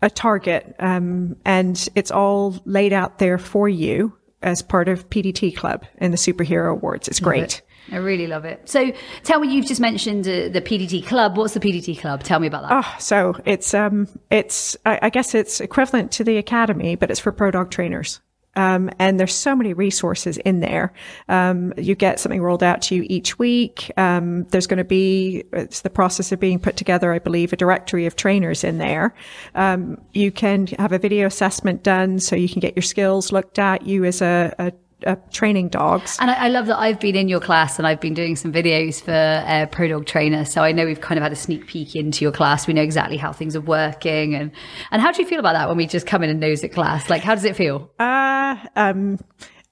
a 0.02 0.10
target, 0.10 0.76
um, 0.80 1.38
and 1.46 1.88
it's 1.96 2.12
all 2.12 2.60
laid 2.66 2.92
out 2.92 3.20
there 3.20 3.38
for 3.38 3.70
you 3.70 4.14
as 4.42 4.62
part 4.62 4.90
of 4.90 5.10
PDT 5.10 5.56
Club 5.56 5.86
in 5.98 6.12
the 6.12 6.18
Superhero 6.18 6.72
Awards. 6.72 7.08
It's 7.08 7.20
great. 7.20 7.62
I 7.94 7.98
really 7.98 8.28
love 8.28 8.46
it. 8.46 8.68
So 8.68 8.92
tell 9.24 9.40
me, 9.40 9.54
you've 9.54 9.66
just 9.66 9.82
mentioned 9.82 10.28
uh, 10.28 10.50
the 10.50 10.62
PDT 10.62 11.06
Club. 11.06 11.38
What's 11.38 11.54
the 11.54 11.60
PDT 11.60 12.00
Club? 12.00 12.24
Tell 12.24 12.40
me 12.40 12.48
about 12.48 12.68
that. 12.68 12.86
Oh, 12.86 12.96
so 13.00 13.36
it's, 13.46 13.74
um, 13.74 14.08
it's, 14.32 14.76
I, 14.86 15.00
I 15.04 15.10
guess 15.10 15.36
it's 15.36 15.62
equivalent 15.62 16.12
to 16.14 16.24
the 16.24 16.38
Academy, 16.38 16.96
but 16.96 17.12
it's 17.12 17.20
for 17.20 17.32
pro 17.32 17.52
dog 17.52 17.72
trainers. 17.72 18.20
Um, 18.56 18.90
and 19.00 19.20
there's 19.20 19.34
so 19.34 19.56
many 19.56 19.74
resources 19.74 20.38
in 20.38 20.60
there. 20.60 20.94
Um, 21.28 21.74
you 21.78 21.96
get 21.96 22.20
something 22.20 22.42
rolled 22.42 22.64
out 22.64 22.82
to 22.84 22.96
you 22.96 23.06
each 23.08 23.40
week. 23.40 23.92
Um, 23.98 24.44
there's 24.46 24.68
going 24.68 24.78
to 24.78 24.84
be, 24.84 25.44
it's 25.54 25.82
the 25.82 25.90
process 25.90 26.32
of 26.32 26.40
being 26.40 26.60
put 26.60 26.78
together, 26.78 27.12
I 27.14 27.20
believe, 27.20 27.52
a 27.52 27.56
directory 27.56 28.06
of 28.06 28.16
trainers 28.16 28.64
in 28.64 28.78
there. 28.78 29.16
Um, 29.56 30.00
you 30.14 30.32
can 30.32 30.68
have 30.80 30.92
a 30.92 31.00
video 31.00 31.28
assessment 31.28 31.84
done 31.84 32.20
so 32.20 32.36
you 32.36 32.50
can 32.50 32.60
get 32.60 32.76
your 32.76 32.84
skills 32.84 33.32
looked 33.32 33.58
at. 33.58 33.88
You 33.88 34.06
as 34.06 34.22
a, 34.22 34.54
a 34.60 34.72
uh, 35.06 35.16
training 35.32 35.70
dogs. 35.70 36.18
And 36.20 36.32
I, 36.32 36.46
I, 36.46 36.48
love 36.50 36.68
that 36.68 36.78
I've 36.78 37.00
been 37.00 37.16
in 37.16 37.28
your 37.28 37.40
class 37.40 37.78
and 37.78 37.88
I've 37.88 38.00
been 38.00 38.14
doing 38.14 38.36
some 38.36 38.52
videos 38.52 39.02
for 39.02 39.12
uh, 39.12 39.66
Pro 39.68 39.88
Dog 39.88 40.06
Trainer. 40.06 40.46
So 40.46 40.64
I 40.64 40.72
know 40.72 40.86
we've 40.86 41.02
kind 41.02 41.18
of 41.18 41.24
had 41.24 41.32
a 41.32 41.36
sneak 41.36 41.68
peek 41.68 41.96
into 41.96 42.24
your 42.24 42.32
class. 42.32 42.68
We 42.68 42.74
know 42.74 42.82
exactly 42.82 43.18
how 43.18 43.32
things 43.32 43.56
are 43.56 43.62
working. 43.62 44.36
And, 44.36 44.52
and 44.92 45.02
how 45.02 45.12
do 45.12 45.22
you 45.22 45.28
feel 45.28 45.40
about 45.40 45.54
that 45.54 45.68
when 45.68 45.78
we 45.78 45.88
just 45.88 46.08
come 46.08 46.24
in 46.24 46.30
and 46.30 46.40
nose 46.40 46.64
at 46.64 46.72
class? 46.72 47.10
Like, 47.10 47.24
how 47.24 47.36
does 47.36 47.46
it 47.46 47.56
feel? 47.56 47.92
Uh, 48.00 48.58
um, 48.76 49.20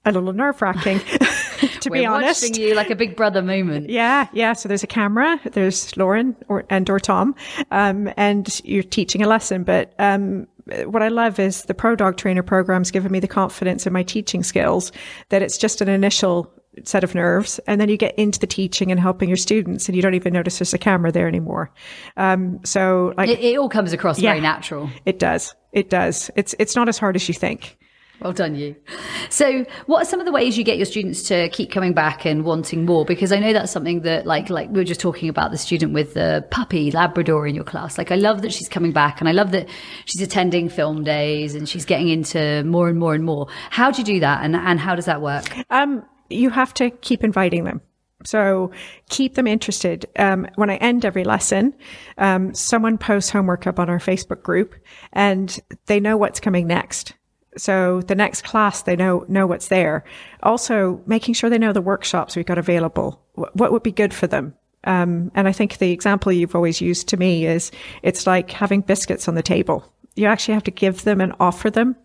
a 0.04 0.12
little 0.12 0.32
nerve 0.32 0.60
wracking, 0.60 0.98
to 1.80 1.90
We're 1.90 2.00
be 2.00 2.06
honest. 2.06 2.42
watching 2.42 2.60
you 2.60 2.74
like 2.74 2.90
a 2.90 2.96
big 2.96 3.16
brother 3.16 3.40
moment. 3.40 3.88
Yeah, 3.88 4.26
yeah. 4.32 4.52
So 4.52 4.68
there's 4.68 4.82
a 4.82 4.88
camera, 4.88 5.40
there's 5.52 5.96
Lauren 5.96 6.36
or, 6.48 6.64
and 6.70 6.88
or 6.90 6.98
Tom, 6.98 7.34
um, 7.70 8.10
and 8.16 8.60
you're 8.64 8.82
teaching 8.82 9.22
a 9.22 9.28
lesson. 9.28 9.62
But 9.62 9.94
um, 9.98 10.48
what 10.84 11.02
I 11.02 11.08
love 11.08 11.38
is 11.38 11.64
the 11.64 11.74
Pro 11.74 11.96
Dog 11.96 12.16
Trainer 12.16 12.42
program's 12.42 12.90
given 12.90 13.10
me 13.12 13.20
the 13.20 13.28
confidence 13.28 13.86
in 13.86 13.92
my 13.92 14.02
teaching 14.02 14.42
skills 14.42 14.92
that 15.30 15.42
it's 15.42 15.58
just 15.58 15.80
an 15.80 15.88
initial 15.88 16.52
set 16.84 17.04
of 17.04 17.14
nerves 17.14 17.58
and 17.66 17.80
then 17.80 17.88
you 17.88 17.96
get 17.96 18.18
into 18.18 18.38
the 18.38 18.46
teaching 18.46 18.90
and 18.90 18.98
helping 18.98 19.28
your 19.28 19.36
students 19.36 19.88
and 19.88 19.96
you 19.96 20.00
don't 20.00 20.14
even 20.14 20.32
notice 20.32 20.58
there's 20.58 20.72
a 20.72 20.78
camera 20.78 21.12
there 21.12 21.28
anymore. 21.28 21.70
Um, 22.16 22.60
so 22.64 23.12
like 23.16 23.28
it, 23.28 23.40
it, 23.40 23.58
all 23.58 23.68
comes 23.68 23.92
across 23.92 24.18
yeah, 24.18 24.30
very 24.30 24.40
natural. 24.40 24.88
It 25.04 25.18
does. 25.18 25.54
It 25.72 25.90
does. 25.90 26.30
It's 26.36 26.54
it's 26.58 26.74
not 26.74 26.88
as 26.88 26.98
hard 26.98 27.16
as 27.16 27.28
you 27.28 27.34
think 27.34 27.76
well 28.22 28.32
done, 28.32 28.54
you. 28.54 28.76
So, 29.30 29.64
what 29.86 30.02
are 30.02 30.04
some 30.04 30.20
of 30.20 30.26
the 30.26 30.32
ways 30.32 30.56
you 30.56 30.64
get 30.64 30.76
your 30.76 30.86
students 30.86 31.22
to 31.24 31.48
keep 31.50 31.70
coming 31.70 31.92
back 31.92 32.24
and 32.24 32.44
wanting 32.44 32.84
more? 32.84 33.04
Because 33.04 33.32
I 33.32 33.38
know 33.38 33.52
that's 33.52 33.72
something 33.72 34.02
that, 34.02 34.26
like, 34.26 34.50
like 34.50 34.68
we 34.70 34.76
were 34.78 34.84
just 34.84 35.00
talking 35.00 35.28
about 35.28 35.50
the 35.50 35.58
student 35.58 35.92
with 35.92 36.14
the 36.14 36.46
puppy 36.50 36.90
Labrador 36.90 37.46
in 37.46 37.54
your 37.54 37.64
class. 37.64 37.98
Like, 37.98 38.10
I 38.10 38.16
love 38.16 38.42
that 38.42 38.52
she's 38.52 38.68
coming 38.68 38.92
back, 38.92 39.20
and 39.20 39.28
I 39.28 39.32
love 39.32 39.52
that 39.52 39.68
she's 40.04 40.22
attending 40.22 40.68
film 40.68 41.04
days 41.04 41.54
and 41.54 41.68
she's 41.68 41.84
getting 41.84 42.08
into 42.08 42.62
more 42.64 42.88
and 42.88 42.98
more 42.98 43.14
and 43.14 43.24
more. 43.24 43.48
How 43.70 43.90
do 43.90 44.00
you 44.00 44.04
do 44.04 44.20
that, 44.20 44.44
and 44.44 44.54
and 44.54 44.78
how 44.78 44.94
does 44.94 45.06
that 45.06 45.20
work? 45.20 45.44
Um, 45.70 46.04
you 46.28 46.50
have 46.50 46.74
to 46.74 46.90
keep 46.90 47.24
inviting 47.24 47.64
them. 47.64 47.80
So 48.24 48.70
keep 49.08 49.34
them 49.34 49.46
interested. 49.46 50.06
Um, 50.18 50.46
when 50.56 50.70
I 50.70 50.76
end 50.76 51.04
every 51.04 51.24
lesson, 51.24 51.74
um, 52.18 52.54
someone 52.54 52.98
posts 52.98 53.30
homework 53.30 53.66
up 53.66 53.78
on 53.78 53.90
our 53.90 53.98
Facebook 53.98 54.42
group 54.42 54.74
and 55.12 55.58
they 55.86 56.00
know 56.00 56.16
what's 56.16 56.40
coming 56.40 56.66
next. 56.66 57.14
So 57.56 58.00
the 58.02 58.14
next 58.14 58.44
class, 58.44 58.82
they 58.82 58.96
know, 58.96 59.24
know 59.28 59.46
what's 59.46 59.68
there. 59.68 60.04
Also 60.42 61.02
making 61.06 61.34
sure 61.34 61.50
they 61.50 61.58
know 61.58 61.72
the 61.72 61.82
workshops 61.82 62.36
we've 62.36 62.46
got 62.46 62.58
available. 62.58 63.20
What 63.34 63.72
would 63.72 63.82
be 63.82 63.92
good 63.92 64.14
for 64.14 64.26
them? 64.26 64.54
Um, 64.84 65.30
and 65.34 65.46
I 65.46 65.52
think 65.52 65.78
the 65.78 65.92
example 65.92 66.32
you've 66.32 66.56
always 66.56 66.80
used 66.80 67.08
to 67.08 67.16
me 67.16 67.46
is 67.46 67.70
it's 68.02 68.26
like 68.26 68.50
having 68.50 68.80
biscuits 68.80 69.28
on 69.28 69.34
the 69.34 69.42
table. 69.42 69.84
You 70.14 70.26
actually 70.26 70.54
have 70.54 70.64
to 70.64 70.70
give 70.70 71.04
them 71.04 71.22
and 71.22 71.32
offer 71.40 71.70
them. 71.70 71.96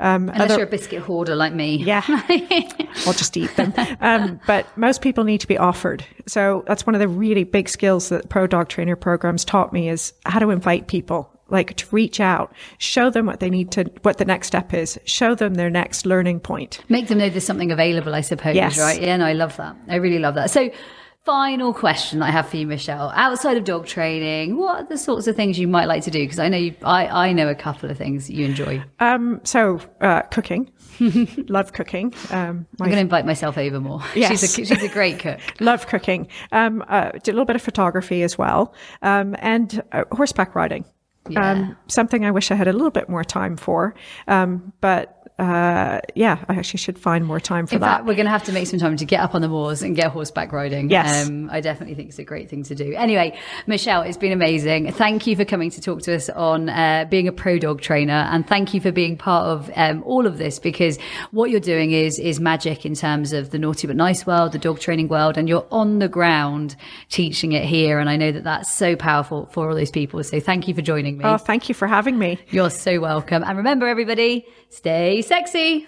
Um, 0.00 0.28
Unless 0.30 0.40
other, 0.50 0.54
you're 0.56 0.66
a 0.66 0.70
biscuit 0.70 1.02
hoarder 1.02 1.36
like 1.36 1.52
me. 1.52 1.76
Yeah. 1.76 2.02
I'll 3.06 3.12
just 3.12 3.36
eat 3.36 3.54
them. 3.54 3.72
Um, 4.00 4.40
but 4.48 4.66
most 4.76 5.00
people 5.00 5.22
need 5.22 5.40
to 5.42 5.46
be 5.46 5.58
offered. 5.58 6.04
So 6.26 6.64
that's 6.66 6.86
one 6.86 6.96
of 6.96 7.00
the 7.00 7.06
really 7.06 7.44
big 7.44 7.68
skills 7.68 8.08
that 8.08 8.28
Pro 8.28 8.48
Dog 8.48 8.68
Trainer 8.68 8.96
programs 8.96 9.44
taught 9.44 9.72
me 9.72 9.88
is 9.88 10.12
how 10.24 10.40
to 10.40 10.50
invite 10.50 10.88
people 10.88 11.31
like 11.52 11.76
to 11.76 11.86
reach 11.92 12.18
out, 12.18 12.52
show 12.78 13.10
them 13.10 13.26
what 13.26 13.40
they 13.40 13.50
need 13.50 13.70
to, 13.72 13.84
what 14.02 14.18
the 14.18 14.24
next 14.24 14.48
step 14.48 14.74
is, 14.74 14.98
show 15.04 15.34
them 15.34 15.54
their 15.54 15.70
next 15.70 16.06
learning 16.06 16.40
point. 16.40 16.80
Make 16.88 17.08
them 17.08 17.18
know 17.18 17.28
there's 17.28 17.44
something 17.44 17.70
available, 17.70 18.14
I 18.14 18.22
suppose, 18.22 18.56
yes. 18.56 18.78
right? 18.78 19.00
Yeah, 19.00 19.18
no, 19.18 19.26
I 19.26 19.34
love 19.34 19.56
that. 19.58 19.76
I 19.88 19.96
really 19.96 20.18
love 20.18 20.34
that. 20.34 20.50
So, 20.50 20.70
final 21.24 21.72
question 21.72 22.22
I 22.22 22.30
have 22.30 22.48
for 22.48 22.56
you, 22.56 22.66
Michelle. 22.66 23.12
Outside 23.14 23.56
of 23.56 23.64
dog 23.64 23.86
training, 23.86 24.56
what 24.56 24.80
are 24.80 24.88
the 24.88 24.98
sorts 24.98 25.26
of 25.26 25.36
things 25.36 25.58
you 25.58 25.68
might 25.68 25.86
like 25.86 26.02
to 26.04 26.10
do? 26.10 26.20
Because 26.24 26.38
I 26.38 26.48
know 26.48 26.56
you, 26.56 26.74
I, 26.82 27.28
I 27.28 27.32
know 27.32 27.48
a 27.48 27.54
couple 27.54 27.90
of 27.90 27.98
things 27.98 28.28
you 28.28 28.44
enjoy. 28.44 28.82
Um, 28.98 29.40
so 29.44 29.80
uh, 30.00 30.22
cooking. 30.22 30.70
Love 31.48 31.72
cooking. 31.72 32.14
Um, 32.30 32.66
I'm 32.80 32.86
going 32.86 32.92
to 32.92 33.00
invite 33.00 33.26
myself 33.26 33.56
over 33.58 33.80
more. 33.80 34.02
Yes. 34.14 34.40
She's, 34.54 34.58
a, 34.58 34.76
she's 34.76 34.82
a 34.82 34.88
great 34.88 35.18
cook. 35.18 35.40
Love 35.60 35.86
cooking. 35.86 36.28
Um, 36.50 36.84
uh, 36.88 37.10
did 37.12 37.28
a 37.28 37.32
little 37.32 37.44
bit 37.44 37.56
of 37.56 37.62
photography 37.62 38.22
as 38.22 38.36
well. 38.36 38.74
Um, 39.02 39.36
and 39.38 39.82
uh, 39.92 40.04
horseback 40.12 40.54
riding. 40.54 40.84
Yeah. 41.28 41.50
Um, 41.52 41.76
something 41.86 42.24
I 42.24 42.30
wish 42.30 42.50
I 42.50 42.54
had 42.54 42.68
a 42.68 42.72
little 42.72 42.90
bit 42.90 43.08
more 43.08 43.24
time 43.24 43.56
for. 43.56 43.94
Um, 44.26 44.72
but 44.80 45.21
uh, 45.38 46.00
yeah, 46.14 46.44
I 46.48 46.54
actually 46.54 46.78
should 46.78 46.98
find 46.98 47.24
more 47.24 47.40
time 47.40 47.66
for 47.66 47.76
In 47.76 47.80
that. 47.80 47.86
Fact, 47.86 48.04
we're 48.06 48.14
going 48.14 48.26
to 48.26 48.30
have 48.30 48.44
to 48.44 48.52
make 48.52 48.66
some 48.66 48.78
time 48.78 48.96
to 48.96 49.04
get 49.04 49.20
up 49.20 49.34
on 49.34 49.40
the 49.40 49.48
moors 49.48 49.82
and 49.82 49.96
get 49.96 50.12
horseback 50.12 50.52
riding. 50.52 50.90
Yes. 50.90 51.26
Um, 51.26 51.48
I 51.50 51.60
definitely 51.60 51.94
think 51.94 52.10
it's 52.10 52.18
a 52.18 52.24
great 52.24 52.50
thing 52.50 52.62
to 52.64 52.74
do. 52.74 52.94
Anyway, 52.94 53.38
Michelle, 53.66 54.02
it's 54.02 54.18
been 54.18 54.32
amazing. 54.32 54.92
Thank 54.92 55.26
you 55.26 55.34
for 55.34 55.44
coming 55.44 55.70
to 55.70 55.80
talk 55.80 56.02
to 56.02 56.14
us 56.14 56.28
on 56.28 56.68
uh, 56.68 57.06
being 57.08 57.28
a 57.28 57.32
pro 57.32 57.58
dog 57.58 57.80
trainer. 57.80 58.28
And 58.30 58.46
thank 58.46 58.74
you 58.74 58.80
for 58.80 58.92
being 58.92 59.16
part 59.16 59.46
of 59.46 59.70
um, 59.74 60.02
all 60.04 60.26
of 60.26 60.38
this 60.38 60.58
because 60.58 60.98
what 61.30 61.50
you're 61.50 61.60
doing 61.60 61.92
is, 61.92 62.18
is 62.18 62.38
magic 62.38 62.84
in 62.84 62.94
terms 62.94 63.32
of 63.32 63.50
the 63.50 63.58
naughty 63.58 63.86
but 63.86 63.96
nice 63.96 64.26
world, 64.26 64.52
the 64.52 64.58
dog 64.58 64.80
training 64.80 65.08
world, 65.08 65.38
and 65.38 65.48
you're 65.48 65.66
on 65.70 65.98
the 65.98 66.08
ground 66.08 66.76
teaching 67.08 67.52
it 67.52 67.64
here. 67.64 67.98
And 67.98 68.10
I 68.10 68.16
know 68.16 68.32
that 68.32 68.44
that's 68.44 68.72
so 68.72 68.96
powerful 68.96 69.46
for 69.46 69.68
all 69.68 69.74
those 69.74 69.90
people. 69.90 70.22
So 70.24 70.40
thank 70.40 70.68
you 70.68 70.74
for 70.74 70.82
joining 70.82 71.16
me. 71.16 71.24
Oh, 71.24 71.38
thank 71.38 71.68
you 71.68 71.74
for 71.74 71.88
having 71.88 72.18
me. 72.18 72.38
You're 72.50 72.70
so 72.70 73.00
welcome. 73.00 73.42
And 73.42 73.56
remember, 73.56 73.88
everybody, 73.88 74.46
stay 74.72 75.22
sexy. 75.22 75.86